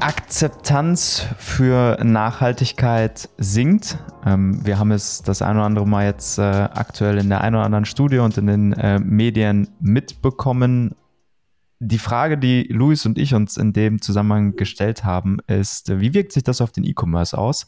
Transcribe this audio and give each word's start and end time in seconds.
Akzeptanz 0.00 1.26
für 1.36 2.02
Nachhaltigkeit 2.02 3.28
sinkt. 3.36 3.98
Ähm, 4.24 4.64
wir 4.64 4.78
haben 4.78 4.92
es 4.92 5.22
das 5.22 5.42
ein 5.42 5.56
oder 5.56 5.66
andere 5.66 5.86
Mal 5.86 6.06
jetzt 6.06 6.38
äh, 6.38 6.42
aktuell 6.42 7.18
in 7.18 7.28
der 7.28 7.42
einen 7.42 7.56
oder 7.56 7.66
anderen 7.66 7.84
Studie 7.84 8.18
und 8.18 8.38
in 8.38 8.46
den 8.46 8.72
äh, 8.72 8.98
Medien 8.98 9.68
mitbekommen. 9.78 10.94
Die 11.80 11.98
Frage, 11.98 12.38
die 12.38 12.62
Luis 12.64 13.04
und 13.04 13.18
ich 13.18 13.34
uns 13.34 13.58
in 13.58 13.74
dem 13.74 14.00
Zusammenhang 14.00 14.56
gestellt 14.56 15.04
haben, 15.04 15.38
ist, 15.46 16.00
wie 16.00 16.14
wirkt 16.14 16.32
sich 16.32 16.44
das 16.44 16.62
auf 16.62 16.72
den 16.72 16.84
E-Commerce 16.84 17.36
aus? 17.36 17.66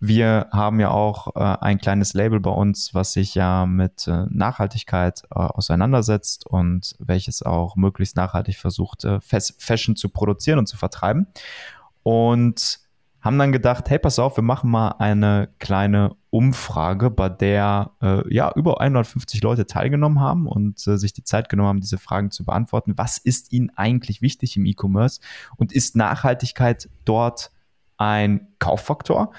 Wir 0.00 0.48
haben 0.52 0.78
ja 0.78 0.90
auch 0.90 1.34
äh, 1.34 1.40
ein 1.60 1.78
kleines 1.78 2.14
Label 2.14 2.38
bei 2.40 2.50
uns, 2.50 2.94
was 2.94 3.12
sich 3.12 3.34
ja 3.34 3.66
mit 3.66 4.06
äh, 4.06 4.26
Nachhaltigkeit 4.30 5.22
äh, 5.30 5.38
auseinandersetzt 5.38 6.46
und 6.46 6.94
welches 7.00 7.42
auch 7.42 7.74
möglichst 7.74 8.16
nachhaltig 8.16 8.56
versucht, 8.56 9.04
äh, 9.04 9.18
Fashion 9.20 9.96
zu 9.96 10.08
produzieren 10.08 10.58
und 10.58 10.66
zu 10.66 10.76
vertreiben. 10.76 11.26
Und 12.04 12.80
haben 13.20 13.38
dann 13.38 13.52
gedacht, 13.52 13.90
hey, 13.90 13.98
pass 13.98 14.18
auf, 14.18 14.36
wir 14.36 14.44
machen 14.44 14.70
mal 14.70 14.90
eine 14.98 15.48
kleine 15.58 16.14
Umfrage, 16.30 17.10
bei 17.10 17.28
der 17.28 17.90
äh, 18.00 18.32
ja 18.32 18.52
über 18.54 18.80
150 18.80 19.42
Leute 19.42 19.66
teilgenommen 19.66 20.20
haben 20.20 20.46
und 20.46 20.86
äh, 20.86 20.96
sich 20.96 21.12
die 21.12 21.24
Zeit 21.24 21.48
genommen 21.48 21.68
haben, 21.68 21.80
diese 21.80 21.98
Fragen 21.98 22.30
zu 22.30 22.44
beantworten. 22.44 22.94
Was 22.96 23.18
ist 23.18 23.52
ihnen 23.52 23.70
eigentlich 23.76 24.22
wichtig 24.22 24.56
im 24.56 24.66
E-Commerce 24.66 25.20
und 25.56 25.72
ist 25.72 25.96
Nachhaltigkeit 25.96 26.88
dort 27.04 27.50
ein 27.96 28.48
Kauffaktor? 28.60 29.32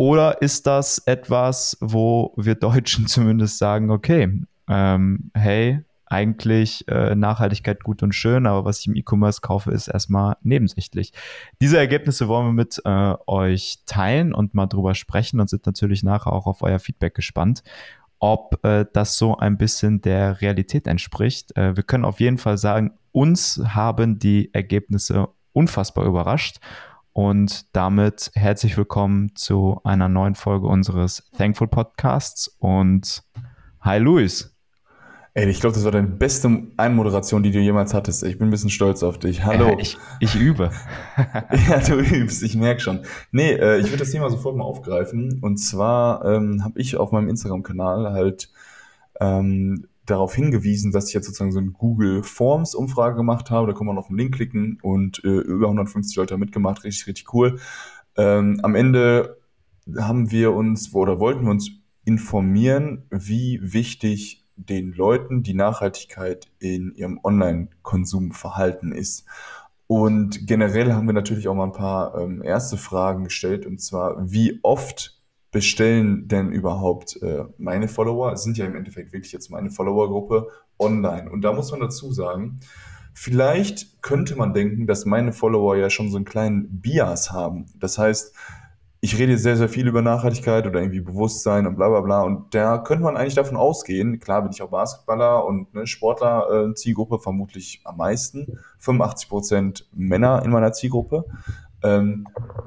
Oder 0.00 0.40
ist 0.40 0.66
das 0.66 0.96
etwas, 1.00 1.76
wo 1.82 2.32
wir 2.34 2.54
Deutschen 2.54 3.06
zumindest 3.06 3.58
sagen, 3.58 3.90
okay, 3.90 4.32
ähm, 4.66 5.30
hey, 5.34 5.84
eigentlich 6.06 6.88
äh, 6.88 7.14
Nachhaltigkeit 7.14 7.84
gut 7.84 8.02
und 8.02 8.14
schön, 8.14 8.46
aber 8.46 8.64
was 8.64 8.80
ich 8.80 8.86
im 8.86 8.96
E-Commerce 8.96 9.42
kaufe, 9.42 9.70
ist 9.72 9.88
erstmal 9.88 10.38
nebensächlich. 10.40 11.12
Diese 11.60 11.76
Ergebnisse 11.76 12.28
wollen 12.28 12.46
wir 12.46 12.52
mit 12.54 12.80
äh, 12.86 13.14
euch 13.26 13.80
teilen 13.84 14.32
und 14.32 14.54
mal 14.54 14.68
drüber 14.68 14.94
sprechen 14.94 15.38
und 15.38 15.50
sind 15.50 15.66
natürlich 15.66 16.02
nachher 16.02 16.32
auch 16.32 16.46
auf 16.46 16.62
euer 16.62 16.78
Feedback 16.78 17.14
gespannt, 17.14 17.62
ob 18.20 18.64
äh, 18.64 18.86
das 18.94 19.18
so 19.18 19.36
ein 19.36 19.58
bisschen 19.58 20.00
der 20.00 20.40
Realität 20.40 20.86
entspricht. 20.86 21.54
Äh, 21.58 21.76
wir 21.76 21.82
können 21.82 22.06
auf 22.06 22.20
jeden 22.20 22.38
Fall 22.38 22.56
sagen, 22.56 22.92
uns 23.12 23.60
haben 23.74 24.18
die 24.18 24.48
Ergebnisse 24.54 25.28
unfassbar 25.52 26.06
überrascht 26.06 26.58
und 27.12 27.74
damit 27.74 28.30
herzlich 28.34 28.76
willkommen 28.76 29.34
zu 29.34 29.80
einer 29.84 30.08
neuen 30.08 30.34
Folge 30.34 30.66
unseres 30.66 31.28
Thankful 31.36 31.68
Podcasts. 31.68 32.48
Und 32.58 33.22
hi 33.80 33.98
Luis. 33.98 34.56
Ey, 35.34 35.48
ich 35.48 35.60
glaube, 35.60 35.74
das 35.74 35.84
war 35.84 35.92
deine 35.92 36.08
beste 36.08 36.64
Einmoderation, 36.76 37.42
die 37.42 37.52
du 37.52 37.60
jemals 37.60 37.94
hattest. 37.94 38.24
Ich 38.24 38.38
bin 38.38 38.48
ein 38.48 38.50
bisschen 38.50 38.70
stolz 38.70 39.02
auf 39.02 39.18
dich. 39.18 39.44
Hallo. 39.44 39.68
Ja, 39.68 39.78
ich, 39.78 39.96
ich 40.18 40.34
übe. 40.34 40.70
ja, 41.68 41.78
du 41.78 42.00
übst, 42.00 42.42
ich 42.42 42.56
merke 42.56 42.80
schon. 42.80 43.00
Nee, 43.30 43.52
äh, 43.52 43.78
ich 43.78 43.86
würde 43.86 43.98
das 43.98 44.10
Thema 44.10 44.28
sofort 44.28 44.56
mal 44.56 44.64
aufgreifen. 44.64 45.38
Und 45.40 45.58
zwar 45.58 46.24
ähm, 46.24 46.64
habe 46.64 46.80
ich 46.80 46.96
auf 46.96 47.12
meinem 47.12 47.28
Instagram-Kanal 47.28 48.12
halt 48.12 48.50
ähm, 49.20 49.86
darauf 50.06 50.34
hingewiesen, 50.34 50.92
dass 50.92 51.08
ich 51.08 51.14
jetzt 51.14 51.26
sozusagen 51.26 51.52
so 51.52 51.58
eine 51.58 51.70
Google 51.70 52.22
Forms 52.22 52.74
Umfrage 52.74 53.16
gemacht 53.16 53.50
habe. 53.50 53.68
Da 53.68 53.72
kann 53.76 53.86
man 53.86 53.98
auf 53.98 54.08
den 54.08 54.16
Link 54.16 54.34
klicken 54.34 54.78
und 54.82 55.22
äh, 55.24 55.28
über 55.28 55.66
150 55.66 56.16
Leute 56.16 56.34
haben 56.34 56.40
mitgemacht. 56.40 56.84
Richtig, 56.84 57.06
richtig 57.06 57.32
cool. 57.34 57.58
Ähm, 58.16 58.60
am 58.62 58.74
Ende 58.74 59.38
haben 59.98 60.30
wir 60.30 60.52
uns 60.52 60.94
oder 60.94 61.20
wollten 61.20 61.44
wir 61.44 61.50
uns 61.50 61.70
informieren, 62.04 63.06
wie 63.10 63.60
wichtig 63.62 64.44
den 64.56 64.92
Leuten 64.92 65.42
die 65.42 65.54
Nachhaltigkeit 65.54 66.48
in 66.58 66.94
ihrem 66.94 67.20
Online-Konsumverhalten 67.22 68.92
ist. 68.92 69.24
Und 69.86 70.46
generell 70.46 70.92
haben 70.92 71.06
wir 71.06 71.14
natürlich 71.14 71.48
auch 71.48 71.54
mal 71.54 71.64
ein 71.64 71.72
paar 71.72 72.16
ähm, 72.16 72.42
erste 72.42 72.76
Fragen 72.76 73.24
gestellt, 73.24 73.66
und 73.66 73.80
zwar, 73.80 74.30
wie 74.30 74.60
oft 74.62 75.19
bestellen 75.50 76.28
denn 76.28 76.52
überhaupt 76.52 77.20
äh, 77.22 77.44
meine 77.58 77.88
Follower? 77.88 78.36
Sind 78.36 78.56
ja 78.58 78.66
im 78.66 78.76
Endeffekt 78.76 79.12
wirklich 79.12 79.32
jetzt 79.32 79.50
meine 79.50 79.70
Followergruppe 79.70 80.48
online. 80.78 81.30
Und 81.30 81.42
da 81.42 81.52
muss 81.52 81.70
man 81.70 81.80
dazu 81.80 82.12
sagen, 82.12 82.60
vielleicht 83.14 84.02
könnte 84.02 84.36
man 84.36 84.54
denken, 84.54 84.86
dass 84.86 85.04
meine 85.04 85.32
Follower 85.32 85.76
ja 85.76 85.90
schon 85.90 86.10
so 86.10 86.16
einen 86.16 86.24
kleinen 86.24 86.80
Bias 86.80 87.32
haben. 87.32 87.66
Das 87.78 87.98
heißt, 87.98 88.34
ich 89.02 89.18
rede 89.18 89.38
sehr, 89.38 89.56
sehr 89.56 89.70
viel 89.70 89.88
über 89.88 90.02
Nachhaltigkeit 90.02 90.66
oder 90.66 90.80
irgendwie 90.80 91.00
Bewusstsein 91.00 91.66
und 91.66 91.76
bla 91.76 91.88
bla 91.88 92.02
bla. 92.02 92.22
Und 92.22 92.54
da 92.54 92.76
könnte 92.78 93.02
man 93.02 93.16
eigentlich 93.16 93.34
davon 93.34 93.56
ausgehen, 93.56 94.20
klar 94.20 94.42
bin 94.42 94.52
ich 94.52 94.60
auch 94.60 94.68
Basketballer 94.68 95.44
und 95.46 95.72
ne, 95.72 95.86
Sportler, 95.86 96.68
äh, 96.68 96.74
Zielgruppe 96.74 97.18
vermutlich 97.18 97.80
am 97.84 97.96
meisten. 97.96 98.58
85% 98.78 99.84
Männer 99.92 100.42
in 100.44 100.50
meiner 100.50 100.72
Zielgruppe. 100.72 101.24
Ähm, 101.82 102.26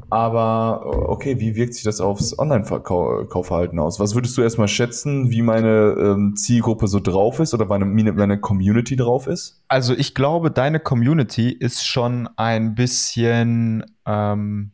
aber 0.10 1.10
okay, 1.10 1.40
wie 1.40 1.56
wirkt 1.56 1.74
sich 1.74 1.84
das 1.84 2.02
aufs 2.02 2.38
Online-Kaufverhalten 2.38 3.80
aus? 3.80 4.00
Was 4.00 4.16
würdest 4.16 4.38
du 4.38 4.42
erstmal 4.42 4.68
schätzen, 4.68 5.30
wie 5.32 5.42
meine 5.42 5.96
ähm, 5.98 6.36
Zielgruppe 6.36 6.88
so 6.88 7.00
drauf 7.00 7.40
ist 7.40 7.54
oder 7.54 7.66
meine, 7.66 7.86
meine 7.86 8.40
Community 8.40 8.96
drauf 8.96 9.28
ist? 9.28 9.64
Also 9.68 9.94
ich 9.96 10.16
glaube, 10.16 10.52
deine 10.52 10.80
Community 10.80 11.52
ist 11.52 11.86
schon 11.86 12.30
ein 12.38 12.76
bisschen, 12.76 13.86
ähm, 14.06 14.72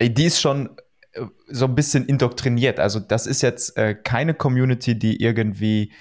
die 0.00 0.24
ist 0.24 0.40
schon 0.40 0.70
äh, 1.12 1.22
so 1.48 1.66
ein 1.66 1.74
bisschen 1.74 2.06
indoktriniert. 2.06 2.80
Also 2.80 3.00
das 3.00 3.26
ist 3.26 3.42
jetzt 3.42 3.76
äh, 3.76 3.94
keine 3.94 4.34
Community, 4.34 4.98
die 4.98 5.22
irgendwie 5.22 5.92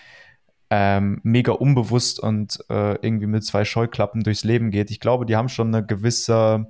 ähm, 0.70 1.22
mega 1.24 1.54
unbewusst 1.54 2.20
und 2.20 2.60
äh, 2.70 2.96
irgendwie 3.02 3.28
mit 3.28 3.44
zwei 3.44 3.66
Scheuklappen 3.66 4.24
durchs 4.24 4.44
Leben 4.44 4.70
geht. 4.70 4.92
Ich 4.92 5.00
glaube, 5.00 5.26
die 5.26 5.36
haben 5.36 5.50
schon 5.50 5.74
eine 5.74 5.86
gewisse 5.86 6.68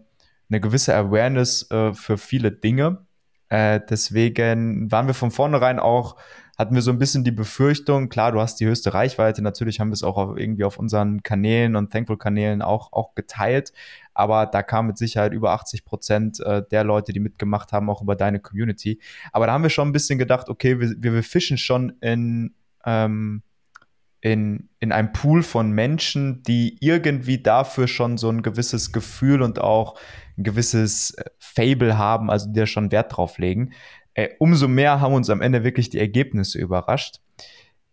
eine 0.50 0.59
gewisse 0.62 0.96
Awareness 0.96 1.69
äh, 1.72 1.94
für 1.94 2.18
viele 2.18 2.52
Dinge. 2.52 3.06
Äh, 3.50 3.80
deswegen 3.90 4.91
waren 4.91 5.08
wir 5.08 5.13
von 5.13 5.31
vornherein 5.31 5.80
auch, 5.80 6.18
hatten 6.58 6.74
wir 6.74 6.81
so 6.81 6.91
ein 6.91 6.97
bisschen 6.97 7.24
die 7.24 7.31
Befürchtung, 7.31 8.09
klar, 8.09 8.31
du 8.31 8.41
hast 8.41 8.59
die 8.59 8.66
höchste 8.66 8.94
Reichweite, 8.94 9.41
natürlich 9.41 9.80
haben 9.80 9.90
wir 9.90 9.94
es 9.94 10.03
auch 10.03 10.18
auf, 10.18 10.38
irgendwie 10.38 10.63
auf 10.63 10.80
unseren 10.80 11.22
Kanälen 11.22 11.75
und 11.75 11.94
Thankful-Kanälen 11.94 12.62
auch, 12.62 12.91
auch 12.91 13.13
geteilt, 13.13 13.74
aber 14.13 14.47
da 14.47 14.63
kam 14.63 14.88
mit 14.88 14.97
Sicherheit 14.97 15.34
über 15.34 15.52
80 15.52 15.86
Prozent 15.86 16.40
äh, 16.40 16.63
der 16.72 16.84
Leute, 16.84 17.13
die 17.13 17.19
mitgemacht 17.19 17.72
haben, 17.72 17.90
auch 17.90 18.02
über 18.02 18.16
deine 18.16 18.40
Community. 18.40 19.00
Aber 19.31 19.46
da 19.46 19.53
haben 19.53 19.63
wir 19.63 19.69
schon 19.69 19.88
ein 19.88 19.94
bisschen 19.94 20.18
gedacht, 20.18 20.50
okay, 20.50 20.80
wir, 20.80 20.96
wir, 20.97 21.13
wir 21.13 21.24
fischen 21.24 21.57
schon 21.59 21.91
in, 22.02 22.56
ähm, 22.86 23.44
in, 24.22 24.70
in 24.80 24.92
einem 24.92 25.14
Pool 25.14 25.44
von 25.44 25.72
Menschen, 25.72 26.44
die 26.44 26.78
irgendwie 26.80 27.42
dafür 27.42 27.88
schon 27.88 28.18
so 28.18 28.30
ein 28.30 28.42
gewisses 28.42 28.92
Gefühl 28.92 29.42
und 29.42 29.60
auch 29.60 30.00
ein 30.38 30.44
gewisses 30.44 31.12
äh, 31.12 31.26
Fable 31.40 31.98
haben, 31.98 32.30
also 32.30 32.48
die 32.48 32.60
da 32.60 32.66
schon 32.66 32.92
Wert 32.92 33.16
drauf 33.16 33.38
legen. 33.38 33.74
Äh, 34.14 34.30
umso 34.40 34.68
mehr 34.68 35.00
haben 35.00 35.14
uns 35.14 35.30
am 35.30 35.42
Ende 35.42 35.64
wirklich 35.64 35.90
die 35.90 36.00
Ergebnisse 36.00 36.60
überrascht. 36.60 37.20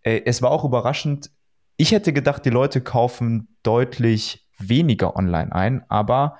Äh, 0.02 0.22
es 0.24 0.40
war 0.40 0.50
auch 0.50 0.64
überraschend. 0.64 1.30
Ich 1.76 1.92
hätte 1.92 2.12
gedacht, 2.12 2.44
die 2.44 2.50
Leute 2.50 2.80
kaufen 2.80 3.56
deutlich 3.62 4.46
weniger 4.58 5.16
online 5.16 5.52
ein, 5.52 5.84
aber 5.90 6.38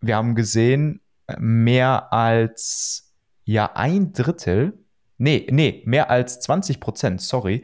wir 0.00 0.16
haben 0.16 0.34
gesehen, 0.34 1.00
mehr 1.38 2.12
als 2.12 3.14
ja 3.44 3.70
ein 3.74 4.12
Drittel, 4.12 4.84
nee, 5.16 5.46
nee, 5.50 5.82
mehr 5.86 6.10
als 6.10 6.40
20 6.40 6.80
Prozent, 6.80 7.20
sorry, 7.20 7.62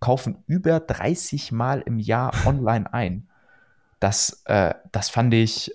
kaufen 0.00 0.42
über 0.46 0.80
30 0.80 1.52
Mal 1.52 1.82
im 1.82 1.98
Jahr 1.98 2.32
online 2.46 2.92
ein. 2.92 3.28
Das, 4.00 4.42
äh, 4.46 4.74
das 4.92 5.10
fand 5.10 5.34
ich 5.34 5.72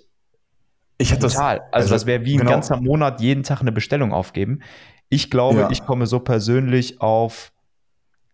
ich 0.98 1.12
hätte 1.12 1.28
total. 1.28 1.56
Das, 1.58 1.64
also, 1.64 1.72
also 1.72 1.94
das 1.94 2.06
wäre 2.06 2.24
wie 2.24 2.36
genau. 2.36 2.50
ein 2.50 2.54
ganzer 2.54 2.80
Monat 2.80 3.20
jeden 3.20 3.42
Tag 3.42 3.60
eine 3.60 3.72
Bestellung 3.72 4.12
aufgeben. 4.12 4.60
Ich 5.08 5.30
glaube, 5.30 5.60
ja. 5.60 5.70
ich 5.70 5.84
komme 5.84 6.06
so 6.06 6.20
persönlich 6.20 7.00
auf 7.00 7.52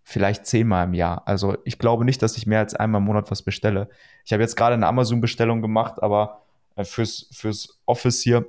vielleicht 0.05 0.47
zehnmal 0.47 0.87
im 0.87 0.95
Jahr. 0.95 1.23
Also 1.27 1.57
ich 1.65 1.79
glaube 1.79 2.05
nicht, 2.05 2.23
dass 2.23 2.37
ich 2.37 2.47
mehr 2.47 2.61
als 2.61 2.75
einmal 2.75 3.01
im 3.01 3.07
Monat 3.07 3.31
was 3.31 3.43
bestelle. 3.43 3.89
Ich 4.25 4.33
habe 4.33 4.43
jetzt 4.43 4.57
gerade 4.57 4.75
eine 4.75 4.87
Amazon-Bestellung 4.87 5.63
gemacht, 5.63 6.03
aber 6.03 6.43
äh, 6.77 6.85
fürs, 6.85 7.29
fürs 7.33 7.81
Office 7.87 8.23
hier 8.23 8.47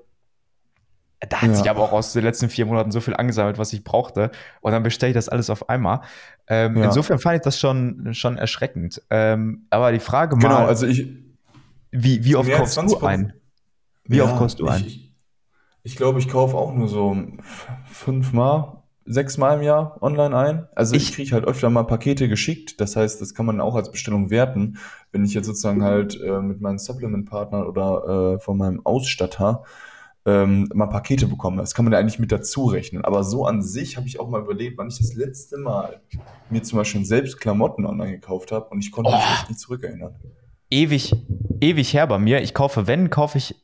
da 1.30 1.42
hat 1.42 1.50
ja. 1.50 1.56
sich 1.56 1.70
aber 1.70 1.82
auch 1.82 1.92
aus 1.92 2.14
den 2.14 2.24
letzten 2.24 2.50
vier 2.50 2.66
Monaten 2.66 2.92
so 2.92 3.02
viel 3.02 3.16
angesammelt, 3.16 3.58
was 3.58 3.74
ich 3.74 3.84
brauchte. 3.84 4.32
Und 4.62 4.72
dann 4.72 4.84
bestelle 4.84 5.12
ich 5.12 5.16
das 5.16 5.30
alles 5.30 5.50
auf 5.50 5.70
einmal. 5.70 6.02
Ähm, 6.48 6.78
ja. 6.78 6.86
Insofern 6.86 7.20
fand 7.20 7.38
ich 7.38 7.42
das 7.42 7.60
schon, 7.60 8.14
schon 8.14 8.38
erschreckend. 8.38 9.02
Ähm, 9.10 9.66
aber 9.70 9.92
die 9.92 10.00
Frage 10.00 10.36
genau, 10.36 10.50
mal. 10.50 10.56
Genau, 10.58 10.68
also 10.68 10.88
ich. 10.88 11.08
Wie, 11.92 12.26
wie 12.26 12.36
oft 12.36 12.52
kaufst 12.52 12.78
du 12.78 13.00
ein? 13.06 13.34
Wie 14.06 14.18
ja, 14.18 14.24
oft 14.24 14.38
kaufst 14.38 14.60
du 14.60 14.68
ein? 14.68 14.84
Ich, 14.84 15.14
ich 15.84 15.96
glaube, 15.96 16.20
ich 16.20 16.28
kaufe 16.28 16.58
auch 16.58 16.74
nur 16.74 16.88
so 16.88 17.16
fünfmal, 17.86 18.84
sechsmal 19.06 19.58
im 19.58 19.64
Jahr 19.64 20.02
online 20.02 20.36
ein. 20.36 20.68
Also 20.76 20.96
ich, 20.96 21.10
ich 21.10 21.16
kriege 21.16 21.32
halt 21.34 21.46
öfter 21.46 21.70
mal 21.70 21.84
Pakete 21.84 22.28
geschickt. 22.28 22.82
Das 22.82 22.96
heißt, 22.96 23.22
das 23.22 23.36
kann 23.36 23.46
man 23.46 23.62
auch 23.62 23.76
als 23.76 23.92
Bestellung 23.92 24.30
werten. 24.30 24.78
Wenn 25.12 25.24
ich 25.24 25.34
jetzt 25.34 25.46
sozusagen 25.46 25.84
halt 25.84 26.20
äh, 26.20 26.42
mit 26.42 26.62
meinem 26.62 26.80
Supplement-Partner 26.80 27.68
oder 27.68 28.36
äh, 28.36 28.40
von 28.40 28.58
meinem 28.58 28.86
Ausstatter 28.86 29.64
ähm, 30.26 30.70
mal 30.74 30.88
Pakete 30.88 31.28
bekomme. 31.28 31.58
Das 31.58 31.74
kann 31.74 31.86
man 31.86 31.92
ja 31.92 32.00
eigentlich 32.00 32.20
mit 32.20 32.32
dazu 32.32 32.66
rechnen. 32.66 33.04
Aber 33.04 33.24
so 33.24 33.46
an 33.46 33.62
sich 33.62 33.98
habe 33.98 34.08
ich 34.08 34.20
auch 34.20 34.30
mal 34.30 34.42
überlegt, 34.42 34.78
wann 34.78 34.88
ich 34.88 34.98
das 34.98 35.14
letzte 35.16 35.58
Mal 35.58 36.02
mir 36.50 36.64
zum 36.64 36.80
Beispiel 36.80 37.06
selbst 37.06 37.40
Klamotten 37.40 37.86
online 37.86 38.12
gekauft 38.12 38.52
habe 38.52 38.68
und 38.70 38.80
ich 38.80 38.92
konnte 38.92 39.12
oh. 39.12 39.16
mich 39.16 39.50
nicht 39.50 39.60
zurückerinnern. 39.60 40.16
Ewig, 40.70 41.14
ewig 41.60 41.94
her 41.94 42.08
bei 42.08 42.20
mir. 42.20 42.42
Ich 42.42 42.54
kaufe, 42.54 42.88
wenn, 42.88 43.10
kaufe 43.10 43.38
ich. 43.38 43.56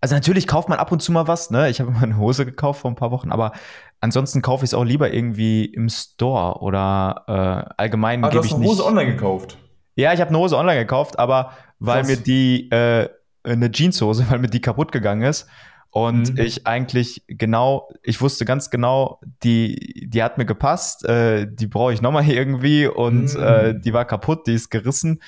Also 0.00 0.14
natürlich 0.14 0.46
kauft 0.46 0.68
man 0.68 0.78
ab 0.78 0.92
und 0.92 1.00
zu 1.00 1.10
mal 1.10 1.26
was, 1.26 1.50
ne? 1.50 1.70
Ich 1.70 1.80
habe 1.80 1.90
immer 1.90 2.02
eine 2.02 2.18
Hose 2.18 2.44
gekauft 2.44 2.80
vor 2.80 2.90
ein 2.90 2.96
paar 2.96 3.10
Wochen, 3.10 3.32
aber 3.32 3.52
ansonsten 4.00 4.42
kaufe 4.42 4.64
ich 4.64 4.70
es 4.70 4.74
auch 4.74 4.84
lieber 4.84 5.12
irgendwie 5.12 5.64
im 5.64 5.88
Store 5.88 6.60
oder 6.60 7.24
äh, 7.26 7.74
allgemein 7.76 8.22
Ah, 8.22 8.28
du 8.28 8.32
gebe 8.32 8.40
hast 8.40 8.46
ich 8.46 8.52
eine 8.52 8.60
nicht. 8.60 8.70
Hose 8.70 8.84
online 8.84 9.12
gekauft. 9.12 9.56
Ja, 9.94 10.12
ich 10.12 10.20
habe 10.20 10.28
eine 10.28 10.38
Hose 10.38 10.58
online 10.58 10.80
gekauft, 10.80 11.18
aber 11.18 11.52
weil 11.78 12.02
Krass. 12.02 12.08
mir 12.08 12.16
die 12.18 12.70
äh, 12.70 13.08
eine 13.42 13.70
Jeanshose, 13.70 14.26
weil 14.30 14.38
mir 14.38 14.48
die 14.48 14.60
kaputt 14.60 14.92
gegangen 14.92 15.22
ist 15.22 15.48
und 15.96 16.34
Mhm. 16.34 16.38
ich 16.38 16.66
eigentlich 16.66 17.22
genau, 17.26 17.88
ich 18.02 18.20
wusste 18.20 18.44
ganz 18.44 18.68
genau, 18.68 19.18
die 19.42 20.06
die 20.06 20.22
hat 20.22 20.36
mir 20.36 20.44
gepasst, 20.44 21.06
äh, 21.06 21.46
die 21.50 21.66
brauche 21.66 21.94
ich 21.94 22.02
nochmal 22.02 22.24
irgendwie 22.28 22.86
und 22.86 23.34
Mhm. 23.34 23.42
äh, 23.42 23.80
die 23.80 23.94
war 23.94 24.04
kaputt, 24.04 24.46
die 24.46 24.52
ist 24.52 24.68
gerissen. 24.70 25.22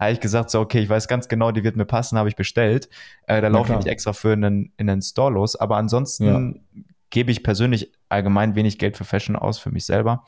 Habe 0.00 0.12
ich 0.12 0.20
gesagt, 0.20 0.48
so 0.50 0.60
okay, 0.60 0.80
ich 0.80 0.88
weiß 0.88 1.08
ganz 1.08 1.28
genau, 1.28 1.50
die 1.52 1.62
wird 1.62 1.76
mir 1.76 1.84
passen, 1.84 2.16
habe 2.16 2.28
ich 2.30 2.36
bestellt. 2.36 2.88
Äh, 3.26 3.42
da 3.42 3.48
laufe 3.48 3.72
ich 3.72 3.78
nicht 3.78 3.88
extra 3.88 4.12
für 4.14 4.32
einen, 4.32 4.72
in 4.78 4.88
einen 4.88 5.02
Store 5.02 5.30
los, 5.32 5.56
aber 5.56 5.76
ansonsten 5.76 6.62
gebe 7.10 7.30
ich 7.30 7.42
persönlich 7.42 7.92
allgemein 8.08 8.54
wenig 8.54 8.78
Geld 8.78 8.96
für 8.96 9.04
Fashion 9.04 9.36
aus, 9.36 9.58
für 9.58 9.70
mich 9.70 9.84
selber. 9.84 10.24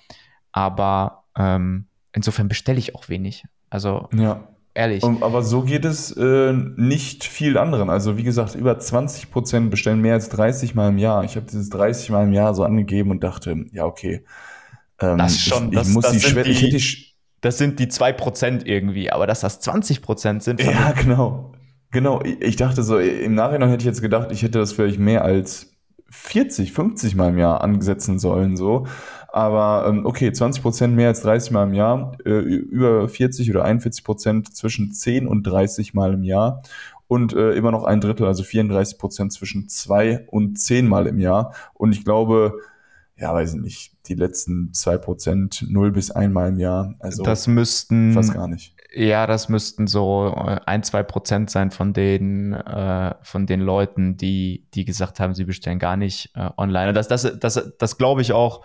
Aber 0.53 1.25
ähm, 1.39 1.87
insofern 2.13 2.49
bestelle 2.49 2.79
ich 2.79 2.95
auch 2.95 3.09
wenig. 3.09 3.45
Also 3.71 4.09
Ja. 4.15 4.47
Ehrlich. 4.77 5.03
Und, 5.03 5.23
aber 5.23 5.43
so 5.43 5.63
geht 5.63 5.85
es 5.85 6.13
äh, 6.17 6.53
nicht 6.77 7.25
viel 7.25 7.59
anderen. 7.59 7.91
Also 7.91 8.17
wie 8.17 8.23
gesagt, 8.23 8.55
über 8.55 8.79
20 8.79 9.31
Prozent 9.31 9.71
bestellen 9.71 10.01
mehr 10.01 10.15
als 10.15 10.29
30 10.29 10.75
Mal 10.75 10.91
im 10.91 10.99
Jahr. 10.99 11.25
Ich 11.25 11.37
habe 11.37 11.47
dieses 11.47 11.71
30 11.71 12.11
Mal 12.11 12.25
im 12.25 12.33
Jahr 12.33 12.55
so 12.55 12.63
angegeben 12.65 13.11
und 13.11 13.25
dachte, 13.25 13.65
ja, 13.73 13.85
okay. 13.87 14.25
Ähm, 15.01 15.19
Das 15.19 15.39
schon, 15.41 15.69
ich, 15.71 15.75
das- 15.79 15.89
ich 15.89 15.95
muss 15.95 16.05
das 16.05 16.13
die 16.13 16.19
sind 16.21 16.31
Schwelle, 16.31 16.49
ich 16.51 16.59
die- 16.61 16.67
hätte 16.67 16.77
die 16.77 17.07
Das 17.41 17.59
sind 17.59 17.79
die 17.81 17.89
2% 17.89 18.67
irgendwie, 18.67 19.11
aber 19.11 19.27
dass 19.27 19.41
das 19.41 19.61
20% 19.61 20.43
sind, 20.43 20.63
von 20.63 20.73
Ja, 20.73 20.93
genau. 21.01 21.53
Genau. 21.93 22.21
Ich 22.23 22.41
ich 22.41 22.57
dachte 22.57 22.83
so, 22.83 22.99
im 22.99 23.35
Nachhinein 23.35 23.69
hätte 23.71 23.83
ich 23.83 23.87
jetzt 23.87 24.03
gedacht, 24.03 24.29
ich 24.33 24.43
hätte 24.43 24.59
das 24.59 24.73
vielleicht 24.73 24.99
mehr 24.99 25.25
als 25.25 25.73
40, 26.11 26.73
50 26.73 27.15
Mal 27.17 27.31
im 27.31 27.39
Jahr 27.39 27.63
ansetzen 27.63 28.19
sollen, 28.19 28.57
so. 28.57 28.87
Aber 29.37 29.87
ähm, 29.87 30.07
okay, 30.07 30.33
20 30.33 30.63
Prozent 30.63 30.97
mehr 30.97 31.09
als 31.09 31.21
30 31.21 31.51
Mal 31.51 31.65
im 31.65 31.75
Jahr, 31.75 32.17
äh, 32.25 32.31
über 32.31 33.07
40 33.07 33.51
oder 33.51 33.67
41 33.67 34.03
Prozent 34.03 34.57
zwischen 34.57 34.93
10 34.93 35.29
und 35.29 35.43
30 35.43 35.93
Mal 35.93 36.15
im 36.15 36.23
Jahr 36.25 36.63
und 37.07 37.35
äh, 37.35 37.51
immer 37.51 37.71
noch 37.71 37.85
ein 37.85 38.01
Drittel, 38.01 38.27
also 38.27 38.43
34 38.43 38.97
Prozent 38.97 39.35
zwischen 39.35 39.69
2 39.69 40.29
und 40.31 40.59
10 40.59 40.89
Mal 40.89 41.07
im 41.07 41.19
Jahr. 41.19 41.53
Und 41.75 41.93
ich 41.93 42.03
glaube, 42.03 42.55
ja, 43.19 43.35
weiß 43.35 43.57
ich 43.57 43.61
nicht, 43.61 43.93
die 44.07 44.15
letzten 44.15 44.73
2 44.73 44.97
Prozent 44.97 45.67
0 45.69 45.93
bis 45.93 46.11
1 46.11 46.33
Mal 46.33 46.49
im 46.49 46.59
Jahr, 46.59 46.95
also 46.99 47.23
das 47.23 47.47
müssten, 47.47 48.15
fast 48.15 48.33
gar 48.33 48.49
nicht. 48.49 48.75
ja, 48.95 49.27
das 49.27 49.51
müssten 49.51 49.87
so 49.87 50.35
äh, 50.35 50.61
ein, 50.65 50.83
zwei 50.83 51.03
Prozent 51.03 51.51
sein 51.51 51.71
von 51.71 51.93
den, 51.93 52.55
äh, 52.55 53.15
von 53.21 53.45
den 53.45 53.61
Leuten, 53.61 54.17
die, 54.17 54.65
die 54.73 54.87
gesagt 54.87 55.21
haben, 55.21 55.35
sie 55.35 55.45
bestellen 55.45 55.79
gar 55.79 55.99
nicht 55.99 56.31
äh, 56.35 56.49
online. 56.57 56.89
Und 56.89 56.95
das, 56.95 57.09
das, 57.09 57.39
das, 57.39 57.75
das 57.79 57.99
glaube 57.99 58.23
ich 58.23 58.33
auch, 58.33 58.65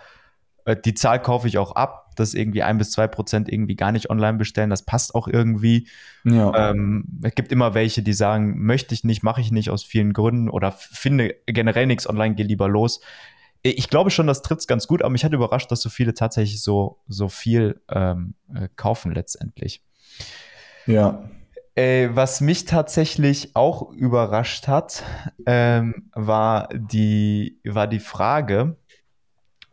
die 0.84 0.94
Zahl 0.94 1.20
kaufe 1.20 1.48
ich 1.48 1.58
auch 1.58 1.72
ab, 1.72 2.12
dass 2.16 2.34
irgendwie 2.34 2.62
ein 2.62 2.78
bis 2.78 2.90
zwei 2.90 3.06
Prozent 3.06 3.50
irgendwie 3.50 3.76
gar 3.76 3.92
nicht 3.92 4.10
online 4.10 4.38
bestellen. 4.38 4.70
Das 4.70 4.84
passt 4.84 5.14
auch 5.14 5.28
irgendwie. 5.28 5.88
Ja. 6.24 6.70
Ähm, 6.70 7.04
es 7.22 7.34
gibt 7.34 7.52
immer 7.52 7.74
welche, 7.74 8.02
die 8.02 8.12
sagen, 8.12 8.64
möchte 8.64 8.94
ich 8.94 9.04
nicht, 9.04 9.22
mache 9.22 9.40
ich 9.40 9.50
nicht 9.50 9.70
aus 9.70 9.82
vielen 9.82 10.12
Gründen 10.12 10.48
oder 10.48 10.72
finde 10.72 11.34
generell 11.46 11.86
nichts 11.86 12.08
online, 12.08 12.34
geh 12.34 12.42
lieber 12.42 12.68
los. 12.68 13.00
Ich 13.62 13.88
glaube 13.88 14.10
schon, 14.10 14.26
das 14.26 14.42
trifft 14.42 14.66
ganz 14.66 14.88
gut, 14.88 15.02
aber 15.02 15.10
mich 15.10 15.24
hat 15.24 15.32
überrascht, 15.32 15.70
dass 15.70 15.80
so 15.80 15.88
viele 15.88 16.14
tatsächlich 16.14 16.62
so, 16.62 16.98
so 17.06 17.28
viel 17.28 17.80
ähm, 17.88 18.34
äh, 18.52 18.68
kaufen 18.74 19.12
letztendlich. 19.12 19.82
Ja. 20.86 21.30
Äh, 21.74 22.10
was 22.12 22.40
mich 22.40 22.64
tatsächlich 22.66 23.54
auch 23.54 23.90
überrascht 23.92 24.68
hat, 24.68 25.04
ähm, 25.46 26.10
war, 26.12 26.68
die, 26.74 27.60
war 27.64 27.86
die 27.86 28.00
Frage, 28.00 28.76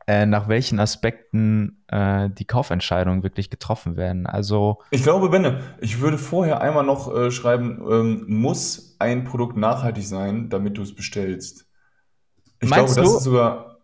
äh, 0.10 0.26
nach 0.26 0.48
welchen 0.48 0.80
Aspekten 0.80 1.84
äh, 1.88 2.32
die 2.32 2.46
Kaufentscheidungen 2.46 3.22
wirklich 3.22 3.52
getroffen 3.52 3.96
werden. 3.96 4.26
Also 4.26 4.80
Ich 4.90 5.04
glaube, 5.04 5.30
Benne, 5.30 5.62
ich 5.82 6.02
würde 6.02 6.18
vorher 6.18 6.62
einmal 6.62 6.84
noch 6.84 7.16
äh, 7.16 7.30
schreiben, 7.30 7.80
ähm, 7.88 8.24
muss 8.28 8.96
ein 8.98 9.24
Produkt 9.24 9.56
nachhaltig 9.56 10.08
sein, 10.08 10.50
damit 10.50 10.80
du 10.80 10.82
es 10.82 10.96
bestellst. 10.96 11.68
Ich 12.60 12.72
Meinst 12.72 12.96
glaube, 12.96 13.02
das 13.02 13.12
du? 13.12 13.18
ist 13.18 13.24
sogar, 13.24 13.78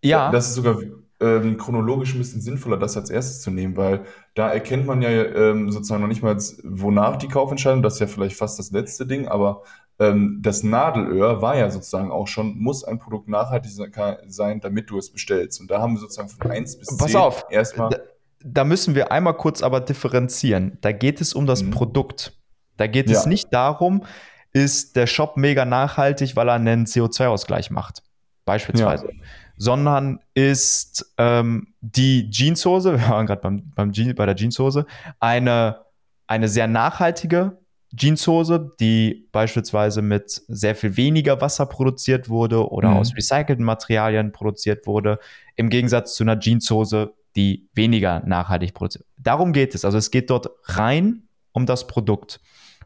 ja, 0.00 0.30
das 0.30 0.50
ist 0.50 0.54
sogar 0.54 0.78
ähm, 1.18 1.56
chronologisch 1.56 2.14
ein 2.14 2.18
bisschen 2.18 2.40
sinnvoller, 2.40 2.76
das 2.76 2.96
als 2.96 3.10
erstes 3.10 3.40
zu 3.40 3.50
nehmen, 3.50 3.76
weil 3.76 4.04
da 4.36 4.50
erkennt 4.50 4.86
man 4.86 5.02
ja 5.02 5.10
ähm, 5.10 5.72
sozusagen 5.72 6.02
noch 6.02 6.08
nicht 6.08 6.22
mal, 6.22 6.38
wonach 6.62 7.16
die 7.16 7.26
Kaufentscheidung, 7.26 7.82
das 7.82 7.94
ist 7.94 8.00
ja 8.00 8.06
vielleicht 8.06 8.36
fast 8.36 8.60
das 8.60 8.70
letzte 8.70 9.08
Ding, 9.08 9.26
aber 9.26 9.64
ähm, 9.98 10.38
das 10.42 10.62
Nadelöhr 10.62 11.42
war 11.42 11.56
ja 11.56 11.70
sozusagen 11.70 12.10
auch 12.10 12.28
schon, 12.28 12.56
muss 12.58 12.84
ein 12.84 12.98
Produkt 12.98 13.28
nachhaltig 13.28 13.70
se- 13.70 13.90
sein, 14.28 14.60
damit 14.60 14.90
du 14.90 14.98
es 14.98 15.10
bestellst. 15.10 15.60
Und 15.60 15.70
da 15.70 15.80
haben 15.80 15.94
wir 15.94 16.00
sozusagen 16.00 16.28
von 16.28 16.50
1 16.50 16.78
bis 16.78 16.88
10 16.88 16.98
Pass 16.98 17.14
auf, 17.14 17.46
erstmal. 17.50 17.90
da, 17.90 17.98
da 18.44 18.64
müssen 18.64 18.94
wir 18.94 19.10
einmal 19.10 19.34
kurz 19.34 19.62
aber 19.62 19.80
differenzieren. 19.80 20.78
Da 20.80 20.92
geht 20.92 21.20
es 21.20 21.34
um 21.34 21.46
das 21.46 21.62
Mhm. 21.62 21.70
Produkt. 21.72 22.38
Da 22.76 22.86
geht 22.86 23.10
es 23.10 23.24
Ja. 23.24 23.28
nicht 23.28 23.52
darum, 23.52 24.04
ist 24.52 24.94
der 24.96 25.06
Shop 25.08 25.36
mega 25.36 25.64
nachhaltig, 25.64 26.36
weil 26.36 26.48
er 26.48 26.54
einen 26.54 26.86
CO2-Ausgleich 26.86 27.70
macht, 27.70 28.02
beispielsweise. 28.44 29.08
Sondern 29.56 30.20
ist 30.34 31.12
ähm, 31.18 31.74
die 31.80 32.30
Jeanshose, 32.30 32.92
wir 32.98 33.08
waren 33.08 33.26
gerade 33.26 33.40
beim, 33.40 33.62
beim 33.74 33.92
Jean, 33.92 34.14
bei 34.14 34.24
der 34.26 34.36
Jeanshose, 34.36 34.86
eine, 35.18 35.80
eine 36.28 36.48
sehr 36.48 36.68
nachhaltige 36.68 37.58
Jeanshose, 37.96 38.74
die 38.80 39.28
beispielsweise 39.32 40.02
mit 40.02 40.42
sehr 40.48 40.74
viel 40.74 40.96
weniger 40.96 41.40
Wasser 41.40 41.66
produziert 41.66 42.28
wurde 42.28 42.70
oder 42.70 42.90
Mhm. 42.90 42.96
aus 42.98 43.16
recycelten 43.16 43.64
Materialien 43.64 44.32
produziert 44.32 44.86
wurde, 44.86 45.18
im 45.56 45.70
Gegensatz 45.70 46.14
zu 46.14 46.24
einer 46.24 46.38
Jeanshose, 46.38 47.14
die 47.36 47.68
weniger 47.74 48.20
nachhaltig 48.26 48.74
produziert. 48.74 49.06
Darum 49.16 49.52
geht 49.52 49.74
es. 49.74 49.84
Also 49.84 49.96
es 49.98 50.10
geht 50.10 50.28
dort 50.30 50.48
rein 50.64 51.22
um 51.52 51.66
das 51.66 51.86
Produkt. 51.86 52.40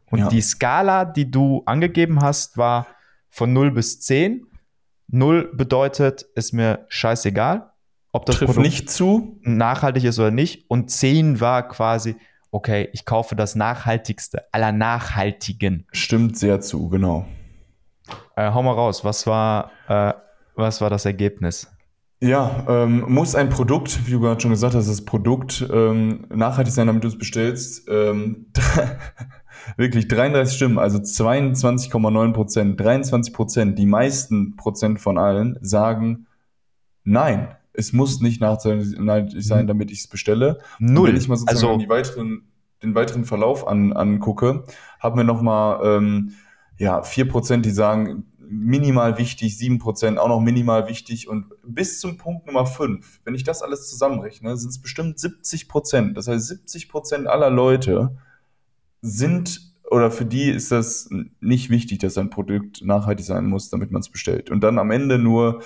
Und 0.09 0.19
Ja. 0.19 0.29
die 0.29 0.41
Skala, 0.41 1.05
die 1.05 1.29
du 1.29 1.63
angegeben 1.65 2.21
hast, 2.21 2.57
war 2.57 2.87
von 3.29 3.51
0 3.51 3.71
bis 3.71 3.99
10. 4.01 4.45
0 5.07 5.51
bedeutet, 5.53 6.23
ist 6.35 6.53
mir 6.53 6.85
scheißegal, 6.87 7.71
ob 8.11 8.25
das 8.25 8.37
Trifft 8.37 8.53
Produkt 8.53 8.65
nicht 8.65 8.89
zu, 8.89 9.39
nachhaltig 9.41 10.03
ist 10.03 10.19
oder 10.19 10.31
nicht. 10.31 10.69
Und 10.69 10.89
10 10.91 11.39
war 11.41 11.67
quasi, 11.67 12.15
okay, 12.53 12.89
ich 12.93 13.05
kaufe 13.05 13.35
das 13.35 13.55
nachhaltigste 13.55 14.43
aller 14.53 14.71
nachhaltigen. 14.71 15.87
stimmt 15.91 16.37
sehr 16.37 16.61
zu, 16.61 16.87
genau. 16.87 17.25
Äh, 18.35 18.51
hau 18.51 18.61
mal 18.61 18.73
raus, 18.73 19.03
was 19.03 19.25
war, 19.25 19.71
äh, 19.87 20.13
was 20.55 20.79
war 20.79 20.89
das 20.89 21.05
Ergebnis? 21.05 21.69
Ja, 22.21 22.65
ähm, 22.69 23.05
muss 23.09 23.35
ein 23.35 23.49
Produkt, 23.49 24.05
wie 24.07 24.11
du 24.11 24.19
gerade 24.21 24.39
schon 24.39 24.51
gesagt 24.51 24.75
hast, 24.75 24.87
das 24.87 25.03
Produkt 25.03 25.67
ähm, 25.73 26.25
nachhaltig 26.29 26.73
sein, 26.73 26.87
damit 26.87 27.03
du 27.03 27.07
es 27.07 27.17
bestellst. 27.17 27.89
Ähm, 27.89 28.45
wirklich 29.77 30.07
33 30.07 30.55
Stimmen, 30.55 30.77
also 30.77 30.99
22,9 30.99 32.33
Prozent, 32.33 32.79
23 32.79 33.33
Prozent, 33.33 33.79
die 33.79 33.85
meisten 33.87 34.55
Prozent 34.55 35.01
von 35.01 35.17
allen 35.17 35.57
sagen, 35.61 36.27
nein, 37.03 37.55
es 37.73 37.93
muss 37.93 38.21
nicht 38.21 38.39
nachhaltig 38.39 39.43
sein, 39.43 39.67
damit 39.67 39.91
ich 39.91 39.99
es 39.99 40.07
bestelle. 40.07 40.59
Und 40.79 40.93
Null. 40.93 41.09
wenn 41.09 41.17
ich 41.17 41.27
mal 41.27 41.35
sozusagen 41.35 41.73
also, 41.73 41.79
die 41.79 41.89
weiteren, 41.89 42.43
den 42.81 42.95
weiteren 42.95 43.25
Verlauf 43.25 43.67
an, 43.67 43.93
angucke, 43.93 44.63
haben 44.99 45.17
wir 45.17 45.23
nochmal 45.23 45.79
ähm, 45.83 46.33
ja, 46.77 47.01
4%, 47.01 47.61
die 47.61 47.71
sagen, 47.71 48.25
minimal 48.37 49.17
wichtig, 49.17 49.53
7% 49.53 50.17
auch 50.17 50.27
noch 50.27 50.39
minimal 50.39 50.87
wichtig 50.87 51.27
und 51.27 51.45
bis 51.65 51.99
zum 51.99 52.17
Punkt 52.17 52.45
Nummer 52.45 52.65
5, 52.65 53.21
wenn 53.23 53.35
ich 53.35 53.43
das 53.43 53.61
alles 53.61 53.89
zusammenrechne, 53.89 54.55
sind 54.57 54.69
es 54.69 54.81
bestimmt 54.81 55.17
70%. 55.17 56.13
Das 56.13 56.27
heißt, 56.27 56.51
70% 56.51 57.25
aller 57.25 57.49
Leute 57.49 58.15
sind 59.01 59.73
oder 59.89 60.11
für 60.11 60.25
die 60.25 60.49
ist 60.49 60.71
das 60.71 61.09
nicht 61.39 61.69
wichtig, 61.69 61.99
dass 61.99 62.17
ein 62.17 62.29
Produkt 62.29 62.83
nachhaltig 62.83 63.25
sein 63.25 63.45
muss, 63.45 63.69
damit 63.69 63.91
man 63.91 64.01
es 64.01 64.09
bestellt. 64.09 64.49
Und 64.49 64.61
dann 64.61 64.79
am 64.79 64.91
Ende 64.91 65.19
nur, 65.19 65.61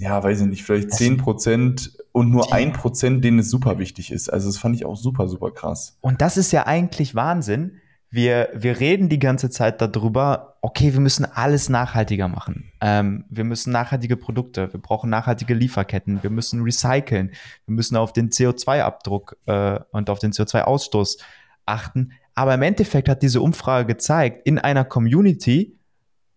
ja, 0.00 0.22
weiß 0.24 0.40
ich 0.40 0.46
nicht, 0.46 0.64
vielleicht 0.64 0.90
Das- 0.92 0.98
10% 0.98 1.96
und 2.12 2.30
nur 2.30 2.44
Die- 2.46 2.52
1%, 2.52 3.20
denen 3.22 3.38
es 3.40 3.50
super 3.50 3.78
wichtig 3.78 4.10
ist. 4.10 4.28
Also 4.30 4.48
das 4.48 4.58
fand 4.58 4.74
ich 4.74 4.84
auch 4.86 4.96
super, 4.96 5.28
super 5.28 5.50
krass. 5.50 5.98
und 6.00 6.20
das 6.22 6.36
ist 6.36 6.52
ja 6.52 6.66
eigentlich 6.66 7.14
Wahnsinn. 7.14 7.76
Wir, 8.12 8.48
wir 8.54 8.80
reden 8.80 9.08
die 9.08 9.20
ganze 9.20 9.50
Zeit 9.50 9.80
darüber, 9.80 10.56
okay, 10.62 10.92
wir 10.94 11.00
müssen 11.00 11.24
alles 11.24 11.68
nachhaltiger 11.68 12.26
machen. 12.26 12.72
Ähm, 12.80 13.24
wir 13.30 13.44
müssen 13.44 13.70
nachhaltige 13.72 14.16
Produkte, 14.16 14.72
wir 14.72 14.80
brauchen 14.80 15.10
nachhaltige 15.10 15.54
Lieferketten, 15.54 16.20
wir 16.22 16.30
müssen 16.30 16.62
recyceln, 16.62 17.30
wir 17.66 17.74
müssen 17.74 17.96
auf 17.96 18.12
den 18.12 18.30
CO2-Abdruck 18.30 19.36
äh, 19.46 19.78
und 19.92 20.10
auf 20.10 20.18
den 20.18 20.32
CO2-Ausstoß 20.32 21.18
achten. 21.66 22.10
Aber 22.34 22.54
im 22.54 22.62
Endeffekt 22.62 23.08
hat 23.08 23.22
diese 23.22 23.40
Umfrage 23.42 23.86
gezeigt, 23.86 24.44
in 24.44 24.58
einer 24.58 24.84
Community, 24.84 25.78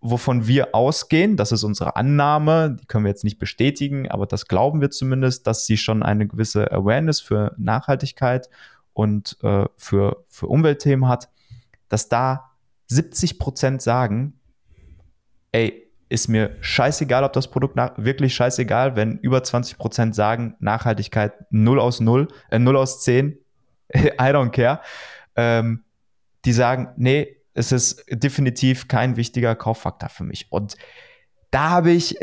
wovon 0.03 0.47
wir 0.47 0.75
ausgehen, 0.75 1.37
das 1.37 1.53
ist 1.53 1.63
unsere 1.63 1.95
Annahme, 1.95 2.75
die 2.79 2.85
können 2.85 3.05
wir 3.05 3.09
jetzt 3.09 3.23
nicht 3.23 3.39
bestätigen, 3.39 4.11
aber 4.11 4.25
das 4.25 4.47
glauben 4.47 4.81
wir 4.81 4.91
zumindest, 4.91 5.47
dass 5.47 5.65
sie 5.65 5.77
schon 5.77 6.03
eine 6.03 6.27
gewisse 6.27 6.69
Awareness 6.71 7.21
für 7.21 7.55
Nachhaltigkeit 7.57 8.49
und 8.91 9.37
äh, 9.43 9.65
für, 9.77 10.25
für 10.27 10.47
Umweltthemen 10.47 11.07
hat, 11.07 11.29
dass 11.87 12.09
da 12.09 12.51
70 12.87 13.39
Prozent 13.39 13.81
sagen, 13.81 14.39
ey, 15.53 15.89
ist 16.09 16.27
mir 16.27 16.57
scheißegal, 16.59 17.23
ob 17.23 17.31
das 17.31 17.49
Produkt 17.49 17.77
nach, 17.77 17.93
wirklich 17.95 18.35
scheißegal, 18.35 18.97
wenn 18.97 19.17
über 19.19 19.39
20% 19.39 20.13
sagen, 20.13 20.55
Nachhaltigkeit 20.59 21.33
0 21.49 21.79
aus 21.79 22.01
0, 22.01 22.27
äh, 22.51 22.59
0 22.59 22.75
aus 22.75 23.03
10, 23.03 23.37
I 23.95 24.09
don't 24.17 24.49
care. 24.49 24.81
Ähm, 25.37 25.85
die 26.43 26.51
sagen, 26.51 26.89
nee, 26.97 27.37
es 27.53 27.71
ist 27.71 28.05
definitiv 28.09 28.87
kein 28.87 29.15
wichtiger 29.15 29.55
Kauffaktor 29.55 30.09
für 30.09 30.23
mich. 30.23 30.47
Und 30.51 30.75
da 31.51 31.69
habe 31.69 31.91
ich, 31.91 32.17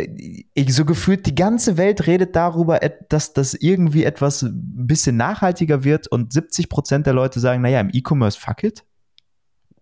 ich 0.54 0.74
so 0.74 0.84
gefühlt, 0.84 1.24
die 1.24 1.36
ganze 1.36 1.76
Welt 1.76 2.08
redet 2.08 2.34
darüber, 2.34 2.80
dass 3.08 3.32
das 3.32 3.54
irgendwie 3.54 4.02
etwas 4.02 4.42
ein 4.42 4.86
bisschen 4.88 5.16
nachhaltiger 5.16 5.84
wird 5.84 6.08
und 6.08 6.32
70% 6.32 7.04
der 7.04 7.12
Leute 7.12 7.38
sagen, 7.38 7.62
naja, 7.62 7.80
im 7.80 7.90
E-Commerce, 7.92 8.38
fuck 8.38 8.64
it. 8.64 8.84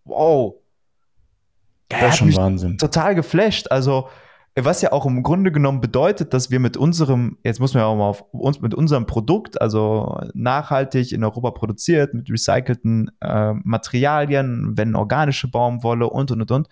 Wow. 0.05 0.57
Ja, 1.91 2.01
das 2.01 2.11
ist 2.11 2.19
schon 2.19 2.37
Wahnsinn. 2.37 2.77
Total 2.77 3.15
geflasht. 3.15 3.71
Also, 3.71 4.11
was 4.65 4.83
ja 4.83 4.93
auch 4.93 5.07
im 5.07 5.23
Grunde 5.23 5.53
genommen 5.53 5.81
bedeutet, 5.81 6.33
dass 6.33 6.51
wir 6.51 6.61
mit 6.61 6.77
unserem, 6.77 7.39
jetzt 7.45 7.61
muss 7.61 7.75
man 7.75 7.83
ja 7.83 7.87
auch 7.87 7.97
mal 7.97 8.09
auf 8.09 8.25
uns, 8.33 8.61
mit 8.61 8.75
unserem 8.75 9.07
Produkt, 9.07 9.61
also 9.61 10.21
nachhaltig 10.35 11.13
in 11.13 11.25
Europa 11.25 11.51
produziert, 11.51 12.15
mit 12.15 12.31
recycelten 12.31 13.11
äh, 13.21 13.53
Materialien, 13.53 14.73
wenn 14.77 14.95
organische 14.95 15.49
Baumwolle 15.49 16.09
und 16.09 16.31
und 16.31 16.41
und 16.41 16.51
und. 16.51 16.69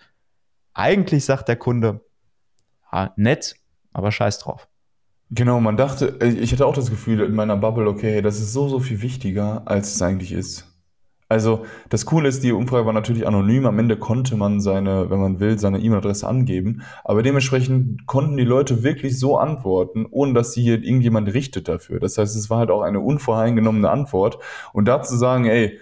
Eigentlich 0.73 1.25
sagt 1.25 1.47
der 1.47 1.55
Kunde, 1.55 2.01
ja, 2.91 3.13
nett, 3.15 3.55
aber 3.93 4.11
scheiß 4.11 4.39
drauf. 4.39 4.67
Genau, 5.29 5.59
man 5.59 5.75
dachte, 5.75 6.17
ich 6.21 6.51
hatte 6.53 6.65
auch 6.65 6.75
das 6.75 6.89
Gefühl 6.89 7.19
in 7.19 7.35
meiner 7.35 7.57
Bubble, 7.57 7.87
okay, 7.87 8.21
das 8.21 8.39
ist 8.39 8.53
so, 8.53 8.69
so 8.69 8.79
viel 8.79 9.01
wichtiger, 9.01 9.63
als 9.65 9.93
es 9.93 10.01
eigentlich 10.01 10.31
ist. 10.31 10.76
Also 11.29 11.65
das 11.89 12.05
Coole 12.05 12.29
ist, 12.29 12.43
die 12.43 12.53
Umfrage 12.53 12.85
war 12.85 12.93
natürlich 12.93 13.27
anonym. 13.27 13.65
Am 13.65 13.79
Ende 13.79 13.97
konnte 13.97 14.37
man 14.37 14.61
seine, 14.61 15.09
wenn 15.09 15.19
man 15.19 15.39
will, 15.39 15.59
seine 15.59 15.79
E-Mail-Adresse 15.79 16.27
angeben. 16.27 16.83
Aber 17.03 17.21
dementsprechend 17.21 18.05
konnten 18.07 18.37
die 18.37 18.45
Leute 18.45 18.83
wirklich 18.83 19.19
so 19.19 19.37
antworten, 19.37 20.05
ohne 20.09 20.33
dass 20.33 20.53
sie 20.53 20.63
hier 20.63 20.81
irgendjemand 20.81 21.33
richtet 21.33 21.67
dafür. 21.67 21.99
Das 21.99 22.17
heißt, 22.17 22.35
es 22.35 22.49
war 22.49 22.59
halt 22.59 22.71
auch 22.71 22.81
eine 22.81 23.01
unvoreingenommene 23.01 23.89
Antwort. 23.89 24.39
Und 24.71 24.85
da 24.87 25.01
zu 25.01 25.17
sagen, 25.17 25.45
ey, 25.45 25.79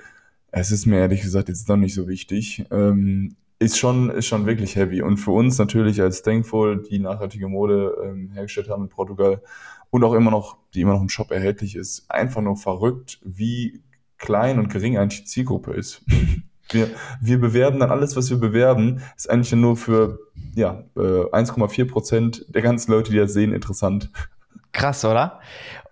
es 0.51 0.71
ist 0.71 0.87
mir 0.87 0.99
ehrlich 0.99 1.21
gesagt 1.21 1.49
jetzt 1.49 1.69
doch 1.69 1.75
nicht 1.75 1.93
so 1.93 2.07
wichtig, 2.07 2.65
ähm, 2.71 3.35
ist 3.59 3.77
schon, 3.77 4.09
ist 4.09 4.25
schon 4.25 4.45
wirklich 4.47 4.75
heavy. 4.75 5.01
Und 5.01 5.17
für 5.17 5.31
uns 5.31 5.57
natürlich 5.59 6.01
als 6.01 6.23
Thankful, 6.23 6.81
die 6.81 6.99
nachhaltige 6.99 7.47
Mode 7.47 7.95
ähm, 8.03 8.31
hergestellt 8.33 8.69
haben 8.69 8.83
in 8.83 8.89
Portugal 8.89 9.41
und 9.91 10.03
auch 10.03 10.13
immer 10.13 10.31
noch, 10.31 10.57
die 10.73 10.81
immer 10.81 10.93
noch 10.93 11.01
im 11.01 11.09
Shop 11.09 11.31
erhältlich 11.31 11.75
ist, 11.75 12.09
einfach 12.09 12.41
nur 12.41 12.57
verrückt, 12.57 13.19
wie 13.23 13.81
klein 14.17 14.59
und 14.59 14.69
gering 14.69 14.97
eigentlich 14.97 15.21
die 15.21 15.27
Zielgruppe 15.27 15.73
ist. 15.73 16.01
Wir, 16.71 16.89
wir 17.21 17.39
bewerben 17.39 17.79
dann 17.79 17.91
alles, 17.91 18.15
was 18.15 18.29
wir 18.31 18.37
bewerben, 18.37 19.01
ist 19.15 19.29
eigentlich 19.29 19.51
nur 19.53 19.77
für 19.77 20.17
ja, 20.55 20.83
1,4 20.95 21.81
äh, 21.81 21.85
Prozent 21.85 22.45
der 22.49 22.63
ganzen 22.63 22.91
Leute, 22.91 23.11
die 23.11 23.17
das 23.17 23.33
sehen, 23.33 23.53
interessant. 23.53 24.09
Krass, 24.71 25.05
oder? 25.05 25.39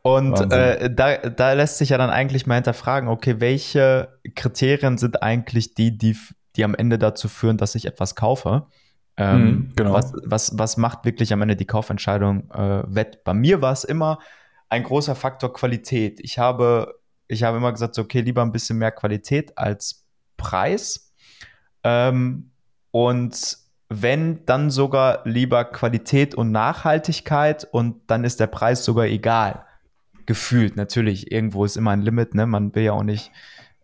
Und 0.02 0.52
äh, 0.52 0.94
da, 0.94 1.18
da 1.18 1.54
lässt 1.54 1.78
sich 1.78 1.90
ja 1.90 1.98
dann 1.98 2.10
eigentlich 2.10 2.46
mal 2.46 2.56
hinterfragen, 2.56 3.08
okay, 3.08 3.36
welche 3.40 4.20
Kriterien 4.36 4.98
sind 4.98 5.24
eigentlich 5.24 5.76
die, 5.76 5.98
die, 5.98 6.18
die 6.56 6.64
am 6.64 6.76
Ende 6.76 6.98
dazu 6.98 7.30
führen, 7.30 7.58
dass 7.58 7.76
ich 7.76 7.86
etwas 7.86 8.16
kaufe? 8.16 8.66
Ähm, 9.16 9.46
mhm, 9.46 9.74
genau. 9.76 9.94
Was, 9.94 10.14
was, 10.26 10.58
was 10.58 10.78
macht 10.78 11.06
wirklich 11.06 11.32
am 11.32 11.42
Ende 11.42 11.56
die 11.56 11.68
Kaufentscheidung 11.68 12.50
äh, 12.52 12.84
wett? 12.88 13.24
Bei 13.24 13.34
mir 13.34 13.62
war 13.62 13.72
es 13.72 13.84
immer 13.84 14.20
ein 14.70 14.84
großer 14.84 15.16
Faktor 15.16 15.54
Qualität. 15.54 16.20
Ich 16.20 16.40
habe 16.40 16.96
ich 17.28 17.44
habe 17.44 17.58
immer 17.58 17.72
gesagt, 17.72 17.98
okay, 18.00 18.22
lieber 18.22 18.42
ein 18.42 18.52
bisschen 18.52 18.78
mehr 18.78 18.92
Qualität 18.92 19.58
als 19.58 20.06
Preis. 20.38 21.14
Ähm, 21.84 22.52
und 22.92 23.58
wenn, 23.90 24.46
dann 24.46 24.70
sogar 24.70 25.22
lieber 25.26 25.66
Qualität 25.66 26.36
und 26.36 26.52
Nachhaltigkeit 26.52 27.68
und 27.72 28.02
dann 28.08 28.24
ist 28.24 28.40
der 28.40 28.48
Preis 28.48 28.84
sogar 28.84 29.06
egal. 29.06 29.66
Gefühlt, 30.26 30.76
natürlich, 30.76 31.32
irgendwo 31.32 31.66
ist 31.66 31.76
immer 31.76 31.92
ein 31.92 32.02
Limit, 32.02 32.34
ne? 32.34 32.46
Man 32.46 32.74
will 32.76 32.84
ja 32.84 32.94
auch 32.94 33.04
nicht, 33.04 33.32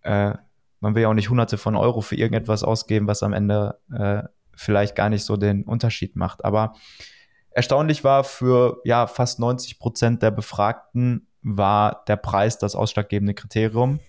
äh, 0.04 0.34
man 0.80 0.96
will 0.96 1.04
ja 1.04 1.10
auch 1.10 1.14
nicht 1.14 1.30
hunderte 1.30 1.58
von 1.58 1.76
Euro 1.76 2.02
für 2.02 2.16
irgendetwas 2.16 2.64
ausgeben, 2.64 3.08
was 3.08 3.24
am 3.24 3.34
Ende 3.34 3.78
äh, 3.94 4.24
vielleicht 4.56 4.96
gar 4.96 5.10
nicht 5.10 5.26
so 5.26 5.38
den 5.38 5.64
Unterschied 5.64 6.16
macht. 6.16 6.46
Aber 6.46 6.76
erstaunlich 7.52 8.04
war 8.04 8.24
für 8.24 8.82
ja 8.86 9.08
fast 9.08 9.40
90 9.40 9.80
Prozent 9.80 10.24
der 10.24 10.32
Befragten 10.32 11.28
war 11.42 12.04
der 12.08 12.18
Preis 12.18 12.58
das 12.58 12.76
ausschlaggebende 12.76 13.34
Kriterium. 13.34 14.00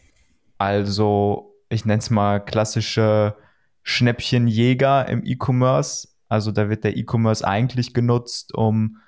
Also, 0.58 1.54
ich 1.68 1.84
nenne 1.84 2.00
es 2.00 2.10
mal 2.10 2.40
klassische 2.40 3.36
Schnäppchenjäger 3.82 5.08
im 5.08 5.22
E-Commerce. 5.24 6.08
Also, 6.28 6.52
da 6.52 6.68
wird 6.68 6.84
der 6.84 6.96
E-Commerce 6.96 7.46
eigentlich 7.46 7.94
genutzt, 7.94 8.54
um 8.54 8.98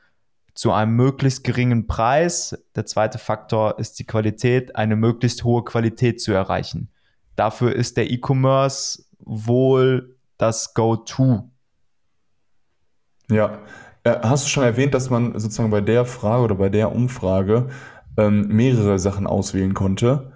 zu 0.54 0.72
einem 0.72 0.96
möglichst 0.96 1.44
geringen 1.44 1.86
Preis, 1.86 2.62
der 2.76 2.84
zweite 2.84 3.18
Faktor 3.18 3.78
ist 3.78 3.98
die 3.98 4.04
Qualität, 4.04 4.76
eine 4.76 4.96
möglichst 4.96 5.44
hohe 5.44 5.64
Qualität 5.64 6.20
zu 6.20 6.32
erreichen. 6.32 6.90
Dafür 7.36 7.74
ist 7.74 7.96
der 7.96 8.10
E-Commerce 8.10 9.04
wohl 9.18 10.16
das 10.36 10.74
Go-To. 10.74 11.50
Ja, 13.30 13.58
äh, 14.04 14.16
Hast 14.22 14.44
du 14.44 14.48
schon 14.50 14.64
erwähnt, 14.64 14.94
dass 14.94 15.08
man 15.08 15.38
sozusagen 15.38 15.70
bei 15.70 15.80
der 15.80 16.04
Frage 16.04 16.42
oder 16.42 16.54
bei 16.54 16.68
der 16.68 16.92
Umfrage 16.94 17.70
ähm, 18.16 18.48
mehrere 18.48 18.98
Sachen 18.98 19.26
auswählen 19.26 19.74
konnte. 19.74 20.32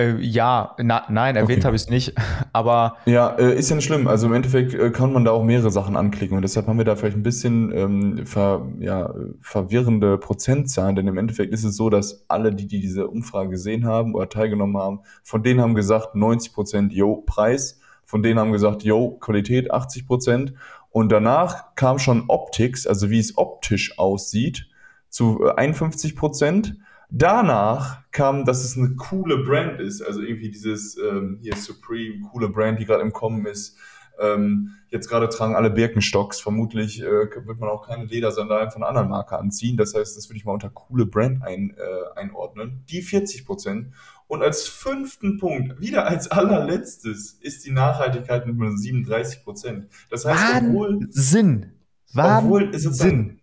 Äh, 0.00 0.16
ja, 0.20 0.76
na, 0.78 1.04
nein, 1.08 1.36
erwähnt 1.36 1.58
okay. 1.58 1.66
habe 1.66 1.76
ich 1.76 1.82
es 1.82 1.90
nicht, 1.90 2.14
aber. 2.52 2.96
Ja, 3.06 3.30
äh, 3.36 3.58
ist 3.58 3.70
ja 3.70 3.76
nicht 3.76 3.84
schlimm. 3.84 4.06
Also 4.06 4.26
im 4.26 4.32
Endeffekt 4.32 4.72
äh, 4.72 4.90
kann 4.90 5.12
man 5.12 5.24
da 5.24 5.32
auch 5.32 5.42
mehrere 5.42 5.70
Sachen 5.70 5.96
anklicken 5.96 6.36
und 6.36 6.42
deshalb 6.42 6.68
haben 6.68 6.78
wir 6.78 6.84
da 6.84 6.96
vielleicht 6.96 7.16
ein 7.16 7.22
bisschen 7.22 7.72
ähm, 7.76 8.26
ver, 8.26 8.66
ja, 8.78 9.12
verwirrende 9.40 10.16
Prozentzahlen, 10.16 10.96
denn 10.96 11.08
im 11.08 11.18
Endeffekt 11.18 11.52
ist 11.52 11.64
es 11.64 11.76
so, 11.76 11.90
dass 11.90 12.24
alle, 12.28 12.54
die, 12.54 12.66
die 12.66 12.80
diese 12.80 13.08
Umfrage 13.08 13.50
gesehen 13.50 13.84
haben 13.84 14.14
oder 14.14 14.28
teilgenommen 14.28 14.78
haben, 14.78 15.00
von 15.22 15.42
denen 15.42 15.60
haben 15.60 15.74
gesagt 15.74 16.14
90 16.14 16.52
Prozent, 16.52 16.92
yo, 16.92 17.22
Preis, 17.26 17.80
von 18.04 18.22
denen 18.22 18.38
haben 18.38 18.52
gesagt, 18.52 18.84
yo, 18.84 19.18
Qualität 19.20 19.70
80 19.70 20.06
Prozent 20.06 20.54
und 20.90 21.10
danach 21.10 21.74
kam 21.74 21.98
schon 21.98 22.24
Optics, 22.28 22.86
also 22.86 23.10
wie 23.10 23.18
es 23.18 23.36
optisch 23.36 23.98
aussieht 23.98 24.69
zu 25.10 25.44
51 25.44 26.12
äh, 26.12 26.16
Prozent. 26.16 26.76
Danach 27.10 28.08
kam, 28.12 28.44
dass 28.44 28.64
es 28.64 28.76
eine 28.76 28.94
coole 28.94 29.38
Brand 29.38 29.80
ist, 29.80 30.00
also 30.00 30.20
irgendwie 30.20 30.50
dieses 30.50 30.96
ähm, 30.96 31.38
hier 31.42 31.56
Supreme, 31.56 32.28
coole 32.30 32.48
Brand, 32.48 32.78
die 32.78 32.84
gerade 32.84 33.02
im 33.02 33.12
Kommen 33.12 33.46
ist. 33.46 33.76
Ähm, 34.20 34.74
jetzt 34.90 35.08
gerade 35.08 35.28
tragen 35.28 35.56
alle 35.56 35.70
Birkenstocks. 35.70 36.40
Vermutlich 36.40 37.00
äh, 37.00 37.04
wird 37.04 37.58
man 37.58 37.68
auch 37.68 37.88
keine 37.88 38.04
Ledersandalen 38.04 38.70
von 38.70 38.82
einer 38.82 38.90
anderen 38.90 39.08
Marke 39.08 39.38
anziehen. 39.38 39.76
Das 39.76 39.94
heißt, 39.94 40.16
das 40.16 40.28
würde 40.28 40.36
ich 40.36 40.44
mal 40.44 40.52
unter 40.52 40.70
coole 40.70 41.06
Brand 41.06 41.42
ein, 41.42 41.74
äh, 41.76 42.18
einordnen. 42.18 42.84
Die 42.90 43.02
40 43.02 43.44
Prozent. 43.44 43.88
Und 44.28 44.42
als 44.42 44.68
fünften 44.68 45.38
Punkt, 45.38 45.80
wieder 45.80 46.06
als 46.06 46.30
allerletztes, 46.30 47.32
ist 47.40 47.66
die 47.66 47.72
Nachhaltigkeit 47.72 48.46
mit 48.46 48.56
nur 48.56 48.76
37 48.76 49.42
Prozent. 49.42 49.88
Das 50.10 50.24
heißt, 50.24 50.54
Wahnsinn. 50.54 50.68
obwohl, 50.68 51.06
Sinn. 51.10 51.72
obwohl 52.14 52.70
es 52.74 52.82
Sinn 52.82 53.39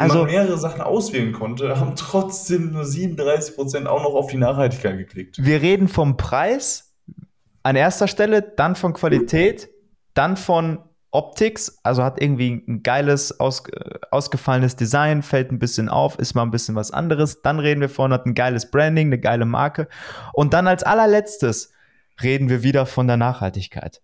also, 0.00 0.18
man 0.20 0.26
mehrere 0.26 0.58
Sachen 0.58 0.80
auswählen 0.80 1.32
konnte, 1.32 1.78
haben 1.80 1.96
trotzdem 1.96 2.72
nur 2.72 2.84
37 2.84 3.54
Prozent 3.54 3.86
auch 3.86 4.02
noch 4.02 4.14
auf 4.14 4.30
die 4.30 4.36
Nachhaltigkeit 4.36 4.98
geklickt. 4.98 5.44
Wir 5.44 5.62
reden 5.62 5.88
vom 5.88 6.16
Preis 6.16 6.94
an 7.62 7.76
erster 7.76 8.08
Stelle, 8.08 8.42
dann 8.42 8.74
von 8.74 8.92
Qualität, 8.94 9.68
dann 10.14 10.36
von 10.36 10.78
Optics, 11.12 11.78
also 11.82 12.04
hat 12.04 12.20
irgendwie 12.20 12.62
ein 12.68 12.82
geiles, 12.82 13.40
aus, 13.40 13.64
ausgefallenes 14.10 14.76
Design, 14.76 15.22
fällt 15.22 15.50
ein 15.50 15.58
bisschen 15.58 15.88
auf, 15.88 16.18
ist 16.18 16.34
mal 16.34 16.42
ein 16.42 16.52
bisschen 16.52 16.76
was 16.76 16.92
anderes. 16.92 17.42
Dann 17.42 17.58
reden 17.58 17.80
wir 17.80 17.88
von, 17.88 18.12
hat 18.12 18.26
ein 18.26 18.34
geiles 18.34 18.70
Branding, 18.70 19.08
eine 19.08 19.18
geile 19.18 19.44
Marke. 19.44 19.88
Und 20.32 20.54
dann 20.54 20.68
als 20.68 20.84
allerletztes 20.84 21.72
reden 22.22 22.48
wir 22.48 22.62
wieder 22.62 22.86
von 22.86 23.08
der 23.08 23.16
Nachhaltigkeit. 23.16 24.02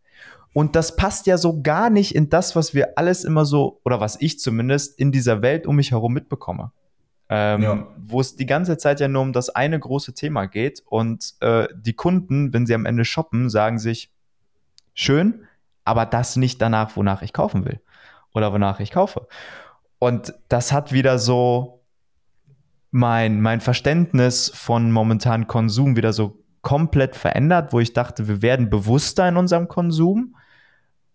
Und 0.56 0.74
das 0.74 0.96
passt 0.96 1.26
ja 1.26 1.36
so 1.36 1.60
gar 1.60 1.90
nicht 1.90 2.14
in 2.14 2.30
das, 2.30 2.56
was 2.56 2.72
wir 2.72 2.96
alles 2.96 3.24
immer 3.24 3.44
so, 3.44 3.78
oder 3.84 4.00
was 4.00 4.18
ich 4.22 4.38
zumindest 4.38 4.98
in 4.98 5.12
dieser 5.12 5.42
Welt 5.42 5.66
um 5.66 5.76
mich 5.76 5.90
herum 5.90 6.14
mitbekomme. 6.14 6.72
Ähm, 7.28 7.62
ja. 7.62 7.86
Wo 7.98 8.22
es 8.22 8.36
die 8.36 8.46
ganze 8.46 8.78
Zeit 8.78 8.98
ja 8.98 9.06
nur 9.06 9.20
um 9.20 9.34
das 9.34 9.50
eine 9.50 9.78
große 9.78 10.14
Thema 10.14 10.46
geht. 10.46 10.82
Und 10.86 11.34
äh, 11.40 11.68
die 11.76 11.92
Kunden, 11.92 12.54
wenn 12.54 12.64
sie 12.64 12.74
am 12.74 12.86
Ende 12.86 13.04
shoppen, 13.04 13.50
sagen 13.50 13.78
sich, 13.78 14.10
schön, 14.94 15.42
aber 15.84 16.06
das 16.06 16.36
nicht 16.36 16.62
danach, 16.62 16.96
wonach 16.96 17.20
ich 17.20 17.34
kaufen 17.34 17.66
will. 17.66 17.82
Oder 18.32 18.50
wonach 18.50 18.80
ich 18.80 18.92
kaufe. 18.92 19.28
Und 19.98 20.32
das 20.48 20.72
hat 20.72 20.90
wieder 20.90 21.18
so 21.18 21.82
mein, 22.90 23.42
mein 23.42 23.60
Verständnis 23.60 24.50
von 24.54 24.90
momentanen 24.90 25.48
Konsum 25.48 25.96
wieder 25.96 26.14
so 26.14 26.42
komplett 26.62 27.14
verändert, 27.14 27.74
wo 27.74 27.80
ich 27.80 27.92
dachte, 27.92 28.26
wir 28.26 28.40
werden 28.40 28.70
bewusster 28.70 29.28
in 29.28 29.36
unserem 29.36 29.68
Konsum 29.68 30.35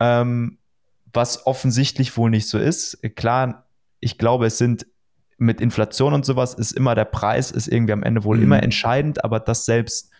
ähm, 0.01 0.57
was 1.13 1.45
offensichtlich 1.45 2.17
wohl 2.17 2.31
nicht 2.31 2.49
so 2.49 2.57
ist. 2.57 2.99
Klar, 3.15 3.65
ich 3.99 4.17
glaube, 4.17 4.47
es 4.47 4.57
sind 4.57 4.87
mit 5.37 5.61
Inflation 5.61 6.13
und 6.13 6.25
sowas 6.25 6.55
ist 6.55 6.71
immer 6.71 6.95
der 6.95 7.05
Preis, 7.05 7.51
ist 7.51 7.67
irgendwie 7.67 7.93
am 7.93 8.03
Ende 8.03 8.23
wohl 8.23 8.37
mhm. 8.37 8.43
immer 8.43 8.63
entscheidend, 8.63 9.23
aber 9.23 9.39
dass 9.39 9.65
selbst 9.65 10.11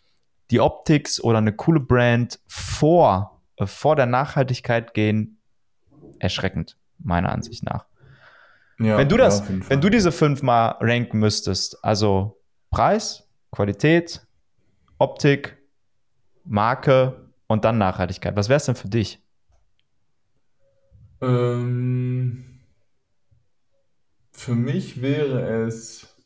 die 0.51 0.59
Optics 0.59 1.21
oder 1.21 1.39
eine 1.39 1.53
coole 1.53 1.79
Brand 1.79 2.39
vor, 2.47 3.41
äh, 3.57 3.65
vor 3.65 3.95
der 3.95 4.05
Nachhaltigkeit 4.05 4.93
gehen, 4.93 5.38
erschreckend. 6.19 6.77
meiner 7.00 7.31
Ansicht 7.31 7.63
nach. 7.63 7.85
Ja, 8.77 8.97
wenn 8.97 9.09
du 9.09 9.17
ja, 9.17 9.23
das, 9.25 9.41
Fall. 9.41 9.61
wenn 9.67 9.81
du 9.81 9.89
diese 9.89 10.11
fünf 10.11 10.43
mal 10.43 10.75
ranken 10.79 11.17
müsstest, 11.17 11.83
also 11.83 12.39
Preis, 12.69 13.27
Qualität, 13.51 14.25
Optik, 15.00 15.57
Marke 16.43 17.29
und 17.47 17.65
dann 17.65 17.79
Nachhaltigkeit, 17.79 18.35
was 18.35 18.50
wäre 18.50 18.57
es 18.57 18.65
denn 18.65 18.75
für 18.75 18.89
dich? 18.89 19.19
Ähm, 21.21 22.43
für 24.33 24.55
mich 24.55 25.01
wäre 25.01 25.65
es 25.65 26.17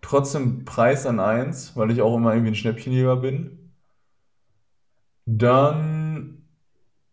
trotzdem 0.00 0.64
Preis 0.64 1.06
an 1.06 1.20
eins, 1.20 1.76
weil 1.76 1.92
ich 1.92 2.02
auch 2.02 2.16
immer 2.16 2.32
irgendwie 2.32 2.50
ein 2.50 2.54
Schnäppchenjäger 2.56 3.14
bin. 3.16 3.70
Dann 5.26 6.42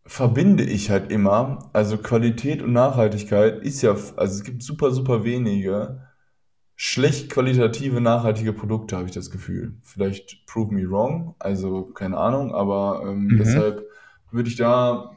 verbinde 0.06 0.64
ich 0.64 0.90
halt 0.92 1.12
immer, 1.12 1.70
also 1.74 1.98
Qualität 1.98 2.62
und 2.62 2.74
Nachhaltigkeit 2.74 3.64
ist 3.64 3.82
ja, 3.82 3.92
also 3.92 4.16
es 4.18 4.44
gibt 4.44 4.64
super, 4.64 4.92
super 4.92 5.24
wenige 5.24 6.02
schlecht 6.76 7.32
qualitative, 7.32 8.02
nachhaltige 8.02 8.54
Produkte, 8.54 8.98
habe 8.98 9.08
ich 9.08 9.14
das 9.16 9.32
Gefühl. 9.32 9.78
Vielleicht 9.84 10.46
prove 10.48 10.74
me 10.74 10.90
wrong, 10.90 11.36
also 11.40 11.86
keine 11.88 12.18
Ahnung, 12.18 12.54
aber 12.56 13.04
ähm, 13.08 13.36
Mhm. 13.36 13.38
deshalb 13.38 13.86
würde 14.32 14.50
ich 14.50 14.58
da 14.58 15.15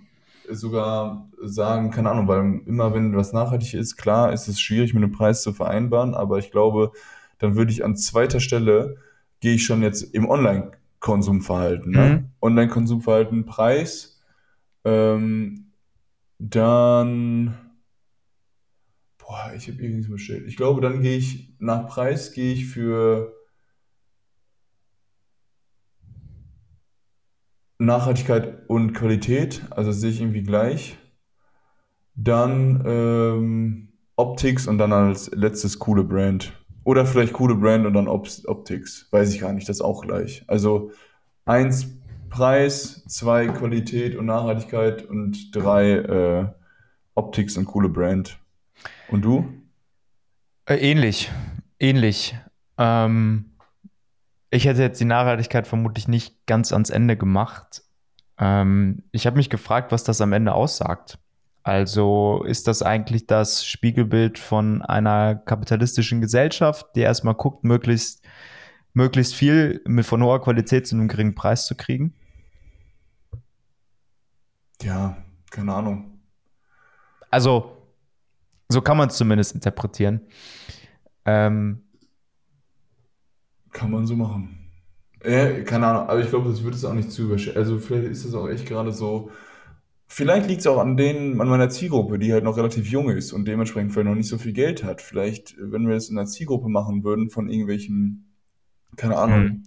sogar 0.50 1.28
sagen, 1.43 1.90
keine 1.90 2.11
Ahnung, 2.11 2.28
weil 2.28 2.61
immer 2.67 2.95
wenn 2.95 3.17
was 3.17 3.33
nachhaltig 3.33 3.75
ist, 3.75 3.97
klar 3.97 4.33
ist 4.33 4.49
es 4.49 4.61
schwierig 4.61 4.95
mit 4.95 5.02
dem 5.02 5.12
Preis 5.12 5.43
zu 5.43 5.52
vereinbaren, 5.52 6.14
aber 6.14 6.38
ich 6.38 6.50
glaube, 6.50 6.93
dann 7.38 7.57
würde 7.57 7.73
ich 7.73 7.85
an 7.85 7.97
zweiter 7.97 8.40
Stelle, 8.40 8.97
gehe 9.40 9.55
ich 9.55 9.64
schon 9.64 9.83
jetzt 9.83 10.02
im 10.14 10.28
Online-Konsumverhalten, 10.28 11.93
ne? 11.93 12.09
Mhm. 12.09 12.31
Online-Konsumverhalten, 12.40 13.47
Preis, 13.47 14.21
ähm, 14.85 15.73
dann, 16.38 17.57
boah, 19.19 19.52
ich 19.57 19.69
habe 19.69 19.83
irgendwas 19.83 20.11
bestellt. 20.11 20.47
Ich 20.47 20.57
glaube, 20.57 20.81
dann 20.81 21.02
gehe 21.02 21.17
ich, 21.17 21.55
nach 21.59 21.87
Preis 21.87 22.33
gehe 22.33 22.52
ich 22.52 22.67
für 22.67 23.38
Nachhaltigkeit 27.88 28.68
und 28.68 28.92
Qualität, 28.92 29.62
also 29.71 29.90
sehe 29.90 30.11
ich 30.11 30.21
irgendwie 30.21 30.42
gleich. 30.42 30.97
Dann 32.14 32.83
ähm, 32.87 33.88
Optics 34.16 34.66
und 34.66 34.78
dann 34.78 34.92
als 34.92 35.30
letztes 35.33 35.78
coole 35.78 36.04
Brand. 36.04 36.52
Oder 36.85 37.04
vielleicht 37.04 37.33
coole 37.33 37.54
Brand 37.54 37.87
und 37.87 37.95
dann 37.95 38.09
Op 38.09 38.28
Optics. 38.47 39.09
Weiß 39.11 39.35
ich 39.35 39.40
gar 39.40 39.52
nicht, 39.52 39.68
das 39.68 39.80
auch 39.80 40.02
gleich. 40.02 40.45
Also 40.47 40.90
eins 41.45 41.88
Preis, 42.30 43.04
zwei 43.07 43.49
Qualität 43.49 44.16
und 44.16 44.26
Nachhaltigkeit 44.26 45.04
und 45.04 45.54
drei 45.54 45.92
äh, 45.92 46.47
Optics 47.14 47.57
und 47.57 47.64
coole 47.64 47.88
Brand. 47.88 48.38
Und 49.09 49.25
du? 49.25 49.49
Äh, 50.66 50.76
ähnlich, 50.76 51.30
ähnlich. 51.78 52.37
Ähm, 52.76 53.47
ich 54.50 54.64
hätte 54.64 54.83
jetzt 54.83 55.00
die 55.00 55.05
Nachhaltigkeit 55.05 55.67
vermutlich 55.67 56.09
nicht 56.09 56.47
ganz 56.47 56.73
ans 56.73 56.90
Ende 56.90 57.17
gemacht. 57.17 57.83
Ähm, 58.38 59.02
ich 59.12 59.26
habe 59.26 59.37
mich 59.37 59.50
gefragt, 59.50 59.93
was 59.93 60.05
das 60.05 60.21
am 60.21 60.33
Ende 60.33 60.55
aussagt. 60.55 61.19
Also 61.62 62.45
ist 62.47 62.67
das 62.67 62.83
eigentlich 62.83 63.26
das 63.26 63.67
Spiegelbild 63.67 64.38
von 64.38 64.81
einer 64.83 65.35
kapitalistischen 65.35 66.21
Gesellschaft, 66.21 66.87
die 66.95 67.00
erstmal 67.00 67.35
guckt, 67.35 67.62
möglichst, 67.62 68.25
möglichst 68.95 69.35
viel 69.35 69.83
mit 69.87 70.07
von 70.07 70.23
hoher 70.23 70.40
Qualität 70.40 70.87
zu 70.87 70.97
einem 70.97 71.09
geringen 71.09 71.35
Preis 71.35 71.67
zu 71.67 71.75
kriegen? 71.75 72.14
Ja, 74.81 75.19
keine 75.50 75.75
Ahnung. 75.75 76.20
Also, 77.31 77.77
so 78.68 78.81
kann 78.81 78.96
man 78.96 79.09
es 79.09 79.16
zumindest 79.16 79.55
interpretieren. 79.55 80.22
Ähm, 81.27 81.83
Kann 83.72 83.90
man 83.90 84.07
so 84.07 84.16
machen. 84.16 84.70
Ja, 85.24 85.61
keine 85.62 85.87
Ahnung, 85.87 86.09
aber 86.09 86.20
ich 86.20 86.28
glaube, 86.28 86.48
das 86.48 86.62
wird 86.62 86.74
es 86.74 86.85
auch 86.85 86.94
nicht 86.94 87.11
zu 87.11 87.22
überschätzen. 87.22 87.59
Also 87.59 87.78
vielleicht 87.78 88.09
ist 88.09 88.24
es 88.24 88.35
auch 88.35 88.48
echt 88.48 88.66
gerade 88.66 88.92
so. 88.92 89.31
Vielleicht 90.07 90.48
liegt 90.48 90.61
es 90.61 90.66
auch 90.66 90.78
an 90.78 90.96
denen, 90.96 91.40
an 91.40 91.48
meiner 91.48 91.68
Zielgruppe, 91.68 92.18
die 92.18 92.33
halt 92.33 92.44
noch 92.44 92.57
relativ 92.57 92.87
jung 92.87 93.11
ist 93.11 93.33
und 93.33 93.46
dementsprechend 93.46 93.92
vielleicht 93.92 94.09
noch 94.09 94.14
nicht 94.14 94.28
so 94.28 94.38
viel 94.38 94.52
Geld 94.52 94.85
hat. 94.85 95.02
Vielleicht, 95.02 95.57
wenn 95.59 95.87
wir 95.87 95.94
das 95.94 96.09
in 96.09 96.18
einer 96.18 96.26
Zielgruppe 96.26 96.68
machen 96.68 97.04
würden 97.04 97.31
von 97.31 97.50
irgendwelchen, 97.50 98.33
keine 98.96 99.18
Ahnung, 99.18 99.44
Mhm. 99.44 99.62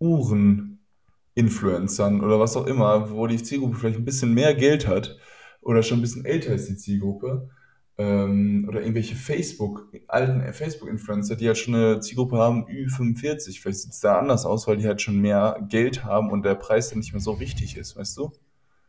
Uhren-Influencern 0.00 2.20
oder 2.20 2.40
was 2.40 2.56
auch 2.56 2.66
immer, 2.66 3.10
wo 3.10 3.26
die 3.26 3.42
Zielgruppe 3.42 3.76
vielleicht 3.76 3.98
ein 3.98 4.04
bisschen 4.04 4.34
mehr 4.34 4.54
Geld 4.54 4.86
hat 4.86 5.16
oder 5.62 5.82
schon 5.82 5.98
ein 5.98 6.02
bisschen 6.02 6.24
älter 6.24 6.54
ist 6.54 6.68
die 6.68 6.76
Zielgruppe, 6.76 7.48
ähm, 7.96 8.66
oder 8.68 8.80
irgendwelche 8.80 9.14
Facebook, 9.14 9.88
alten 10.08 10.52
Facebook-Influencer, 10.52 11.36
die 11.36 11.46
halt 11.46 11.58
schon 11.58 11.74
eine 11.74 12.00
Zielgruppe 12.00 12.38
haben, 12.38 12.66
Ü45. 12.66 13.60
Vielleicht 13.60 13.78
sieht 13.80 13.92
es 13.92 14.00
da 14.00 14.18
anders 14.18 14.44
aus, 14.46 14.66
weil 14.66 14.76
die 14.78 14.86
halt 14.86 15.00
schon 15.00 15.20
mehr 15.20 15.64
Geld 15.68 16.04
haben 16.04 16.30
und 16.30 16.44
der 16.44 16.56
Preis 16.56 16.90
dann 16.90 16.98
nicht 16.98 17.12
mehr 17.12 17.20
so 17.20 17.38
wichtig 17.40 17.76
ist, 17.76 17.96
weißt 17.96 18.16
du? 18.16 18.32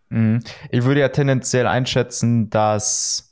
Mhm. 0.10 0.42
Ich 0.72 0.84
würde 0.84 1.02
ja 1.02 1.10
tendenziell 1.10 1.68
einschätzen, 1.68 2.50
dass 2.50 3.32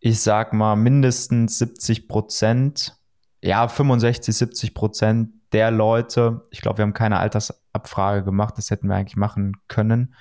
ich 0.00 0.20
sag 0.20 0.52
mal 0.52 0.76
mindestens 0.76 1.58
70 1.58 2.08
Prozent, 2.08 2.96
ja 3.42 3.66
65, 3.68 4.36
70 4.36 4.74
Prozent 4.74 5.30
der 5.52 5.70
Leute, 5.70 6.42
ich 6.50 6.60
glaube, 6.60 6.78
wir 6.78 6.82
haben 6.82 6.92
keine 6.92 7.18
Altersabfrage 7.18 8.24
gemacht, 8.24 8.54
das 8.56 8.70
hätten 8.70 8.88
wir 8.88 8.96
eigentlich 8.96 9.16
machen 9.16 9.56
können, 9.68 10.14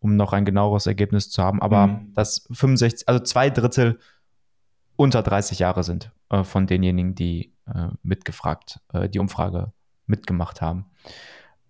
um 0.00 0.16
noch 0.16 0.32
ein 0.32 0.44
genaueres 0.44 0.86
Ergebnis 0.86 1.30
zu 1.30 1.42
haben, 1.42 1.62
aber 1.62 1.86
Mhm. 1.86 2.14
dass 2.14 2.46
65, 2.50 3.08
also 3.08 3.22
zwei 3.22 3.50
Drittel 3.50 3.98
unter 5.02 5.22
30 5.22 5.58
Jahre 5.58 5.82
sind 5.82 6.12
äh, 6.30 6.44
von 6.44 6.68
denjenigen, 6.68 7.16
die 7.16 7.52
äh, 7.66 7.88
mitgefragt, 8.04 8.78
äh, 8.92 9.08
die 9.08 9.18
Umfrage 9.18 9.72
mitgemacht 10.06 10.62
haben. 10.62 10.86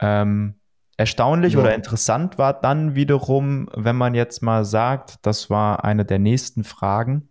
Ähm, 0.00 0.56
erstaunlich 0.98 1.54
Ja. 1.54 1.60
oder 1.60 1.74
interessant 1.74 2.36
war 2.36 2.52
dann 2.60 2.94
wiederum, 2.94 3.70
wenn 3.74 3.96
man 3.96 4.14
jetzt 4.14 4.42
mal 4.42 4.66
sagt, 4.66 5.16
das 5.22 5.48
war 5.48 5.82
eine 5.82 6.04
der 6.04 6.18
nächsten 6.18 6.62
Fragen. 6.62 7.30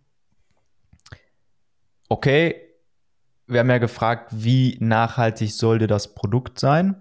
Okay, 2.08 2.56
wir 3.46 3.60
haben 3.60 3.70
ja 3.70 3.78
gefragt, 3.78 4.32
wie 4.32 4.76
nachhaltig 4.80 5.52
sollte 5.52 5.86
das 5.86 6.14
Produkt 6.14 6.58
sein? 6.58 7.00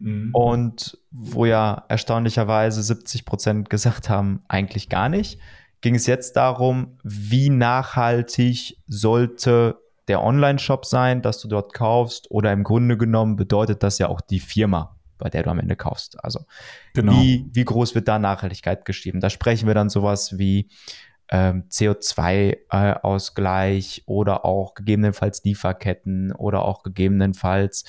Mhm. 0.00 0.30
Und 0.34 0.98
wo 1.12 1.46
ja 1.46 1.84
erstaunlicherweise 1.88 2.82
70 2.82 3.24
Prozent 3.24 3.70
gesagt 3.70 4.08
haben, 4.08 4.42
eigentlich 4.48 4.88
gar 4.88 5.08
nicht, 5.08 5.38
ging 5.84 5.94
es 5.96 6.06
jetzt 6.06 6.36
darum, 6.36 6.96
wie 7.02 7.50
nachhaltig 7.50 8.78
sollte 8.86 9.76
der 10.08 10.22
Online-Shop 10.22 10.86
sein, 10.86 11.20
dass 11.20 11.40
du 11.40 11.48
dort 11.48 11.74
kaufst, 11.74 12.30
oder 12.30 12.54
im 12.54 12.64
Grunde 12.64 12.96
genommen 12.96 13.36
bedeutet 13.36 13.82
das 13.82 13.98
ja 13.98 14.08
auch 14.08 14.22
die 14.22 14.40
Firma, 14.40 14.96
bei 15.18 15.28
der 15.28 15.42
du 15.42 15.50
am 15.50 15.58
Ende 15.58 15.76
kaufst. 15.76 16.24
Also 16.24 16.46
Genau. 16.94 17.12
wie, 17.12 17.50
wie 17.52 17.66
groß 17.66 17.94
wird 17.94 18.08
da 18.08 18.18
Nachhaltigkeit 18.18 18.86
geschrieben? 18.86 19.20
Da 19.20 19.28
sprechen 19.28 19.66
wir 19.66 19.74
dann 19.74 19.90
sowas 19.90 20.38
wie 20.38 20.70
ähm, 21.28 21.64
CO2-Ausgleich 21.68 24.04
oder 24.06 24.46
auch 24.46 24.72
gegebenenfalls 24.72 25.44
Lieferketten 25.44 26.32
oder 26.32 26.64
auch 26.64 26.82
gegebenenfalls, 26.82 27.84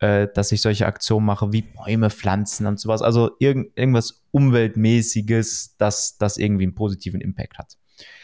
äh, 0.00 0.28
dass 0.32 0.52
ich 0.52 0.62
solche 0.62 0.86
Aktionen 0.86 1.26
mache 1.26 1.52
wie 1.52 1.62
Bäume 1.62 2.10
pflanzen 2.10 2.66
und 2.66 2.78
sowas. 2.78 3.02
Also 3.02 3.30
irgend, 3.38 3.76
irgendwas 3.76 4.22
Umweltmäßiges, 4.30 5.76
das, 5.78 6.18
das 6.18 6.36
irgendwie 6.36 6.64
einen 6.64 6.74
positiven 6.74 7.20
Impact 7.20 7.58
hat. 7.58 7.76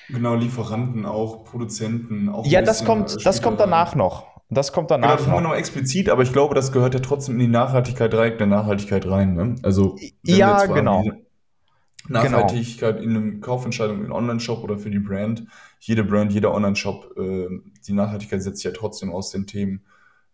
Genau, 0.08 0.34
Lieferanten 0.34 1.06
auch, 1.06 1.44
Produzenten 1.44 2.28
auch. 2.28 2.46
Ja, 2.46 2.62
das 2.62 2.82
äh, 2.82 2.84
kommt, 2.84 3.24
das 3.24 3.42
kommt 3.42 3.58
da 3.58 3.64
rein. 3.64 3.70
danach 3.70 3.94
noch. 3.94 4.26
Das 4.50 4.72
kommt 4.72 4.88
Genau, 4.88 5.00
danach 5.00 5.16
das 5.16 5.26
haben 5.26 5.42
wir 5.42 5.48
noch. 5.48 5.54
explizit, 5.56 6.08
aber 6.10 6.22
ich 6.22 6.32
glaube, 6.32 6.54
das 6.54 6.70
gehört 6.70 6.94
ja 6.94 7.00
trotzdem 7.00 7.34
in 7.37 7.40
die 7.40 7.48
Nachhaltigkeit, 7.48 8.12
direkt 8.12 8.40
der 8.40 8.46
Nachhaltigkeit 8.46 9.06
rein. 9.06 9.34
Ne? 9.34 9.56
Also, 9.62 9.96
Ja, 10.22 10.66
genau. 10.66 11.02
wie 11.02 11.12
Nachhaltigkeit 12.08 13.00
in 13.00 13.10
einem 13.10 13.40
Kaufentscheidung 13.40 13.96
in 13.98 14.04
einem 14.04 14.12
Online-Shop 14.12 14.62
oder 14.62 14.76
für 14.78 14.90
die 14.90 14.98
Brand. 14.98 15.44
Jede 15.80 16.04
Brand, 16.04 16.32
jeder 16.32 16.52
Online-Shop, 16.52 17.16
äh, 17.16 17.48
die 17.87 17.92
Nachhaltigkeit 17.94 18.42
setzt 18.42 18.58
sich 18.58 18.64
ja 18.70 18.78
trotzdem 18.78 19.10
aus 19.10 19.30
den 19.30 19.46
Themen 19.46 19.82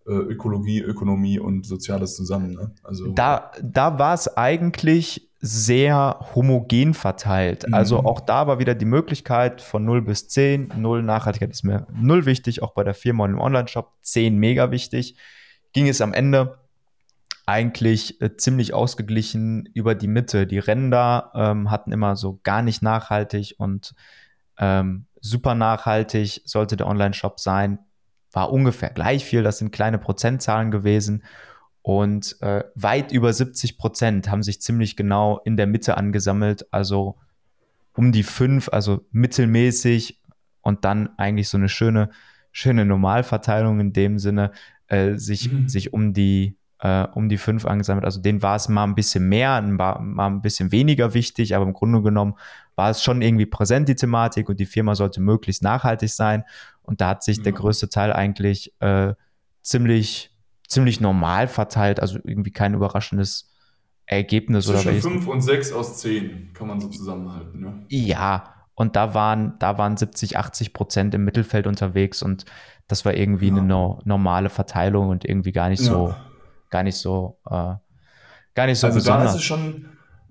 Ökologie, 0.06 0.80
Ökonomie 0.80 1.38
und 1.38 1.66
Soziales 1.66 2.16
zusammen. 2.16 2.52
Ne? 2.52 2.72
Also, 2.82 3.12
Da, 3.12 3.52
da 3.62 3.98
war 3.98 4.14
es 4.14 4.36
eigentlich 4.36 5.30
sehr 5.40 6.20
homogen 6.34 6.92
verteilt. 6.92 7.66
Mhm. 7.66 7.74
Also 7.74 8.00
auch 8.00 8.20
da 8.20 8.46
war 8.46 8.58
wieder 8.58 8.74
die 8.74 8.84
Möglichkeit 8.84 9.62
von 9.62 9.84
0 9.84 10.02
bis 10.02 10.28
10. 10.28 10.72
0 10.76 11.02
Nachhaltigkeit 11.02 11.50
ist 11.50 11.64
mir 11.64 11.86
0 11.92 12.26
wichtig, 12.26 12.62
auch 12.62 12.72
bei 12.72 12.84
der 12.84 12.94
Firma 12.94 13.24
und 13.24 13.30
im 13.30 13.40
Online-Shop 13.40 13.92
10 14.02 14.36
mega 14.36 14.70
wichtig. 14.70 15.16
Ging 15.72 15.88
es 15.88 16.00
am 16.00 16.12
Ende 16.12 16.58
eigentlich 17.46 18.20
äh, 18.20 18.36
ziemlich 18.36 18.74
ausgeglichen 18.74 19.66
über 19.74 19.94
die 19.94 20.08
Mitte. 20.08 20.46
Die 20.46 20.58
Ränder 20.58 21.32
ähm, 21.34 21.70
hatten 21.70 21.90
immer 21.90 22.16
so 22.16 22.38
gar 22.42 22.62
nicht 22.62 22.82
nachhaltig 22.82 23.54
und 23.58 23.94
ähm, 24.58 25.06
super 25.20 25.54
nachhaltig 25.54 26.42
sollte 26.44 26.76
der 26.76 26.86
Online-Shop 26.86 27.40
sein. 27.40 27.78
War 28.32 28.52
ungefähr 28.52 28.90
gleich 28.90 29.24
viel, 29.24 29.42
das 29.42 29.58
sind 29.58 29.72
kleine 29.72 29.98
Prozentzahlen 29.98 30.70
gewesen. 30.70 31.24
Und 31.82 32.40
äh, 32.42 32.64
weit 32.74 33.10
über 33.10 33.32
70 33.32 33.78
Prozent 33.78 34.30
haben 34.30 34.42
sich 34.42 34.60
ziemlich 34.60 34.96
genau 34.96 35.40
in 35.44 35.56
der 35.56 35.66
Mitte 35.66 35.96
angesammelt, 35.96 36.66
also 36.72 37.16
um 37.94 38.12
die 38.12 38.22
fünf, 38.22 38.68
also 38.68 39.04
mittelmäßig 39.12 40.20
und 40.60 40.84
dann 40.84 41.10
eigentlich 41.18 41.48
so 41.48 41.56
eine 41.56 41.68
schöne, 41.68 42.10
schöne 42.52 42.84
Normalverteilung 42.84 43.80
in 43.80 43.92
dem 43.92 44.18
Sinne, 44.18 44.52
äh, 44.88 45.16
sich, 45.16 45.50
mhm. 45.50 45.68
sich 45.68 45.92
um 45.92 46.12
die 46.12 46.56
äh, 46.80 47.06
um 47.14 47.28
die 47.28 47.38
fünf 47.38 47.66
angesammelt. 47.66 48.04
Also 48.04 48.20
denen 48.20 48.42
war 48.42 48.56
es 48.56 48.68
mal 48.68 48.84
ein 48.84 48.94
bisschen 48.94 49.28
mehr, 49.28 49.60
mal, 49.62 49.98
mal 50.00 50.26
ein 50.26 50.42
bisschen 50.42 50.72
weniger 50.72 51.14
wichtig, 51.14 51.54
aber 51.54 51.66
im 51.66 51.72
Grunde 51.72 52.02
genommen 52.02 52.34
war 52.74 52.90
es 52.90 53.02
schon 53.02 53.22
irgendwie 53.22 53.46
präsent, 53.46 53.88
die 53.88 53.94
Thematik, 53.94 54.48
und 54.48 54.58
die 54.58 54.66
Firma 54.66 54.94
sollte 54.94 55.20
möglichst 55.20 55.62
nachhaltig 55.62 56.10
sein. 56.10 56.44
Und 56.82 57.00
da 57.00 57.10
hat 57.10 57.22
sich 57.22 57.38
ja. 57.38 57.42
der 57.44 57.52
größte 57.52 57.90
Teil 57.90 58.12
eigentlich 58.12 58.74
äh, 58.80 59.14
ziemlich, 59.62 60.34
ziemlich 60.66 61.00
normal 61.00 61.48
verteilt, 61.48 62.00
also 62.00 62.18
irgendwie 62.24 62.52
kein 62.52 62.74
überraschendes 62.74 63.50
Ergebnis 64.06 64.66
Zwischen 64.66 64.88
oder 64.88 65.00
fünf 65.00 65.26
und 65.28 65.40
sechs 65.40 65.72
aus 65.72 65.98
zehn 65.98 66.52
kann 66.52 66.66
man 66.66 66.80
so 66.80 66.88
zusammenhalten, 66.88 67.60
ne? 67.60 67.84
Ja, 67.88 68.54
und 68.74 68.96
da 68.96 69.14
waren, 69.14 69.54
da 69.58 69.78
waren 69.78 69.96
70, 69.96 70.38
80 70.38 70.72
Prozent 70.72 71.14
im 71.14 71.24
Mittelfeld 71.24 71.66
unterwegs 71.66 72.22
und 72.22 72.46
das 72.88 73.04
war 73.04 73.14
irgendwie 73.14 73.48
ja. 73.48 73.56
eine 73.56 73.62
no 73.62 74.00
normale 74.04 74.48
Verteilung 74.48 75.10
und 75.10 75.24
irgendwie 75.24 75.52
gar 75.52 75.68
nicht 75.68 75.82
ja. 75.82 75.92
so 75.92 76.14
gar 76.70 76.82
nicht 76.82 76.96
so, 76.96 77.38
äh, 77.46 77.74
gar 78.54 78.66
nicht 78.66 78.78
so 78.78 78.86
also 78.86 78.98
besonders. 78.98 79.24
da 79.24 79.30
ist 79.30 79.36
es 79.36 79.44
schon, 79.44 79.86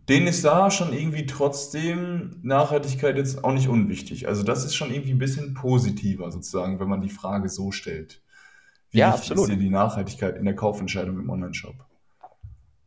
denen 0.08 0.28
ist 0.28 0.44
da 0.44 0.72
schon 0.72 0.94
irgendwie 0.94 1.26
trotzdem 1.26 2.40
Nachhaltigkeit 2.42 3.18
jetzt 3.18 3.44
auch 3.44 3.54
nicht 3.54 3.68
unwichtig. 3.68 4.28
Also 4.28 4.44
das 4.44 4.66
ist 4.66 4.76
schon 4.76 4.92
irgendwie 4.92 5.12
ein 5.12 5.20
bisschen 5.20 5.54
positiver 5.54 6.32
sozusagen, 6.32 6.80
wenn 6.80 6.90
man 6.90 7.02
die 7.02 7.10
Frage 7.10 7.50
so 7.50 7.72
stellt. 7.72 8.22
Wie 8.92 9.00
ja, 9.00 9.12
absolut. 9.12 9.44
ist 9.44 9.56
dir 9.56 9.58
die 9.58 9.70
Nachhaltigkeit 9.70 10.36
in 10.36 10.46
der 10.46 10.56
Kaufentscheidung 10.56 11.20
im 11.20 11.30
Onlineshop? 11.30 11.76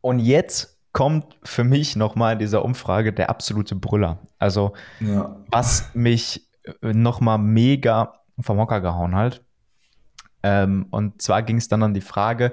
Und 0.01 0.19
jetzt 0.19 0.79
kommt 0.93 1.39
für 1.45 1.65
mich 1.65 1.97
nochmal 1.97 2.35
in 2.35 2.39
dieser 2.41 2.65
Umfrage 2.65 3.13
der 3.13 3.31
absolute 3.31 3.77
Brüller. 3.77 4.19
Also 4.39 4.73
ja. 5.01 5.37
was 5.51 5.95
mich 5.95 6.49
äh, 6.65 6.93
nochmal 6.93 7.39
mega 7.39 8.21
vom 8.41 8.59
Hocker 8.59 8.81
gehauen 8.81 9.15
hat. 9.15 9.43
Ähm, 10.43 10.87
und 10.91 11.23
zwar 11.23 11.43
ging 11.43 11.57
es 11.57 11.69
dann 11.69 11.83
an 11.83 11.95
die 11.95 12.01
Frage, 12.01 12.53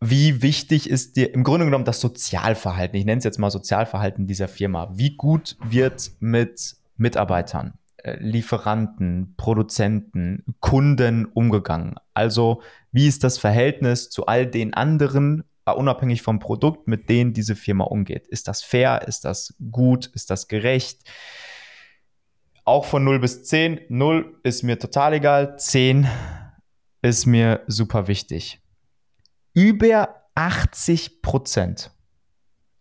wie 0.00 0.42
wichtig 0.42 0.88
ist 0.88 1.16
dir 1.16 1.34
im 1.34 1.42
Grunde 1.42 1.66
genommen 1.66 1.84
das 1.84 2.00
Sozialverhalten, 2.00 2.96
ich 2.96 3.04
nenne 3.04 3.18
es 3.18 3.24
jetzt 3.24 3.38
mal 3.38 3.50
Sozialverhalten 3.50 4.26
dieser 4.26 4.48
Firma, 4.48 4.90
wie 4.94 5.16
gut 5.16 5.56
wird 5.64 6.12
mit 6.20 6.76
Mitarbeitern, 6.96 7.74
äh, 7.98 8.16
Lieferanten, 8.20 9.34
Produzenten, 9.36 10.44
Kunden 10.60 11.24
umgegangen? 11.26 11.96
Also 12.14 12.62
wie 12.92 13.08
ist 13.08 13.24
das 13.24 13.38
Verhältnis 13.38 14.08
zu 14.10 14.26
all 14.26 14.46
den 14.46 14.72
anderen, 14.74 15.44
äh, 15.66 15.72
unabhängig 15.72 16.22
vom 16.22 16.38
Produkt, 16.38 16.86
mit 16.86 17.08
denen 17.08 17.32
diese 17.32 17.56
Firma 17.56 17.84
umgeht? 17.84 18.28
Ist 18.28 18.46
das 18.46 18.62
fair? 18.62 19.02
Ist 19.08 19.24
das 19.24 19.54
gut? 19.70 20.06
Ist 20.14 20.30
das 20.30 20.46
gerecht? 20.46 21.02
Auch 22.64 22.84
von 22.84 23.02
0 23.02 23.18
bis 23.18 23.44
10. 23.44 23.80
0 23.88 24.38
ist 24.44 24.62
mir 24.62 24.78
total 24.78 25.14
egal. 25.14 25.58
10 25.58 26.06
ist 27.02 27.26
mir 27.26 27.62
super 27.66 28.06
wichtig. 28.06 28.60
Über 29.58 30.22
80 30.36 31.20
Prozent 31.20 31.90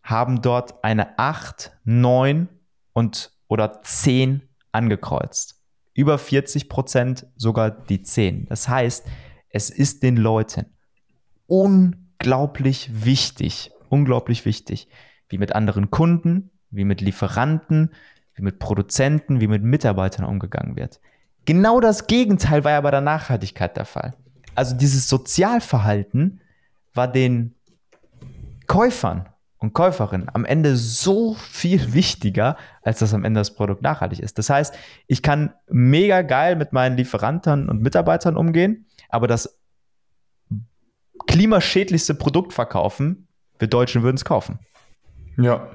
haben 0.03 0.43
dort 0.43 0.83
eine 0.83 1.17
8, 1.17 1.71
9 1.85 2.49
und 2.93 3.31
oder 3.47 3.81
10 3.81 4.43
angekreuzt. 4.73 5.59
Über 5.95 6.19
40 6.19 6.69
Prozent 6.69 7.25
sogar 7.35 7.71
die 7.71 8.03
10. 8.03 8.45
Das 8.45 8.69
heißt, 8.69 9.07
es 9.49 9.71
ist 9.71 10.03
den 10.03 10.17
Leuten 10.17 10.67
unglaublich 11.47 12.91
wichtig, 12.93 13.71
unglaublich 13.89 14.45
wichtig, 14.45 14.87
wie 15.29 15.39
mit 15.39 15.55
anderen 15.55 15.89
Kunden, 15.89 16.51
wie 16.69 16.85
mit 16.85 17.01
Lieferanten, 17.01 17.91
wie 18.35 18.43
mit 18.43 18.59
Produzenten, 18.59 19.41
wie 19.41 19.47
mit 19.47 19.63
Mitarbeitern 19.63 20.27
umgegangen 20.27 20.75
wird. 20.75 21.01
Genau 21.45 21.79
das 21.79 22.05
Gegenteil 22.05 22.63
war 22.63 22.73
ja 22.73 22.81
bei 22.81 22.91
der 22.91 23.01
Nachhaltigkeit 23.01 23.75
der 23.75 23.85
Fall. 23.85 24.13
Also 24.53 24.75
dieses 24.75 25.09
Sozialverhalten 25.09 26.41
war 26.97 27.07
den 27.07 27.55
Käufern 28.67 29.29
und 29.59 29.73
Käuferinnen 29.73 30.29
am 30.33 30.45
Ende 30.45 30.75
so 30.75 31.33
viel 31.33 31.93
wichtiger, 31.93 32.57
als 32.83 32.99
dass 32.99 33.13
am 33.13 33.23
Ende 33.23 33.39
das 33.39 33.55
Produkt 33.55 33.81
nachhaltig 33.81 34.19
ist. 34.19 34.37
Das 34.37 34.49
heißt, 34.49 34.75
ich 35.07 35.23
kann 35.23 35.53
mega 35.67 36.21
geil 36.21 36.55
mit 36.55 36.73
meinen 36.73 36.97
Lieferanten 36.97 37.69
und 37.69 37.81
Mitarbeitern 37.81 38.37
umgehen, 38.37 38.85
aber 39.09 39.27
das 39.27 39.59
klimaschädlichste 41.27 42.13
Produkt 42.13 42.53
verkaufen, 42.53 43.27
wir 43.57 43.67
Deutschen 43.67 44.03
würden 44.03 44.17
es 44.17 44.25
kaufen. 44.25 44.59
Ja. 45.37 45.71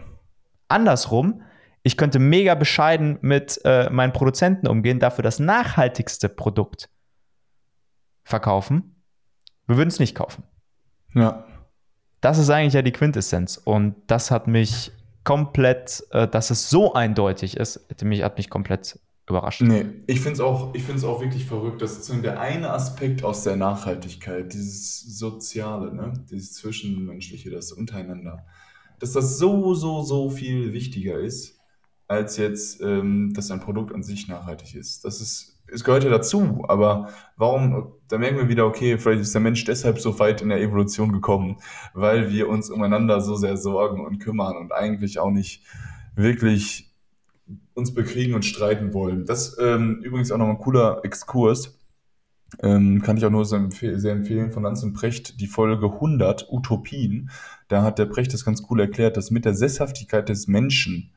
Andersrum, 0.68 1.42
ich 1.82 1.96
könnte 1.96 2.18
mega 2.18 2.54
bescheiden 2.54 3.18
mit 3.20 3.60
äh, 3.64 3.90
meinen 3.90 4.12
Produzenten 4.12 4.68
umgehen, 4.68 5.00
dafür 5.00 5.22
das 5.22 5.40
nachhaltigste 5.40 6.28
Produkt 6.28 6.88
verkaufen. 8.22 9.02
Wir 9.66 9.76
würden 9.76 9.88
es 9.88 9.98
nicht 9.98 10.14
kaufen. 10.14 10.44
Ja. 11.14 11.44
Das 12.20 12.38
ist 12.38 12.50
eigentlich 12.50 12.74
ja 12.74 12.82
die 12.82 12.92
Quintessenz. 12.92 13.60
Und 13.62 13.96
das 14.06 14.30
hat 14.30 14.46
mich 14.46 14.92
komplett, 15.24 16.04
äh, 16.10 16.28
dass 16.28 16.50
es 16.50 16.70
so 16.70 16.94
eindeutig 16.94 17.56
ist, 17.56 17.86
hat 17.88 18.02
mich, 18.02 18.22
hat 18.22 18.36
mich 18.38 18.50
komplett 18.50 18.98
überrascht. 19.28 19.62
Nee, 19.62 19.86
ich 20.06 20.20
finde 20.20 20.34
es 20.34 20.40
auch, 20.40 20.74
auch 21.04 21.20
wirklich 21.20 21.46
verrückt, 21.46 21.80
dass 21.80 22.06
der 22.06 22.40
eine 22.40 22.70
Aspekt 22.70 23.24
aus 23.24 23.44
der 23.44 23.56
Nachhaltigkeit, 23.56 24.52
dieses 24.52 25.18
Soziale, 25.18 25.94
ne, 25.94 26.12
dieses 26.30 26.54
Zwischenmenschliche, 26.54 27.50
das 27.50 27.72
Untereinander, 27.72 28.44
dass 28.98 29.12
das 29.12 29.38
so, 29.38 29.74
so, 29.74 30.02
so 30.02 30.30
viel 30.30 30.72
wichtiger 30.72 31.18
ist, 31.18 31.58
als 32.08 32.36
jetzt, 32.36 32.80
ähm, 32.82 33.32
dass 33.34 33.50
ein 33.50 33.60
Produkt 33.60 33.94
an 33.94 34.02
sich 34.02 34.28
nachhaltig 34.28 34.74
ist. 34.74 35.04
Das 35.04 35.20
ist 35.20 35.51
es 35.72 35.84
gehört 35.84 36.04
ja 36.04 36.10
dazu, 36.10 36.64
aber 36.68 37.08
warum, 37.36 37.92
da 38.08 38.18
merken 38.18 38.38
wir 38.38 38.48
wieder, 38.48 38.66
okay, 38.66 38.98
vielleicht 38.98 39.22
ist 39.22 39.34
der 39.34 39.40
Mensch 39.40 39.64
deshalb 39.64 39.98
so 39.98 40.18
weit 40.18 40.42
in 40.42 40.50
der 40.50 40.60
Evolution 40.60 41.12
gekommen, 41.12 41.58
weil 41.94 42.30
wir 42.30 42.48
uns 42.48 42.70
umeinander 42.70 43.20
so 43.20 43.36
sehr 43.36 43.56
sorgen 43.56 44.04
und 44.04 44.18
kümmern 44.18 44.56
und 44.56 44.72
eigentlich 44.72 45.18
auch 45.18 45.30
nicht 45.30 45.64
wirklich 46.14 46.92
uns 47.74 47.94
bekriegen 47.94 48.34
und 48.34 48.44
streiten 48.44 48.92
wollen. 48.92 49.24
Das 49.24 49.56
ähm, 49.58 50.00
übrigens 50.02 50.30
auch 50.30 50.38
noch 50.38 50.48
ein 50.48 50.58
cooler 50.58 51.00
Exkurs. 51.04 51.78
Ähm, 52.62 53.00
kann 53.00 53.16
ich 53.16 53.24
auch 53.24 53.30
nur 53.30 53.46
sehr, 53.46 53.60
empfehlen, 53.60 53.98
sehr 53.98 54.12
empfehlen 54.12 54.50
von 54.50 54.62
Lanz 54.62 54.86
Precht, 54.92 55.40
die 55.40 55.46
Folge 55.46 55.86
100, 55.86 56.48
Utopien. 56.50 57.30
Da 57.68 57.82
hat 57.82 57.98
der 57.98 58.04
Precht 58.04 58.34
das 58.34 58.44
ganz 58.44 58.64
cool 58.68 58.80
erklärt, 58.80 59.16
dass 59.16 59.30
mit 59.30 59.46
der 59.46 59.54
Sesshaftigkeit 59.54 60.28
des 60.28 60.48
Menschen, 60.48 61.12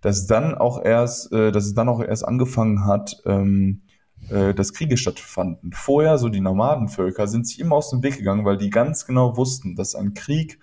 dass 0.00 0.26
dann 0.26 0.56
auch 0.56 0.84
erst, 0.84 1.32
äh, 1.32 1.52
dass 1.52 1.66
es 1.66 1.74
dann 1.74 1.88
auch 1.88 2.02
erst 2.02 2.26
angefangen 2.26 2.86
hat, 2.86 3.22
ähm, 3.24 3.82
äh, 4.28 4.54
dass 4.54 4.72
Kriege 4.72 4.96
stattfanden. 4.96 5.72
Vorher, 5.72 6.18
so 6.18 6.28
die 6.28 6.40
Nomadenvölker, 6.40 7.26
sind 7.26 7.46
sich 7.46 7.60
immer 7.60 7.76
aus 7.76 7.90
dem 7.90 8.02
Weg 8.02 8.18
gegangen, 8.18 8.44
weil 8.44 8.58
die 8.58 8.70
ganz 8.70 9.06
genau 9.06 9.36
wussten, 9.36 9.76
dass 9.76 9.94
ein 9.94 10.14
Krieg 10.14 10.58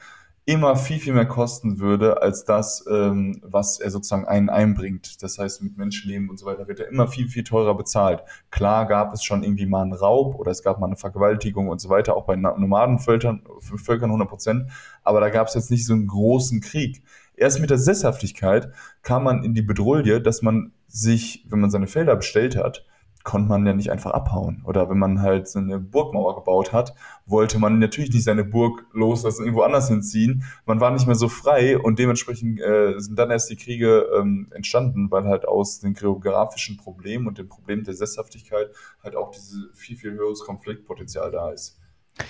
immer 0.47 0.77
viel, 0.77 0.97
viel 0.97 1.13
mehr 1.13 1.25
kosten 1.25 1.79
würde, 1.79 2.21
als 2.21 2.45
das, 2.45 2.85
ähm, 2.89 3.41
was 3.43 3.81
er 3.81 3.91
sozusagen 3.91 4.25
einen 4.25 4.49
einbringt. 4.49 5.21
Das 5.21 5.37
heißt, 5.37 5.61
mit 5.61 5.77
Menschenleben 5.77 6.29
und 6.29 6.37
so 6.37 6.45
weiter 6.45 6.69
wird 6.69 6.79
er 6.79 6.87
immer 6.87 7.09
viel, 7.09 7.27
viel 7.27 7.43
teurer 7.43 7.75
bezahlt. 7.75 8.23
Klar 8.49 8.85
gab 8.87 9.13
es 9.13 9.25
schon 9.25 9.43
irgendwie 9.43 9.65
mal 9.65 9.81
einen 9.81 9.91
Raub 9.91 10.35
oder 10.35 10.51
es 10.51 10.63
gab 10.63 10.79
mal 10.79 10.87
eine 10.87 10.95
Vergewaltigung 10.95 11.67
und 11.67 11.81
so 11.81 11.89
weiter, 11.89 12.15
auch 12.15 12.25
bei 12.25 12.37
Nomadenvölkern 12.37 13.41
Völkern 13.59 14.09
100 14.09 14.29
Prozent, 14.29 14.71
aber 15.03 15.19
da 15.19 15.29
gab 15.29 15.47
es 15.47 15.53
jetzt 15.53 15.69
nicht 15.69 15.85
so 15.85 15.93
einen 15.93 16.07
großen 16.07 16.61
Krieg. 16.61 17.03
Erst 17.35 17.59
mit 17.59 17.69
der 17.69 17.77
Sesshaftigkeit 17.77 18.71
kam 19.03 19.25
man 19.25 19.43
in 19.43 19.53
die 19.53 19.61
Bedrohung, 19.61 20.23
dass 20.23 20.41
man 20.41 20.71
sich, 20.87 21.45
wenn 21.49 21.59
man 21.59 21.71
seine 21.71 21.87
Felder 21.87 22.15
bestellt 22.15 22.55
hat, 22.55 22.85
konnte 23.27 23.49
man 23.49 23.65
ja 23.65 23.73
nicht 23.73 23.91
einfach 23.91 24.11
abhauen. 24.11 24.63
Oder 24.65 24.89
wenn 24.89 24.97
man 24.97 25.21
halt 25.21 25.49
so 25.49 25.59
eine 25.59 25.79
Burgmauer 25.79 26.35
gebaut 26.35 26.71
hat, 26.71 26.95
wollte 27.25 27.59
man 27.59 27.77
natürlich 27.77 28.09
nicht 28.09 28.23
seine 28.23 28.45
Burg 28.45 28.85
loslassen, 28.93 29.43
irgendwo 29.43 29.63
anders 29.63 29.89
hinziehen. 29.89 30.45
Man 30.65 30.79
war 30.79 30.91
nicht 30.91 31.07
mehr 31.07 31.15
so 31.15 31.27
frei 31.27 31.77
und 31.77 31.99
dementsprechend 31.99 32.61
äh, 32.61 32.97
sind 32.97 33.19
dann 33.19 33.29
erst 33.29 33.49
die 33.49 33.57
Kriege 33.57 34.07
ähm, 34.17 34.47
entstanden, 34.51 35.11
weil 35.11 35.25
halt 35.25 35.45
aus 35.45 35.81
den 35.81 35.93
geografischen 35.93 36.77
Problemen 36.77 37.27
und 37.27 37.37
dem 37.37 37.49
Problem 37.49 37.83
der 37.83 37.95
Sesshaftigkeit 37.95 38.69
halt 39.03 39.17
auch 39.17 39.31
dieses 39.31 39.67
viel, 39.73 39.97
viel 39.97 40.13
höheres 40.13 40.45
Konfliktpotenzial 40.45 41.29
da 41.29 41.51
ist. 41.51 41.81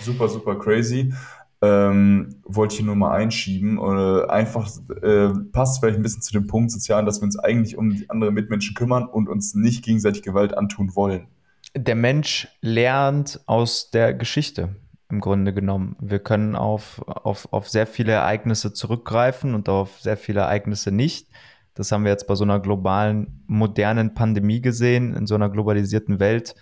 Super, 0.01 0.27
super 0.27 0.57
crazy 0.57 1.13
ähm, 1.61 2.35
wollte 2.43 2.75
ich 2.75 2.83
nur 2.83 2.95
mal 2.95 3.15
einschieben. 3.15 3.77
Oder 3.77 4.29
einfach 4.29 4.69
äh, 5.01 5.29
passt 5.51 5.79
vielleicht 5.79 5.97
ein 5.97 6.03
bisschen 6.03 6.21
zu 6.21 6.33
dem 6.33 6.47
Punkt 6.47 6.71
Sozialen, 6.71 7.05
dass 7.05 7.21
wir 7.21 7.25
uns 7.25 7.37
eigentlich 7.37 7.77
um 7.77 7.89
die 7.89 8.09
anderen 8.09 8.33
Mitmenschen 8.33 8.75
kümmern 8.75 9.07
und 9.07 9.27
uns 9.29 9.55
nicht 9.55 9.83
gegenseitig 9.83 10.23
Gewalt 10.23 10.57
antun 10.57 10.95
wollen. 10.95 11.27
Der 11.75 11.95
Mensch 11.95 12.47
lernt 12.61 13.41
aus 13.45 13.91
der 13.91 14.13
Geschichte 14.13 14.75
im 15.09 15.19
Grunde 15.21 15.53
genommen. 15.53 15.95
Wir 15.99 16.19
können 16.19 16.55
auf, 16.55 17.01
auf, 17.07 17.51
auf 17.51 17.69
sehr 17.69 17.87
viele 17.87 18.11
Ereignisse 18.11 18.73
zurückgreifen 18.73 19.53
und 19.53 19.69
auf 19.69 19.99
sehr 20.01 20.17
viele 20.17 20.41
Ereignisse 20.41 20.91
nicht. 20.91 21.27
Das 21.75 21.91
haben 21.91 22.03
wir 22.03 22.11
jetzt 22.11 22.27
bei 22.27 22.35
so 22.35 22.43
einer 22.43 22.59
globalen, 22.59 23.43
modernen 23.47 24.15
Pandemie 24.15 24.61
gesehen, 24.61 25.13
in 25.15 25.27
so 25.27 25.35
einer 25.35 25.49
globalisierten 25.49 26.19
Welt 26.19 26.55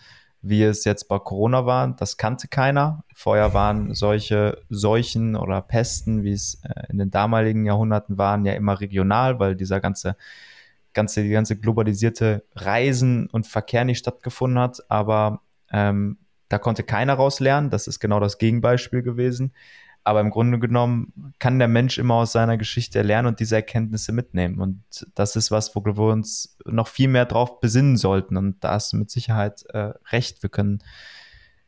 wie 0.47 0.63
es 0.63 0.85
jetzt 0.85 1.07
bei 1.07 1.19
Corona 1.19 1.65
war. 1.65 1.95
Das 1.95 2.17
kannte 2.17 2.47
keiner. 2.47 3.03
Vorher 3.13 3.53
waren 3.53 3.93
solche 3.93 4.61
Seuchen 4.69 5.35
oder 5.35 5.61
Pesten, 5.61 6.23
wie 6.23 6.33
es 6.33 6.61
äh, 6.63 6.91
in 6.91 6.97
den 6.97 7.11
damaligen 7.11 7.65
Jahrhunderten 7.65 8.17
waren, 8.17 8.45
ja 8.45 8.53
immer 8.53 8.79
regional, 8.79 9.39
weil 9.39 9.55
dieser 9.55 9.79
ganze 9.79 10.15
ganze, 10.95 11.21
die 11.21 11.29
ganze 11.29 11.57
globalisierte 11.57 12.43
Reisen 12.55 13.27
und 13.27 13.45
Verkehr 13.45 13.85
nicht 13.85 13.99
stattgefunden 13.99 14.57
hat, 14.57 14.79
aber 14.89 15.41
ähm, 15.71 16.17
da 16.49 16.57
konnte 16.57 16.83
keiner 16.83 17.13
rauslernen. 17.13 17.69
Das 17.69 17.87
ist 17.87 17.99
genau 17.99 18.19
das 18.19 18.39
Gegenbeispiel 18.39 19.03
gewesen. 19.03 19.53
Aber 20.05 20.21
im 20.21 20.29
Grunde 20.29 20.59
genommen 20.59 21.33
kann 21.39 21.57
der 21.57 21.67
Mensch 21.67 21.97
immer 21.97 22.13
aus 22.13 22.31
seiner 22.31 22.57
Geschichte 22.57 23.01
lernen 23.01 23.27
und 23.27 23.39
diese 23.39 23.55
Erkenntnisse 23.55 24.11
mitnehmen. 24.11 24.61
Und 24.61 24.83
das 25.15 25.35
ist 25.35 25.49
was, 25.49 25.75
wo 25.75 25.83
wir 25.83 25.97
uns 25.97 26.57
noch 26.63 26.87
viel 26.87 27.07
mehr 27.07 27.25
drauf 27.25 27.59
besinnen 27.59 27.97
sollten. 27.97 28.37
Und 28.37 28.63
da 28.63 28.73
hast 28.73 28.93
du 28.93 28.97
mit 28.97 29.09
Sicherheit 29.09 29.65
äh, 29.73 29.93
recht. 30.11 30.43
Wir 30.43 30.51
können, 30.51 30.83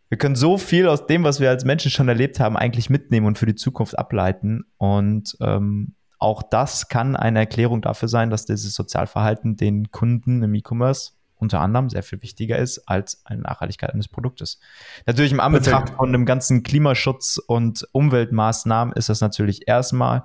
wir 0.09 0.19
können 0.19 0.35
so 0.35 0.59
viel 0.59 0.87
aus 0.87 1.07
dem, 1.07 1.23
was 1.23 1.39
wir 1.39 1.49
als 1.49 1.65
Menschen 1.65 1.89
schon 1.89 2.09
erlebt 2.09 2.39
haben, 2.39 2.55
eigentlich 2.55 2.91
mitnehmen 2.91 3.25
und 3.25 3.39
für 3.39 3.47
die 3.47 3.55
Zukunft 3.55 3.97
ableiten. 3.97 4.65
Und 4.77 5.35
ähm, 5.41 5.95
auch 6.19 6.43
das 6.43 6.89
kann 6.89 7.15
eine 7.15 7.39
Erklärung 7.39 7.81
dafür 7.81 8.07
sein, 8.07 8.29
dass 8.29 8.45
dieses 8.45 8.75
Sozialverhalten 8.75 9.57
den 9.57 9.91
Kunden 9.91 10.43
im 10.43 10.53
E-Commerce 10.53 11.13
unter 11.37 11.61
anderem 11.61 11.89
sehr 11.89 12.03
viel 12.03 12.21
wichtiger 12.21 12.57
ist 12.57 12.87
als 12.87 13.25
eine 13.25 13.41
Nachhaltigkeit 13.41 13.93
eines 13.93 14.07
Produktes. 14.07 14.59
Natürlich 15.05 15.31
im 15.31 15.39
Anbetracht 15.39 15.91
von 15.91 16.11
dem 16.11 16.25
ganzen 16.25 16.63
Klimaschutz 16.63 17.37
und 17.37 17.87
Umweltmaßnahmen 17.91 18.93
ist 18.95 19.09
das 19.09 19.21
natürlich 19.21 19.67
erstmal 19.67 20.23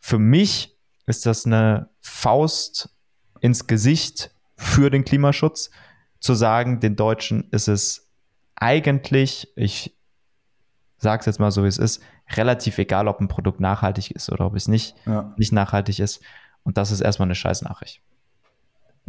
für 0.00 0.18
mich 0.18 0.76
ist 1.06 1.26
das 1.26 1.44
eine 1.44 1.88
Faust 2.00 2.90
ins 3.40 3.66
Gesicht 3.66 4.30
für 4.56 4.90
den 4.90 5.04
Klimaschutz, 5.04 5.70
zu 6.20 6.34
sagen, 6.34 6.80
den 6.80 6.96
Deutschen 6.96 7.48
ist 7.50 7.68
es 7.68 8.10
eigentlich, 8.54 9.48
ich 9.56 9.96
sage 10.98 11.20
es 11.20 11.26
jetzt 11.26 11.40
mal 11.40 11.50
so, 11.50 11.64
wie 11.64 11.68
es 11.68 11.78
ist, 11.78 12.02
relativ 12.36 12.78
egal, 12.78 13.08
ob 13.08 13.20
ein 13.20 13.28
Produkt 13.28 13.58
nachhaltig 13.58 14.10
ist 14.10 14.30
oder 14.30 14.46
ob 14.46 14.54
es 14.54 14.68
nicht, 14.68 14.94
ja. 15.06 15.34
nicht 15.36 15.52
nachhaltig 15.52 15.98
ist. 15.98 16.22
Und 16.62 16.76
das 16.76 16.90
ist 16.90 17.00
erstmal 17.00 17.26
eine 17.26 17.34
scheiß 17.34 17.62
Nachricht. 17.62 18.02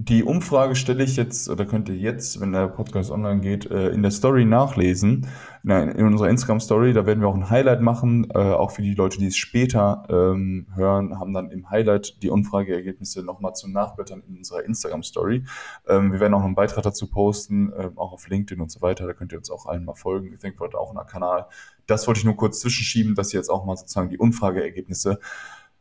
Die 0.03 0.23
Umfrage 0.23 0.75
stelle 0.75 1.03
ich 1.03 1.15
jetzt, 1.15 1.47
oder 1.47 1.63
könnt 1.63 1.87
ihr 1.87 1.95
jetzt, 1.95 2.41
wenn 2.41 2.53
der 2.53 2.67
Podcast 2.69 3.11
online 3.11 3.39
geht, 3.39 3.69
äh, 3.69 3.89
in 3.89 4.01
der 4.01 4.09
Story 4.09 4.45
nachlesen. 4.45 5.27
Nein, 5.61 5.89
in 5.89 6.07
unserer 6.07 6.27
Instagram-Story, 6.27 6.93
da 6.93 7.05
werden 7.05 7.19
wir 7.19 7.27
auch 7.27 7.35
ein 7.35 7.51
Highlight 7.51 7.81
machen. 7.81 8.27
Äh, 8.33 8.39
auch 8.39 8.71
für 8.71 8.81
die 8.81 8.95
Leute, 8.95 9.19
die 9.19 9.27
es 9.27 9.37
später 9.37 10.07
ähm, 10.09 10.65
hören, 10.73 11.19
haben 11.19 11.33
dann 11.33 11.51
im 11.51 11.69
Highlight 11.69 12.23
die 12.23 12.31
Umfrageergebnisse 12.31 13.21
nochmal 13.21 13.53
zum 13.53 13.73
Nachblättern 13.73 14.23
in 14.27 14.37
unserer 14.37 14.63
Instagram-Story. 14.63 15.43
Ähm, 15.87 16.11
wir 16.11 16.19
werden 16.19 16.33
auch 16.33 16.43
einen 16.43 16.55
Beitrag 16.55 16.81
dazu 16.81 17.05
posten, 17.07 17.71
ähm, 17.77 17.95
auch 17.99 18.11
auf 18.11 18.27
LinkedIn 18.27 18.59
und 18.59 18.71
so 18.71 18.81
weiter. 18.81 19.05
Da 19.05 19.13
könnt 19.13 19.33
ihr 19.33 19.37
uns 19.37 19.51
auch 19.51 19.67
allen 19.67 19.85
mal 19.85 19.93
folgen. 19.93 20.33
Ich 20.33 20.39
denke, 20.39 20.61
wir 20.61 20.79
auch 20.79 20.95
einen 20.95 21.05
Kanal. 21.05 21.45
Das 21.85 22.07
wollte 22.07 22.17
ich 22.17 22.25
nur 22.25 22.37
kurz 22.37 22.59
zwischenschieben, 22.59 23.13
dass 23.13 23.31
ihr 23.35 23.39
jetzt 23.39 23.49
auch 23.49 23.65
mal 23.65 23.77
sozusagen 23.77 24.09
die 24.09 24.17
Umfrageergebnisse 24.17 25.19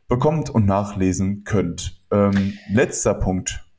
bekommt 0.09 0.51
und 0.51 0.67
nachlesen 0.67 1.45
könnt. 1.45 2.03
Letzter 2.69 3.15
Punkt 3.15 3.70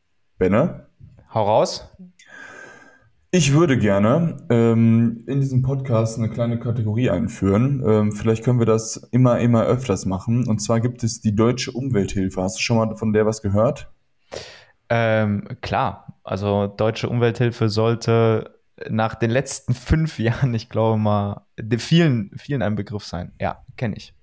Benne? 0.42 0.88
Hau 1.36 1.44
raus. 1.44 1.88
Ich 3.30 3.54
würde 3.54 3.78
gerne 3.78 4.38
ähm, 4.50 5.24
in 5.28 5.40
diesem 5.40 5.62
Podcast 5.62 6.18
eine 6.18 6.32
kleine 6.32 6.60
Kategorie 6.60 7.12
einführen. 7.12 7.84
Ähm, 7.86 8.12
vielleicht 8.12 8.44
können 8.44 8.58
wir 8.58 8.66
das 8.66 9.08
immer, 9.12 9.38
immer 9.38 9.66
öfters 9.66 10.08
machen. 10.08 10.48
Und 10.48 10.58
zwar 10.58 10.80
gibt 10.80 11.04
es 11.04 11.22
die 11.22 11.36
Deutsche 11.36 11.72
Umwelthilfe. 11.72 12.42
Hast 12.42 12.58
du 12.58 12.62
schon 12.64 12.78
mal 12.78 12.96
von 12.96 13.14
der 13.14 13.28
was 13.28 13.44
gehört? 13.44 13.92
Ähm, 14.90 15.48
klar. 15.62 16.18
Also 16.24 16.66
Deutsche 16.66 17.08
Umwelthilfe 17.08 17.70
sollte 17.70 18.60
nach 18.90 19.14
den 19.14 19.30
letzten 19.30 19.76
fünf 19.76 20.18
Jahren, 20.20 20.56
ich 20.56 20.70
glaube 20.70 20.98
mal, 20.98 21.46
vielen, 21.78 22.32
vielen 22.36 22.64
ein 22.64 22.74
Begriff 22.74 23.04
sein. 23.04 23.32
Ja, 23.40 23.64
kenne 23.78 23.96
ich. 23.96 24.16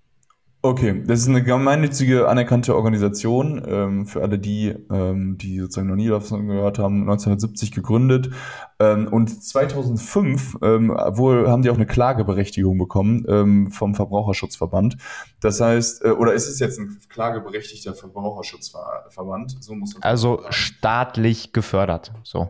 Okay, 0.61 1.05
das 1.07 1.21
ist 1.21 1.29
eine 1.29 1.45
gemeinnützige 1.45 2.29
anerkannte 2.29 2.75
Organisation 2.75 3.63
ähm, 3.65 4.07
für 4.07 4.23
alle 4.23 4.41
die, 4.41 4.75
ähm, 4.91 5.39
die 5.39 5.61
sozusagen 5.61 5.87
noch 5.87 5.95
nie 5.95 6.09
davon 6.09 6.49
gehört 6.49 6.81
haben, 6.81 7.03
1970 7.03 7.71
gegründet 7.71 8.31
ähm, 8.81 9.07
und 9.07 9.29
2005 9.29 10.59
ähm, 10.61 10.89
wohl 10.89 11.49
haben 11.49 11.63
die 11.63 11.71
auch 11.71 11.77
eine 11.77 11.87
Klageberechtigung 11.87 12.77
bekommen 12.77 13.25
ähm, 13.29 13.71
vom 13.71 13.95
Verbraucherschutzverband. 13.95 14.97
Das 15.41 15.61
heißt, 15.61 16.05
äh, 16.05 16.11
oder 16.11 16.33
ist 16.35 16.49
es 16.49 16.59
jetzt 16.59 16.81
ein 16.81 16.99
klageberechtigter 17.09 17.95
Verbraucherschutzverband? 17.95 19.63
So 19.63 19.77
muss 19.77 19.95
man 19.95 20.03
also 20.03 20.39
sagen. 20.39 20.53
staatlich 20.53 21.53
gefördert, 21.53 22.13
so. 22.25 22.49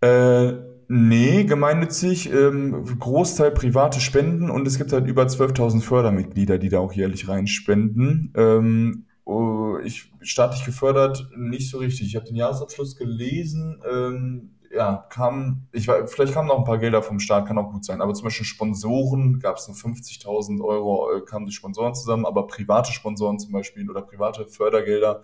Äh, 0.00 0.54
Nee, 0.90 1.44
gemeinnützig, 1.44 2.32
ähm, 2.32 2.98
Großteil 2.98 3.50
private 3.50 4.00
Spenden 4.00 4.50
und 4.50 4.66
es 4.66 4.78
gibt 4.78 4.90
halt 4.92 5.06
über 5.06 5.24
12.000 5.24 5.82
Fördermitglieder, 5.82 6.56
die 6.56 6.70
da 6.70 6.78
auch 6.78 6.94
jährlich 6.94 7.28
reinspenden. 7.28 8.32
Ähm, 8.34 9.04
oh, 9.24 9.76
ich 9.84 10.10
staatlich 10.22 10.64
gefördert 10.64 11.28
nicht 11.36 11.70
so 11.70 11.78
richtig. 11.78 12.06
Ich 12.06 12.16
habe 12.16 12.24
den 12.24 12.36
Jahresabschluss 12.36 12.96
gelesen. 12.96 13.82
Ähm, 13.90 14.54
ja, 14.74 15.06
kam, 15.10 15.66
ich 15.72 15.88
weiß, 15.88 16.10
vielleicht 16.10 16.32
kamen 16.32 16.48
noch 16.48 16.58
ein 16.58 16.64
paar 16.64 16.78
Gelder 16.78 17.02
vom 17.02 17.20
Staat, 17.20 17.46
kann 17.46 17.58
auch 17.58 17.70
gut 17.70 17.84
sein. 17.84 18.00
Aber 18.00 18.14
zum 18.14 18.24
Beispiel 18.24 18.46
Sponsoren 18.46 19.40
gab 19.40 19.56
es 19.56 19.68
nur 19.68 19.76
50.000 19.76 20.62
Euro, 20.62 21.16
äh, 21.16 21.20
kamen 21.20 21.46
die 21.46 21.52
Sponsoren 21.52 21.94
zusammen, 21.94 22.24
aber 22.24 22.46
private 22.46 22.92
Sponsoren 22.92 23.38
zum 23.38 23.52
Beispiel 23.52 23.90
oder 23.90 24.02
private 24.02 24.46
Fördergelder, 24.46 25.22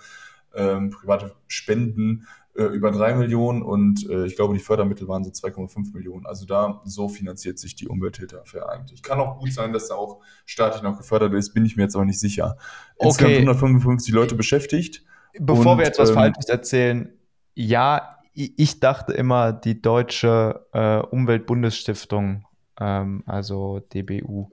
ähm, 0.55 0.91
private 0.91 1.35
Spenden 1.49 2.27
äh, 2.57 2.65
über 2.65 2.93
drei 2.93 3.15
Millionen 3.15 3.63
und 3.63 4.09
äh, 4.09 4.27
ich 4.27 4.37
glaube, 4.37 4.55
die 4.55 4.61
Fördermittel 4.61 5.09
waren 5.09 5.25
so 5.25 5.31
2,5 5.31 5.93
Millionen. 5.93 6.25
Also 6.25 6.47
da 6.47 6.83
so 6.85 7.09
finanziert 7.09 7.59
sich 7.59 7.75
die 7.75 7.89
Umwelthilfe 7.89 8.69
eigentlich. 8.69 9.03
Kann 9.03 9.19
auch 9.19 9.39
gut 9.39 9.53
sein, 9.53 9.73
dass 9.73 9.89
da 9.89 9.97
auch 9.97 10.21
staatlich 10.47 10.83
noch 10.83 10.97
gefördert 10.97 11.35
ist, 11.35 11.53
bin 11.53 11.65
ich 11.65 11.77
mir 11.77 11.83
jetzt 11.83 11.97
aber 11.97 12.05
nicht 12.05 12.21
sicher. 12.21 12.57
Insgesamt 12.99 13.35
okay. 13.35 13.41
155 13.41 14.15
Leute 14.15 14.35
beschäftigt. 14.37 15.05
Bevor 15.41 15.73
und, 15.73 15.79
wir 15.79 15.85
jetzt 15.85 15.99
was 15.99 16.11
ähm, 16.11 16.15
Falsches 16.15 16.49
erzählen, 16.49 17.13
ja, 17.55 18.19
ich 18.35 18.81
dachte 18.81 19.13
immer, 19.13 19.53
die 19.53 19.81
deutsche 19.81 20.67
äh, 20.73 20.99
Umweltbundesstiftung, 20.99 22.45
ähm, 22.81 23.23
also 23.27 23.81
DBU, 23.93 24.51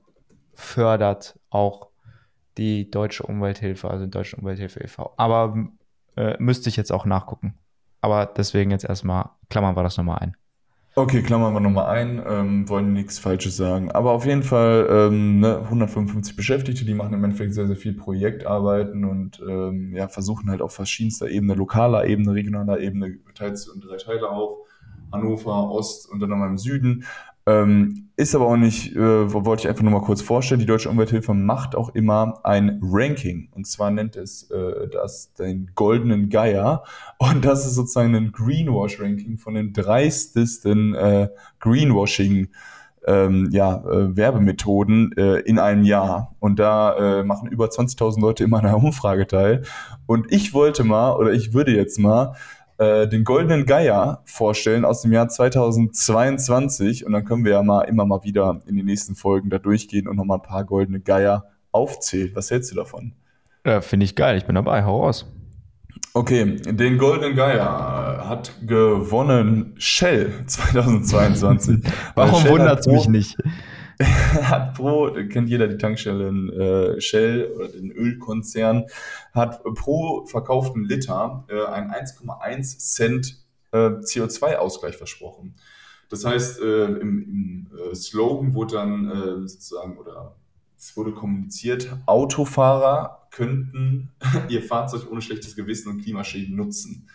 fördert 0.53 1.39
auch 1.49 1.89
die 2.57 2.89
deutsche 2.89 3.23
Umwelthilfe, 3.23 3.89
also 3.89 4.05
die 4.05 4.11
deutsche 4.11 4.37
Umwelthilfe 4.37 4.83
e.V. 4.83 5.13
Aber 5.17 5.69
äh, 6.15 6.35
müsste 6.39 6.69
ich 6.69 6.77
jetzt 6.77 6.91
auch 6.91 7.05
nachgucken. 7.05 7.55
Aber 8.01 8.25
deswegen 8.25 8.71
jetzt 8.71 8.85
erstmal 8.85 9.29
klammern 9.49 9.75
wir 9.75 9.83
das 9.83 9.97
nochmal 9.97 10.19
ein. 10.19 10.35
Okay, 10.93 11.21
klammern 11.21 11.53
wir 11.53 11.61
nochmal 11.61 11.85
ein, 11.85 12.21
ähm, 12.27 12.67
wollen 12.67 12.91
nichts 12.91 13.17
Falsches 13.17 13.55
sagen. 13.55 13.91
Aber 13.91 14.11
auf 14.11 14.25
jeden 14.25 14.43
Fall 14.43 14.87
ähm, 14.89 15.39
ne, 15.39 15.59
155 15.59 16.35
Beschäftigte, 16.35 16.83
die 16.83 16.93
machen 16.93 17.13
im 17.13 17.23
Endeffekt 17.23 17.53
sehr, 17.53 17.67
sehr 17.67 17.77
viel 17.77 17.93
Projektarbeiten 17.93 19.05
und 19.05 19.41
ähm, 19.47 19.95
ja, 19.95 20.09
versuchen 20.09 20.49
halt 20.49 20.61
auf 20.61 20.73
verschiedenster 20.73 21.29
Ebene, 21.29 21.53
lokaler 21.53 22.05
Ebene, 22.05 22.33
regionaler 22.33 22.81
Ebene, 22.81 23.19
teilt 23.35 23.65
in 23.73 23.79
drei 23.79 23.95
Teile 23.97 24.29
auf. 24.29 24.67
Hannover, 25.13 25.69
Ost 25.71 26.09
und 26.09 26.19
dann 26.19 26.29
nochmal 26.29 26.49
im 26.49 26.57
Süden. 26.57 27.05
Ähm, 27.47 28.09
ist 28.17 28.35
aber 28.35 28.45
auch 28.45 28.57
nicht, 28.57 28.95
äh, 28.95 29.33
wollte 29.33 29.63
ich 29.63 29.69
einfach 29.69 29.81
nur 29.81 29.91
mal 29.91 30.05
kurz 30.05 30.21
vorstellen, 30.21 30.59
die 30.59 30.67
Deutsche 30.67 30.89
Umwelthilfe 30.89 31.33
macht 31.33 31.75
auch 31.75 31.89
immer 31.95 32.39
ein 32.43 32.79
Ranking. 32.83 33.49
Und 33.55 33.65
zwar 33.65 33.89
nennt 33.89 34.15
es 34.15 34.49
äh, 34.51 34.87
das 34.89 35.33
den 35.33 35.71
goldenen 35.73 36.29
Geier. 36.29 36.83
Und 37.17 37.43
das 37.43 37.65
ist 37.65 37.75
sozusagen 37.75 38.15
ein 38.15 38.31
Greenwash-Ranking 38.31 39.37
von 39.37 39.55
den 39.55 39.73
dreistesten 39.73 40.93
äh, 40.93 41.29
Greenwashing- 41.59 42.49
ähm, 43.07 43.49
ja, 43.51 43.77
äh, 43.77 44.15
Werbemethoden 44.15 45.13
äh, 45.17 45.39
in 45.39 45.59
einem 45.59 45.83
Jahr. 45.83 46.35
Und 46.39 46.59
da 46.59 47.19
äh, 47.19 47.23
machen 47.23 47.49
über 47.49 47.65
20.000 47.65 48.21
Leute 48.21 48.43
immer 48.43 48.59
eine 48.59 48.75
Umfrage 48.75 49.27
teil. 49.27 49.63
Und 50.05 50.31
ich 50.31 50.53
wollte 50.53 50.83
mal, 50.83 51.15
oder 51.15 51.33
ich 51.33 51.53
würde 51.53 51.75
jetzt 51.75 51.97
mal 51.97 52.35
äh, 52.81 53.07
den 53.07 53.23
Goldenen 53.23 53.67
Geier 53.67 54.23
vorstellen 54.25 54.85
aus 54.85 55.03
dem 55.03 55.13
Jahr 55.13 55.29
2022 55.29 57.05
und 57.05 57.11
dann 57.11 57.25
können 57.25 57.45
wir 57.45 57.51
ja 57.51 57.61
mal 57.61 57.83
immer 57.83 58.05
mal 58.05 58.23
wieder 58.23 58.61
in 58.65 58.75
den 58.75 58.87
nächsten 58.87 59.13
Folgen 59.13 59.51
da 59.51 59.59
durchgehen 59.59 60.07
und 60.07 60.15
nochmal 60.15 60.39
ein 60.39 60.41
paar 60.41 60.65
Goldene 60.65 60.99
Geier 60.99 61.45
aufzählen. 61.71 62.31
Was 62.33 62.49
hältst 62.49 62.71
du 62.71 62.75
davon? 62.75 63.13
Ja, 63.67 63.81
finde 63.81 64.05
ich 64.05 64.15
geil. 64.15 64.35
Ich 64.35 64.45
bin 64.45 64.55
dabei. 64.55 64.83
Hau 64.83 65.03
raus. 65.03 65.31
Okay, 66.15 66.55
den 66.55 66.97
Goldenen 66.97 67.35
Geier 67.35 68.25
hat 68.27 68.51
gewonnen 68.65 69.75
Shell 69.77 70.33
2022. 70.47 71.81
Warum 72.15 72.47
wundert 72.47 72.79
es 72.79 72.87
mich 72.87 73.07
nicht? 73.07 73.37
hat 74.43 74.75
pro, 74.75 75.11
kennt 75.29 75.49
jeder 75.49 75.67
die 75.67 75.77
Tankstellen 75.77 76.49
äh, 76.51 77.01
Shell 77.01 77.51
oder 77.55 77.67
den 77.67 77.91
Ölkonzern, 77.91 78.85
hat 79.33 79.63
pro 79.63 80.25
verkauften 80.25 80.83
Liter 80.83 81.45
äh, 81.49 81.65
einen 81.65 81.91
1,1 81.91 82.77
Cent 82.79 83.37
äh, 83.71 83.77
CO2-Ausgleich 83.77 84.97
versprochen. 84.97 85.55
Das 86.09 86.25
heißt, 86.25 86.61
äh, 86.61 86.85
im, 86.85 87.23
im 87.23 87.91
äh, 87.91 87.95
Slogan 87.95 88.53
wurde 88.53 88.75
dann 88.75 89.09
äh, 89.09 89.47
sozusagen, 89.47 89.97
oder 89.97 90.35
es 90.77 90.95
wurde 90.97 91.13
kommuniziert, 91.13 91.95
Autofahrer 92.05 93.27
könnten 93.31 94.11
ihr 94.49 94.61
Fahrzeug 94.61 95.09
ohne 95.09 95.21
schlechtes 95.21 95.55
Gewissen 95.55 95.89
und 95.89 96.01
Klimaschäden 96.01 96.55
nutzen. 96.55 97.09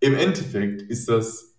Im 0.00 0.16
Endeffekt 0.16 0.82
ist 0.82 1.08
das 1.08 1.53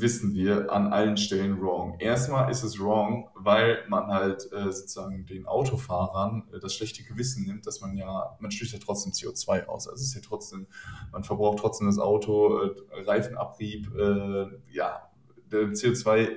wissen 0.00 0.34
wir, 0.34 0.72
an 0.72 0.88
allen 0.92 1.16
Stellen 1.16 1.60
wrong. 1.60 1.96
Erstmal 1.98 2.50
ist 2.50 2.62
es 2.62 2.80
wrong, 2.80 3.28
weil 3.34 3.78
man 3.88 4.08
halt 4.08 4.50
äh, 4.52 4.72
sozusagen 4.72 5.26
den 5.26 5.46
Autofahrern 5.46 6.44
äh, 6.52 6.58
das 6.58 6.74
schlechte 6.74 7.02
Gewissen 7.04 7.44
nimmt, 7.44 7.66
dass 7.66 7.80
man 7.80 7.96
ja, 7.96 8.36
man 8.40 8.50
stößt 8.50 8.72
ja 8.72 8.78
trotzdem 8.78 9.12
CO2 9.12 9.66
aus. 9.66 9.88
Also 9.88 10.00
es 10.00 10.08
ist 10.08 10.14
ja 10.14 10.20
trotzdem, 10.24 10.66
man 11.12 11.24
verbraucht 11.24 11.58
trotzdem 11.58 11.86
das 11.86 11.98
Auto, 11.98 12.60
äh, 12.62 12.74
Reifenabrieb, 13.04 13.94
äh, 13.94 14.46
ja, 14.72 15.10
der 15.50 15.68
CO2 15.68 16.28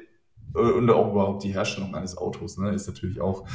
äh, 0.56 0.60
und 0.60 0.90
auch 0.90 1.12
überhaupt 1.12 1.44
die 1.44 1.54
Herstellung 1.54 1.96
eines 1.96 2.18
Autos 2.18 2.58
ne, 2.58 2.72
ist 2.72 2.88
natürlich 2.88 3.22
auch 3.22 3.46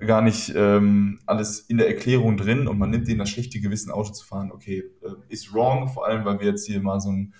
gar 0.00 0.22
nicht 0.22 0.52
ähm, 0.54 1.18
alles 1.26 1.60
in 1.60 1.78
der 1.78 1.88
Erklärung 1.88 2.36
drin 2.36 2.68
und 2.68 2.78
man 2.78 2.90
nimmt 2.90 3.08
denen 3.08 3.18
das 3.18 3.30
schlechte 3.30 3.60
Gewissen, 3.60 3.90
Auto 3.90 4.12
zu 4.12 4.24
fahren. 4.24 4.52
Okay, 4.52 4.84
äh, 5.02 5.10
ist 5.28 5.52
wrong, 5.52 5.88
vor 5.88 6.06
allem, 6.06 6.24
weil 6.24 6.38
wir 6.38 6.46
jetzt 6.46 6.66
hier 6.66 6.80
mal 6.80 7.00
so 7.00 7.10
ein 7.10 7.34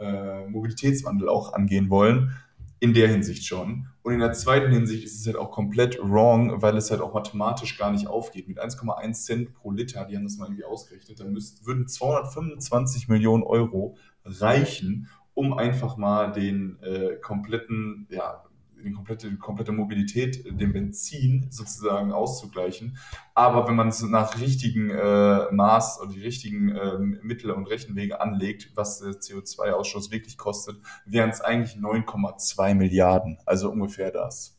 äh, 0.00 0.46
Mobilitätswandel 0.48 1.28
auch 1.28 1.52
angehen 1.52 1.90
wollen. 1.90 2.36
In 2.82 2.94
der 2.94 3.08
Hinsicht 3.08 3.44
schon. 3.44 3.88
Und 4.02 4.14
in 4.14 4.20
der 4.20 4.32
zweiten 4.32 4.72
Hinsicht 4.72 5.04
ist 5.04 5.20
es 5.20 5.26
halt 5.26 5.36
auch 5.36 5.50
komplett 5.50 5.98
wrong, 6.02 6.62
weil 6.62 6.76
es 6.78 6.90
halt 6.90 7.02
auch 7.02 7.12
mathematisch 7.12 7.76
gar 7.76 7.92
nicht 7.92 8.06
aufgeht. 8.06 8.48
Mit 8.48 8.58
1,1 8.58 9.12
Cent 9.12 9.52
pro 9.52 9.70
Liter, 9.70 10.06
die 10.06 10.16
haben 10.16 10.24
das 10.24 10.38
mal 10.38 10.46
irgendwie 10.46 10.64
ausgerechnet, 10.64 11.20
dann 11.20 11.32
müssten, 11.32 11.66
würden 11.66 11.86
225 11.86 13.08
Millionen 13.08 13.42
Euro 13.42 13.96
reichen, 14.24 15.08
um 15.34 15.52
einfach 15.52 15.98
mal 15.98 16.32
den 16.32 16.78
äh, 16.82 17.16
kompletten 17.16 18.06
ja, 18.10 18.44
die 18.84 18.92
komplette, 18.92 19.34
komplette 19.36 19.72
Mobilität, 19.72 20.44
äh, 20.44 20.52
dem 20.52 20.72
Benzin 20.72 21.46
sozusagen 21.50 22.12
auszugleichen. 22.12 22.98
Aber 23.34 23.68
wenn 23.68 23.76
man 23.76 23.88
es 23.88 24.02
nach 24.02 24.38
richtigen 24.40 24.90
äh, 24.90 25.52
Maß 25.52 25.98
und 26.00 26.14
die 26.14 26.20
richtigen 26.20 26.70
äh, 26.70 26.98
Mittel 26.98 27.50
und 27.50 27.66
Rechenwege 27.66 28.20
anlegt, 28.20 28.70
was 28.74 29.00
der 29.00 29.12
CO2-Ausstoß 29.12 30.10
wirklich 30.10 30.36
kostet, 30.38 30.76
wären 31.04 31.30
es 31.30 31.40
eigentlich 31.40 31.76
9,2 31.76 32.74
Milliarden. 32.74 33.38
Also 33.46 33.70
ungefähr 33.70 34.10
das. 34.10 34.56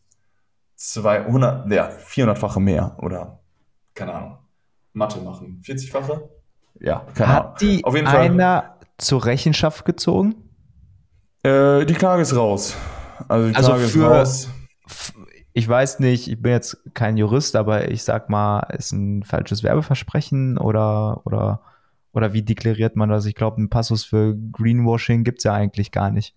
200, 0.75 1.71
ja, 1.71 1.89
400-fache 1.89 2.60
mehr 2.60 2.97
oder 2.99 3.41
keine 3.93 4.13
Ahnung. 4.13 4.38
Mathe 4.93 5.21
machen. 5.21 5.62
40-fache? 5.63 6.21
Ja, 6.79 7.05
keine 7.13 7.34
Hat 7.34 7.43
Ahnung. 7.45 7.55
die 7.62 7.84
Auf 7.84 7.95
jeden 7.95 8.07
einer 8.07 8.62
Fall, 8.62 8.77
zur 8.97 9.25
Rechenschaft 9.25 9.86
gezogen? 9.86 10.36
Äh, 11.43 11.86
die 11.86 11.93
Klage 11.93 12.21
ist 12.21 12.36
raus. 12.36 12.75
Also 13.32 13.50
die 13.50 13.56
also 13.56 13.76
für, 13.76 14.08
raus. 14.08 14.50
Ich 15.54 15.67
weiß 15.67 16.00
nicht, 16.00 16.28
ich 16.28 16.41
bin 16.41 16.52
jetzt 16.52 16.78
kein 16.94 17.17
Jurist, 17.17 17.56
aber 17.56 17.89
ich 17.89 18.04
sag 18.04 18.30
mal, 18.30 18.60
ist 18.78 18.91
ein 18.91 19.24
falsches 19.24 19.63
Werbeversprechen 19.63 20.58
oder, 20.58 21.22
oder, 21.26 21.62
oder 22.13 22.34
wie 22.34 22.41
deklariert 22.41 22.96
man 22.96 23.10
das? 23.10 23.26
Ich 23.26 23.36
glaube, 23.36 23.58
einen 23.58 23.70
Passus 23.70 24.04
für 24.04 24.36
Greenwashing 24.52 25.24
gibt 25.24 25.39
es 25.39 25.44
ja 25.46 25.54
eigentlich 25.54 25.91
gar 25.91 26.12
nicht. 26.12 26.36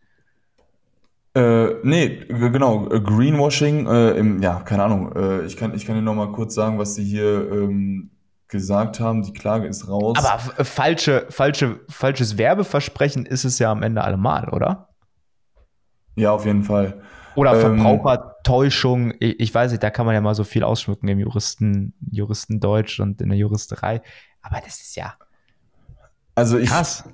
Äh, 1.37 1.75
nee, 1.83 2.25
genau, 2.29 2.89
Greenwashing, 2.89 3.89
äh, 3.89 4.11
im, 4.13 4.41
ja, 4.41 4.61
keine 4.61 4.85
Ahnung, 4.85 5.17
äh, 5.17 5.45
ich, 5.47 5.57
kann, 5.57 5.75
ich 5.75 5.85
kann 5.85 5.97
dir 5.97 6.03
noch 6.03 6.15
mal 6.15 6.31
kurz 6.31 6.55
sagen, 6.55 6.79
was 6.79 6.95
sie 6.95 7.05
hier 7.05 7.51
ähm, 7.51 8.11
gesagt 8.47 9.01
haben, 9.01 9.23
die 9.23 9.33
Klage 9.33 9.67
ist 9.67 9.89
raus. 9.89 10.17
Aber 10.17 10.65
falsche, 10.65 11.27
falsche, 11.31 11.81
falsches 11.89 12.39
Werbeversprechen 12.39 13.27
ist 13.27 13.45
es 13.45 13.59
ja 13.59 13.73
am 13.73 13.83
Ende 13.83 14.05
allemal, 14.05 14.49
oder? 14.51 14.94
Ja, 16.17 16.33
auf 16.33 16.47
jeden 16.47 16.63
Fall. 16.63 17.03
Oder 17.35 17.55
ähm, 17.55 17.61
Verbrauchertäuschung, 17.61 19.13
ich, 19.19 19.41
ich, 19.41 19.55
weiß 19.55 19.73
nicht, 19.73 19.83
da 19.83 19.91
kann 19.91 20.07
man 20.07 20.15
ja 20.15 20.21
mal 20.21 20.35
so 20.35 20.45
viel 20.45 20.63
ausschmücken 20.63 21.09
im 21.09 21.19
Juristen, 21.19 21.95
Juristendeutsch 22.11 23.01
und 23.01 23.21
in 23.21 23.29
der 23.29 23.39
Juristerei. 23.39 24.03
Aber 24.43 24.61
das 24.65 24.81
ist 24.81 24.97
ja. 24.97 25.15
Also 26.35 26.59
ich. 26.59 26.69
Krass. 26.69 27.05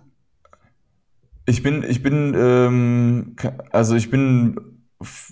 Ich 1.46 1.62
bin, 1.62 1.82
ich 1.82 2.02
bin, 2.02 2.34
ähm, 2.36 3.36
also 3.72 3.96
ich 3.96 4.10
bin, 4.10 4.56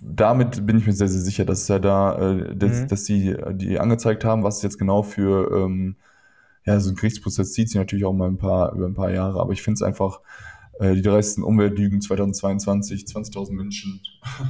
damit 0.03 0.67
bin 0.67 0.79
ich 0.79 0.87
mir 0.87 0.93
sehr, 0.93 1.07
sehr 1.07 1.21
sicher, 1.21 1.45
dass 1.45 1.69
ja 1.69 1.79
da, 1.79 2.19
äh, 2.19 2.57
dass, 2.57 2.81
mhm. 2.81 2.89
dass 2.89 3.05
die, 3.05 3.37
die 3.53 3.79
angezeigt 3.79 4.25
haben, 4.25 4.43
was 4.43 4.63
jetzt 4.63 4.79
genau 4.79 5.03
für, 5.03 5.53
ähm, 5.53 5.97
ja, 6.65 6.81
so 6.81 6.91
ein 6.91 6.97
Gerichtsprozess 6.97 7.53
zieht 7.53 7.69
sich 7.69 7.79
natürlich 7.79 8.05
auch 8.05 8.15
mal 8.15 8.29
ein 8.29 8.39
paar, 8.39 8.73
über 8.73 8.87
ein 8.87 8.95
paar 8.95 9.11
Jahre, 9.11 9.41
aber 9.41 9.53
ich 9.53 9.63
finde 9.63 9.75
es 9.75 9.83
einfach, 9.83 10.21
äh, 10.79 10.95
die 10.95 11.03
dreisten 11.03 11.43
Umweltlügen 11.43 12.01
2022, 12.01 13.05
20.000 13.05 13.53
Menschen. 13.53 14.01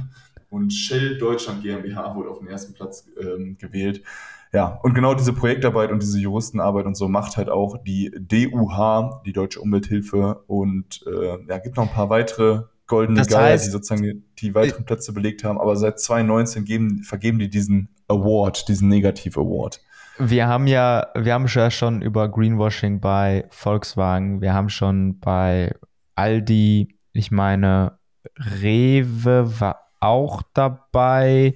Und 0.49 0.71
Shell 0.73 1.17
Deutschland 1.19 1.61
GmbH 1.61 2.15
wurde 2.15 2.29
auf 2.29 2.39
den 2.39 2.47
ersten 2.47 2.73
Platz 2.73 3.07
ähm, 3.21 3.57
gewählt. 3.59 4.03
Ja, 4.51 4.79
und 4.81 4.95
genau 4.95 5.13
diese 5.13 5.31
Projektarbeit 5.31 5.91
und 5.91 6.01
diese 6.01 6.17
Juristenarbeit 6.17 6.87
und 6.87 6.95
so 6.95 7.07
macht 7.07 7.37
halt 7.37 7.49
auch 7.49 7.77
die 7.83 8.11
DUH, 8.17 9.21
die 9.23 9.31
Deutsche 9.31 9.61
Umwelthilfe, 9.61 10.43
und 10.47 11.05
äh, 11.05 11.37
ja, 11.47 11.59
gibt 11.59 11.77
noch 11.77 11.83
ein 11.83 11.93
paar 11.93 12.09
weitere 12.09 12.63
goldene 12.87 13.23
Geier, 13.25 13.57
die 13.57 13.69
sozusagen 13.69 14.01
die, 14.01 14.23
die 14.39 14.55
weiteren 14.55 14.85
Plätze 14.85 15.13
belegt 15.13 15.43
haben. 15.43 15.59
Aber 15.59 15.75
seit 15.75 15.99
2019 15.99 16.65
geben, 16.65 17.03
vergeben 17.03 17.37
die 17.37 17.49
diesen 17.49 17.89
Award, 18.07 18.67
diesen 18.67 18.89
Negativ-Award. 18.89 19.81
Wir 20.17 20.47
haben 20.47 20.65
ja, 20.65 21.07
wir 21.15 21.33
haben 21.33 21.45
ja 21.47 21.71
schon 21.71 22.01
über 22.01 22.27
Greenwashing 22.27 22.99
bei 22.99 23.45
Volkswagen, 23.51 24.41
wir 24.41 24.53
haben 24.53 24.69
schon 24.69 25.19
bei 25.19 25.75
Aldi, 26.19 26.97
ich 27.13 27.31
meine, 27.31 27.97
Rewe 28.37 29.59
war 29.61 29.87
auch 30.01 30.43
dabei. 30.53 31.55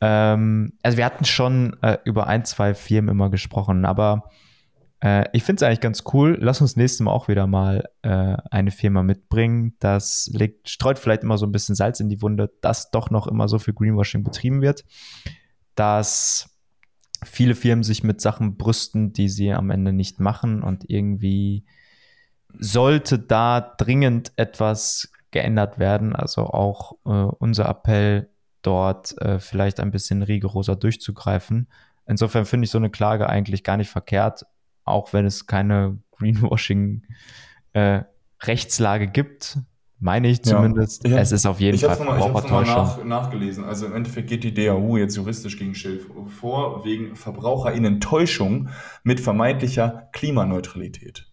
Ähm, 0.00 0.72
also 0.82 0.98
wir 0.98 1.04
hatten 1.04 1.24
schon 1.24 1.76
äh, 1.82 1.98
über 2.04 2.26
ein, 2.26 2.44
zwei 2.44 2.74
Firmen 2.74 3.10
immer 3.10 3.30
gesprochen, 3.30 3.84
aber 3.84 4.30
äh, 5.00 5.26
ich 5.32 5.44
finde 5.44 5.60
es 5.60 5.62
eigentlich 5.62 5.80
ganz 5.80 6.02
cool. 6.12 6.36
Lass 6.40 6.60
uns 6.60 6.74
nächstes 6.74 7.00
Mal 7.00 7.12
auch 7.12 7.28
wieder 7.28 7.46
mal 7.46 7.88
äh, 8.02 8.36
eine 8.50 8.72
Firma 8.72 9.04
mitbringen. 9.04 9.76
Das 9.78 10.28
legt, 10.32 10.68
streut 10.68 10.98
vielleicht 10.98 11.22
immer 11.22 11.38
so 11.38 11.46
ein 11.46 11.52
bisschen 11.52 11.76
Salz 11.76 12.00
in 12.00 12.08
die 12.08 12.20
Wunde, 12.20 12.50
dass 12.60 12.90
doch 12.90 13.10
noch 13.10 13.28
immer 13.28 13.46
so 13.46 13.60
viel 13.60 13.74
Greenwashing 13.74 14.24
betrieben 14.24 14.60
wird. 14.60 14.84
Dass 15.76 16.50
viele 17.24 17.54
Firmen 17.54 17.84
sich 17.84 18.02
mit 18.02 18.20
Sachen 18.20 18.56
brüsten, 18.56 19.12
die 19.12 19.28
sie 19.28 19.52
am 19.52 19.70
Ende 19.70 19.92
nicht 19.92 20.18
machen 20.18 20.64
und 20.64 20.84
irgendwie 20.88 21.64
sollte 22.58 23.18
da 23.18 23.60
dringend 23.60 24.32
etwas 24.36 25.12
geändert 25.30 25.78
werden. 25.78 26.16
Also 26.16 26.46
auch 26.46 26.92
äh, 27.04 27.10
unser 27.10 27.68
Appell 27.68 28.30
dort 28.62 29.20
äh, 29.20 29.38
vielleicht 29.38 29.80
ein 29.80 29.90
bisschen 29.90 30.22
rigoroser 30.22 30.76
durchzugreifen. 30.76 31.68
Insofern 32.06 32.46
finde 32.46 32.64
ich 32.64 32.70
so 32.70 32.78
eine 32.78 32.88
Klage 32.90 33.28
eigentlich 33.28 33.64
gar 33.64 33.76
nicht 33.76 33.90
verkehrt, 33.90 34.46
auch 34.84 35.12
wenn 35.12 35.26
es 35.26 35.46
keine 35.46 35.98
Greenwashing-Rechtslage 36.16 39.04
äh, 39.04 39.08
gibt. 39.08 39.58
Meine 40.00 40.28
ich 40.28 40.44
zumindest. 40.44 41.02
Ja. 41.02 41.10
Ich 41.10 41.16
hab, 41.16 41.22
es 41.22 41.32
ist 41.32 41.44
auf 41.44 41.58
jeden 41.60 41.76
Fall 41.76 41.98
mal, 42.04 42.18
Ich 42.18 42.24
habe 42.24 42.32
nochmal 42.32 42.64
nach, 42.64 43.04
nachgelesen. 43.04 43.64
Also 43.64 43.86
im 43.86 43.94
Endeffekt 43.94 44.28
geht 44.28 44.44
die 44.44 44.54
DAU 44.54 44.96
jetzt 44.96 45.16
juristisch 45.16 45.58
gegen 45.58 45.74
Schild 45.74 46.06
vor, 46.28 46.84
wegen 46.84 47.16
VerbraucherInnen-Täuschung 47.16 48.68
mit 49.02 49.18
vermeintlicher 49.18 50.08
Klimaneutralität. 50.12 51.28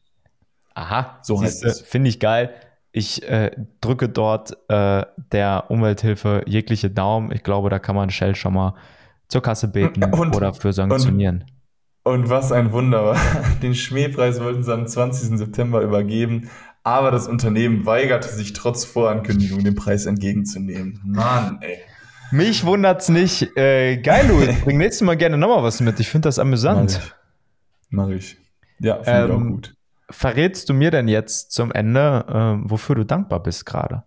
Aha, 0.75 1.19
so 1.21 1.41
heißt 1.41 1.63
es. 1.63 1.81
Finde 1.81 2.09
ich 2.09 2.19
geil. 2.19 2.53
Ich 2.91 3.27
äh, 3.27 3.51
drücke 3.81 4.07
dort 4.07 4.57
äh, 4.69 5.05
der 5.31 5.65
Umwelthilfe 5.69 6.43
jegliche 6.45 6.89
Daumen. 6.89 7.31
Ich 7.31 7.43
glaube, 7.43 7.69
da 7.69 7.79
kann 7.79 7.95
man 7.95 8.09
Shell 8.09 8.35
schon 8.35 8.53
mal 8.53 8.75
zur 9.27 9.41
Kasse 9.41 9.69
beten 9.69 10.03
und, 10.13 10.35
oder 10.35 10.53
für 10.53 10.73
sanktionieren. 10.73 11.45
Und, 12.03 12.13
und 12.13 12.29
was 12.29 12.51
ein 12.51 12.71
Wunder. 12.73 13.15
Den 13.63 13.73
Schmähpreis 13.73 14.41
wollten 14.41 14.63
sie 14.63 14.73
am 14.73 14.85
20. 14.85 15.37
September 15.37 15.81
übergeben, 15.81 16.49
aber 16.83 17.09
das 17.09 17.27
Unternehmen 17.27 17.85
weigerte 17.85 18.27
sich 18.27 18.53
trotz 18.53 18.85
Vorankündigung, 18.85 19.63
den 19.63 19.75
Preis 19.75 20.05
entgegenzunehmen. 20.05 21.01
Mann, 21.05 21.59
ey. 21.61 21.79
Mich 22.31 22.65
wundert's 22.65 23.07
nicht. 23.07 23.55
Äh, 23.57 23.97
geil, 23.97 24.27
Louis. 24.27 24.59
Bring 24.63 24.77
nächstes 24.77 25.05
Mal 25.05 25.15
gerne 25.15 25.37
nochmal 25.37 25.63
was 25.63 25.79
mit. 25.79 25.99
Ich 25.99 26.09
finde 26.09 26.27
das 26.27 26.37
amüsant. 26.37 26.99
Mach 27.89 28.09
ich. 28.09 28.37
Mach 28.37 28.37
ich. 28.37 28.37
Ja, 28.79 29.03
finde 29.03 29.19
ähm, 29.19 29.25
ich 29.25 29.31
auch 29.31 29.41
ähm, 29.41 29.51
gut 29.51 29.74
verrätst 30.09 30.69
du 30.69 30.73
mir 30.73 30.91
denn 30.91 31.07
jetzt 31.07 31.51
zum 31.51 31.71
Ende, 31.71 32.25
äh, 32.27 32.69
wofür 32.69 32.95
du 32.95 33.05
dankbar 33.05 33.41
bist 33.41 33.65
gerade? 33.65 34.03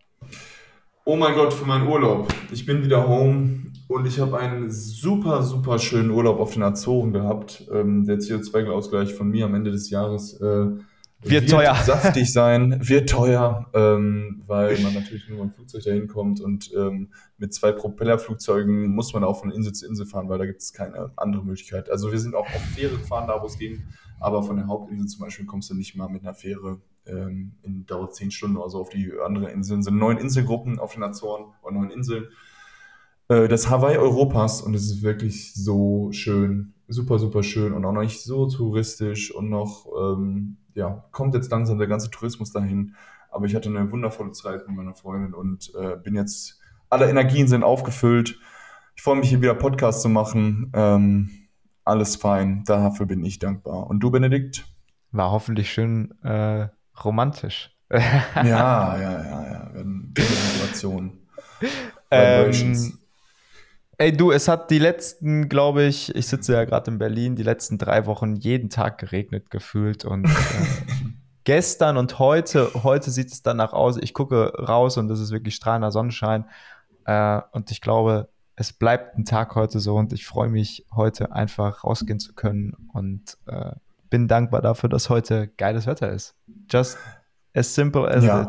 Oh 1.04 1.16
mein 1.16 1.34
Gott, 1.34 1.54
für 1.54 1.64
meinen 1.64 1.88
Urlaub. 1.88 2.32
Ich 2.52 2.66
bin 2.66 2.84
wieder 2.84 3.08
home 3.08 3.72
und 3.88 4.06
ich 4.06 4.20
habe 4.20 4.38
einen 4.38 4.70
super, 4.70 5.42
super 5.42 5.78
schönen 5.78 6.10
Urlaub 6.10 6.38
auf 6.38 6.52
den 6.52 6.62
Azoren 6.62 7.12
gehabt. 7.12 7.66
Ähm, 7.72 8.04
der 8.04 8.18
CO2-Ausgleich 8.18 9.14
von 9.14 9.28
mir 9.30 9.46
am 9.46 9.54
Ende 9.54 9.70
des 9.70 9.88
Jahres 9.88 10.34
äh, 10.34 10.44
wird, 10.44 10.84
wird 11.22 11.50
teuer. 11.50 11.74
saftig 11.84 12.30
sein, 12.32 12.78
wird 12.86 13.08
teuer, 13.08 13.70
ähm, 13.72 14.42
weil 14.46 14.78
man 14.80 14.94
natürlich 14.94 15.28
nur 15.28 15.44
mit 15.44 15.52
dem 15.52 15.56
Flugzeug 15.56 15.84
dahin 15.84 16.06
kommt 16.06 16.40
und 16.40 16.70
ähm, 16.76 17.08
mit 17.38 17.54
zwei 17.54 17.72
Propellerflugzeugen 17.72 18.88
muss 18.88 19.14
man 19.14 19.24
auch 19.24 19.40
von 19.40 19.50
Insel 19.50 19.72
zu 19.72 19.86
Insel 19.86 20.06
fahren, 20.06 20.28
weil 20.28 20.38
da 20.38 20.46
gibt 20.46 20.60
es 20.60 20.72
keine 20.72 21.10
andere 21.16 21.42
Möglichkeit. 21.42 21.90
Also 21.90 22.12
wir 22.12 22.18
sind 22.18 22.34
auch 22.34 22.46
auf 22.46 22.62
Fähre 22.76 22.96
gefahren, 22.96 23.26
da 23.26 23.40
wo 23.40 23.46
es 23.46 23.58
ging, 23.58 23.82
aber 24.20 24.42
von 24.42 24.56
der 24.56 24.66
Hauptinsel 24.66 25.06
zum 25.06 25.20
Beispiel 25.20 25.46
kommst 25.46 25.70
du 25.70 25.74
nicht 25.74 25.96
mal 25.96 26.08
mit 26.08 26.22
einer 26.22 26.34
Fähre. 26.34 26.80
Ähm, 27.06 27.52
in, 27.62 27.86
dauert 27.86 28.14
zehn 28.14 28.30
Stunden 28.30 28.58
oder 28.58 28.68
so 28.68 28.80
auf 28.80 28.90
die 28.90 29.12
andere 29.24 29.50
Inseln. 29.50 29.80
Es 29.80 29.86
sind 29.86 29.96
neun 29.96 30.18
Inselgruppen 30.18 30.78
auf 30.78 30.92
den 30.94 31.02
Azoren 31.02 31.46
oder 31.62 31.74
neun 31.74 31.90
Inseln. 31.90 32.28
Äh, 33.28 33.48
das 33.48 33.70
Hawaii 33.70 33.96
Europas 33.96 34.60
und 34.60 34.74
es 34.74 34.84
ist 34.90 35.02
wirklich 35.02 35.54
so 35.54 36.10
schön, 36.12 36.74
super, 36.88 37.18
super 37.18 37.42
schön 37.42 37.72
und 37.72 37.84
auch 37.84 37.92
noch 37.92 38.02
nicht 38.02 38.22
so 38.22 38.46
touristisch 38.46 39.34
und 39.34 39.48
noch, 39.48 39.86
ähm, 39.98 40.56
ja, 40.74 41.04
kommt 41.12 41.34
jetzt 41.34 41.50
langsam 41.50 41.78
der 41.78 41.86
ganze 41.86 42.10
Tourismus 42.10 42.52
dahin. 42.52 42.94
Aber 43.30 43.46
ich 43.46 43.54
hatte 43.54 43.68
eine 43.68 43.90
wundervolle 43.92 44.32
Zeit 44.32 44.66
mit 44.66 44.76
meiner 44.76 44.94
Freundin 44.94 45.34
und 45.34 45.72
äh, 45.74 45.96
bin 45.96 46.14
jetzt, 46.14 46.58
alle 46.88 47.08
Energien 47.08 47.48
sind 47.48 47.62
aufgefüllt. 47.62 48.38
Ich 48.96 49.02
freue 49.02 49.16
mich 49.16 49.28
hier 49.28 49.42
wieder 49.42 49.54
Podcast 49.54 50.00
zu 50.02 50.08
machen. 50.08 50.72
Ähm, 50.74 51.30
alles 51.88 52.16
fein. 52.16 52.62
Dafür 52.66 53.06
bin 53.06 53.24
ich 53.24 53.38
dankbar. 53.38 53.86
Und 53.88 54.00
du, 54.00 54.10
Benedikt? 54.10 54.64
War 55.10 55.30
hoffentlich 55.30 55.72
schön 55.72 56.12
äh, 56.22 56.68
romantisch. 57.02 57.74
ja, 57.90 58.42
ja, 58.44 58.98
ja, 58.98 59.46
ja. 59.52 59.70
Situation. 60.14 61.18
Ähm, 62.10 62.98
ey, 63.96 64.12
du, 64.12 64.30
es 64.30 64.48
hat 64.48 64.70
die 64.70 64.78
letzten, 64.78 65.48
glaube 65.48 65.84
ich, 65.84 66.14
ich 66.14 66.26
sitze 66.26 66.52
ja 66.52 66.64
gerade 66.64 66.90
in 66.90 66.98
Berlin, 66.98 67.34
die 67.34 67.42
letzten 67.42 67.78
drei 67.78 68.06
Wochen 68.06 68.36
jeden 68.36 68.70
Tag 68.70 68.98
geregnet 68.98 69.50
gefühlt 69.50 70.04
und 70.04 70.26
äh, 70.26 70.28
gestern 71.44 71.96
und 71.96 72.18
heute, 72.18 72.70
heute 72.82 73.10
sieht 73.10 73.32
es 73.32 73.42
danach 73.42 73.72
aus. 73.72 73.96
Ich 73.96 74.12
gucke 74.12 74.52
raus 74.58 74.98
und 74.98 75.10
es 75.10 75.20
ist 75.20 75.32
wirklich 75.32 75.54
strahlender 75.54 75.90
Sonnenschein. 75.90 76.44
Äh, 77.06 77.40
und 77.52 77.70
ich 77.70 77.80
glaube, 77.80 78.28
es 78.58 78.72
bleibt 78.72 79.16
ein 79.16 79.24
Tag 79.24 79.54
heute 79.54 79.78
so 79.78 79.94
und 79.94 80.12
ich 80.12 80.26
freue 80.26 80.48
mich, 80.48 80.84
heute 80.92 81.30
einfach 81.32 81.84
rausgehen 81.84 82.18
zu 82.18 82.34
können 82.34 82.74
und 82.92 83.38
äh, 83.46 83.70
bin 84.10 84.26
dankbar 84.26 84.62
dafür, 84.62 84.88
dass 84.88 85.08
heute 85.08 85.46
geiles 85.46 85.86
Wetter 85.86 86.10
ist. 86.10 86.34
Just 86.68 86.98
as 87.54 87.72
simple 87.72 88.08
as 88.08 88.24
ja. 88.24 88.42
it. 88.42 88.48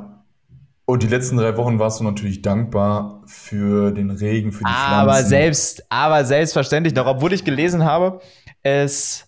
Und 0.86 1.04
die 1.04 1.08
letzten 1.08 1.38
drei 1.38 1.56
Wochen 1.58 1.78
warst 1.78 2.00
du 2.00 2.04
natürlich 2.04 2.42
dankbar 2.42 3.22
für 3.28 3.92
den 3.92 4.10
Regen, 4.10 4.52
für 4.52 4.64
die 4.64 4.66
aber 4.66 4.74
Pflanzen. 4.76 5.10
Aber 5.10 5.24
selbst, 5.24 5.92
aber 5.92 6.26
selbstverständlich 6.26 6.96
noch, 6.96 7.06
obwohl 7.06 7.32
ich 7.34 7.46
gelesen 7.46 7.86
habe, 7.86 8.20
es 8.64 9.28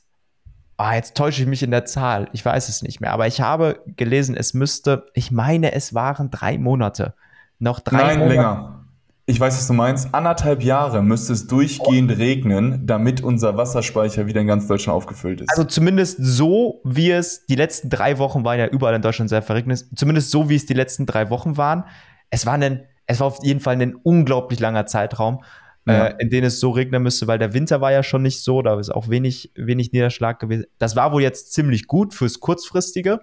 Ah, 0.78 0.96
jetzt 0.96 1.16
täusche 1.16 1.44
ich 1.44 1.48
mich 1.48 1.62
in 1.62 1.70
der 1.70 1.86
Zahl. 1.86 2.28
Ich 2.32 2.44
weiß 2.44 2.68
es 2.68 2.82
nicht 2.82 3.02
mehr. 3.02 3.12
Aber 3.12 3.28
ich 3.28 3.40
habe 3.40 3.84
gelesen, 3.86 4.36
es 4.36 4.56
müsste, 4.56 5.06
ich 5.14 5.30
meine, 5.30 5.74
es 5.74 5.94
waren 5.94 6.32
drei 6.32 6.58
Monate. 6.58 7.14
Noch 7.60 7.80
drei 7.82 7.98
Nein, 7.98 8.18
Monate. 8.18 8.36
länger. 8.36 8.81
Ich 9.26 9.40
weiß, 9.40 9.56
was 9.58 9.68
du 9.68 9.74
meinst. 9.74 10.14
Anderthalb 10.14 10.64
Jahre 10.64 11.04
müsste 11.04 11.34
es 11.34 11.48
durchgehend 11.48 12.18
regnen, 12.18 12.86
damit 12.86 13.22
unser 13.22 13.56
Wasserspeicher 13.56 14.26
wieder 14.28 14.42
in 14.42 14.48
ganz 14.48 14.68
Deutschland 14.68 14.98
aufgefüllt 14.98 15.42
ist. 15.42 15.50
Also 15.50 15.64
zumindest 15.64 16.18
so, 16.20 16.82
wie 16.84 17.12
es 17.12 17.46
die 17.46 17.56
letzten 17.56 17.90
drei 17.90 18.18
Wochen 18.18 18.44
waren 18.44 18.60
ja 18.60 18.68
überall 18.68 18.96
in 18.96 19.02
Deutschland 19.02 19.30
sehr 19.30 19.42
verregnet. 19.42 19.86
Zumindest 19.96 20.32
so, 20.32 20.50
wie 20.50 20.56
es 20.56 20.66
die 20.66 20.74
letzten 20.74 21.06
drei 21.06 21.30
Wochen 21.30 21.56
waren. 21.58 21.86
Es 22.30 22.46
war, 22.46 22.54
ein, 22.54 22.84
es 23.06 23.20
war 23.20 23.28
auf 23.28 23.40
jeden 23.44 23.60
Fall 23.60 23.80
ein 23.80 23.96
unglaublich 23.96 24.60
langer 24.60 24.86
Zeitraum 24.86 25.44
ja. 25.86 26.08
äh, 26.08 26.16
in 26.20 26.30
denen 26.30 26.48
es 26.48 26.60
so 26.60 26.72
regnen 26.72 27.04
müsste, 27.04 27.28
weil 27.28 27.40
der 27.40 27.54
Winter 27.54 27.82
war 27.82 27.92
ja 27.92 28.04
schon 28.04 28.22
nicht 28.22 28.44
so, 28.44 28.62
da 28.62 28.80
ist 28.80 28.90
auch 28.90 29.10
wenig, 29.10 29.52
wenig 29.56 29.92
Niederschlag 29.92 30.40
gewesen. 30.40 30.66
Das 30.78 30.96
war 30.96 31.12
wohl 31.12 31.22
jetzt 31.22 31.54
ziemlich 31.54 31.88
gut 31.88 32.14
fürs 32.14 32.40
Kurzfristige. 32.40 33.22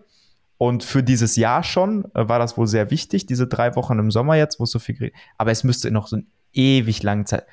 Und 0.58 0.82
für 0.82 1.02
dieses 1.04 1.36
Jahr 1.36 1.62
schon 1.62 2.04
äh, 2.14 2.28
war 2.28 2.38
das 2.38 2.58
wohl 2.58 2.66
sehr 2.66 2.90
wichtig, 2.90 3.26
diese 3.26 3.46
drei 3.46 3.76
Wochen 3.76 3.98
im 3.98 4.10
Sommer 4.10 4.34
jetzt, 4.34 4.58
wo 4.58 4.64
es 4.64 4.70
so 4.70 4.78
viel 4.78 4.96
regnet. 4.96 5.20
Aber 5.38 5.52
es 5.52 5.64
müsste 5.64 5.90
noch 5.90 6.08
so 6.08 6.16
eine 6.16 6.26
ewig 6.52 7.02
lange 7.02 7.24
Zeit. 7.24 7.46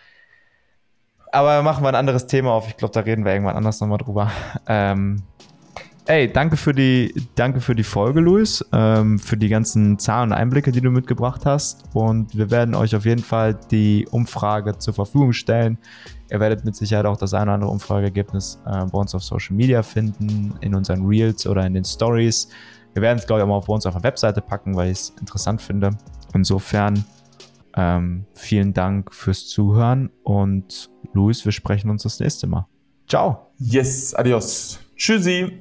Aber 1.32 1.62
machen 1.62 1.84
wir 1.84 1.90
ein 1.90 1.96
anderes 1.96 2.28
Thema 2.28 2.52
auf. 2.52 2.68
Ich 2.68 2.78
glaube, 2.78 2.94
da 2.94 3.02
reden 3.02 3.26
wir 3.26 3.34
irgendwann 3.34 3.56
anders 3.56 3.80
nochmal 3.80 4.00
drüber. 4.00 4.32
Ähm, 4.68 5.22
Ey, 6.08 6.32
danke 6.32 6.56
für 6.56 6.72
die, 6.72 7.12
danke 7.34 7.62
für 7.62 7.74
die 7.74 7.84
Folge, 7.84 8.20
Luis, 8.20 8.64
ähm, 8.72 9.18
für 9.18 9.38
die 9.38 9.50
ganzen 9.50 9.98
Zahlen 9.98 10.30
und 10.30 10.38
Einblicke, 10.38 10.72
die 10.72 10.80
du 10.80 10.92
mitgebracht 10.92 11.48
hast. 11.48 11.84
Und 11.94 12.38
wir 12.38 12.52
werden 12.52 12.76
euch 12.76 12.96
auf 12.96 13.06
jeden 13.06 13.24
Fall 13.24 13.58
die 13.72 14.08
Umfrage 14.12 14.78
zur 14.78 14.94
Verfügung 14.94 15.34
stellen. 15.34 15.80
Ihr 16.30 16.40
werdet 16.40 16.64
mit 16.64 16.76
Sicherheit 16.76 17.08
auch 17.08 17.18
das 17.18 17.34
eine 17.34 17.46
oder 17.46 17.54
andere 17.54 17.72
Umfrageergebnis 17.72 18.60
äh, 18.68 18.86
bei 18.86 19.00
uns 19.00 19.16
auf 19.16 19.24
Social 19.24 19.56
Media 19.56 19.82
finden, 19.82 20.54
in 20.62 20.76
unseren 20.76 21.08
Reels 21.08 21.48
oder 21.48 21.66
in 21.66 21.74
den 21.74 21.86
Stories. 21.86 22.50
Wir 22.96 23.02
werden 23.02 23.20
es, 23.20 23.28
glaube 23.28 23.42
ich, 23.42 23.44
auch 23.44 23.50
mal 23.50 23.60
bei 23.60 23.74
uns 23.74 23.86
auf 23.86 23.94
der 23.94 24.04
Webseite 24.04 24.40
packen, 24.40 24.74
weil 24.76 24.90
ich 24.90 25.00
es 25.00 25.10
interessant 25.20 25.62
finde. 25.62 25.90
Insofern 26.34 27.04
ähm, 27.76 28.26
vielen 28.34 28.74
Dank 28.74 29.14
fürs 29.14 29.48
Zuhören 29.48 30.10
und 30.24 30.90
Luis, 31.12 31.44
wir 31.44 31.52
sprechen 31.52 31.90
uns 31.90 32.04
das 32.04 32.22
nächste 32.22 32.48
Mal. 32.48 32.68
Ciao. 33.08 33.52
Yes, 33.58 34.14
adios. 34.16 34.80
Tschüssi. 34.96 35.60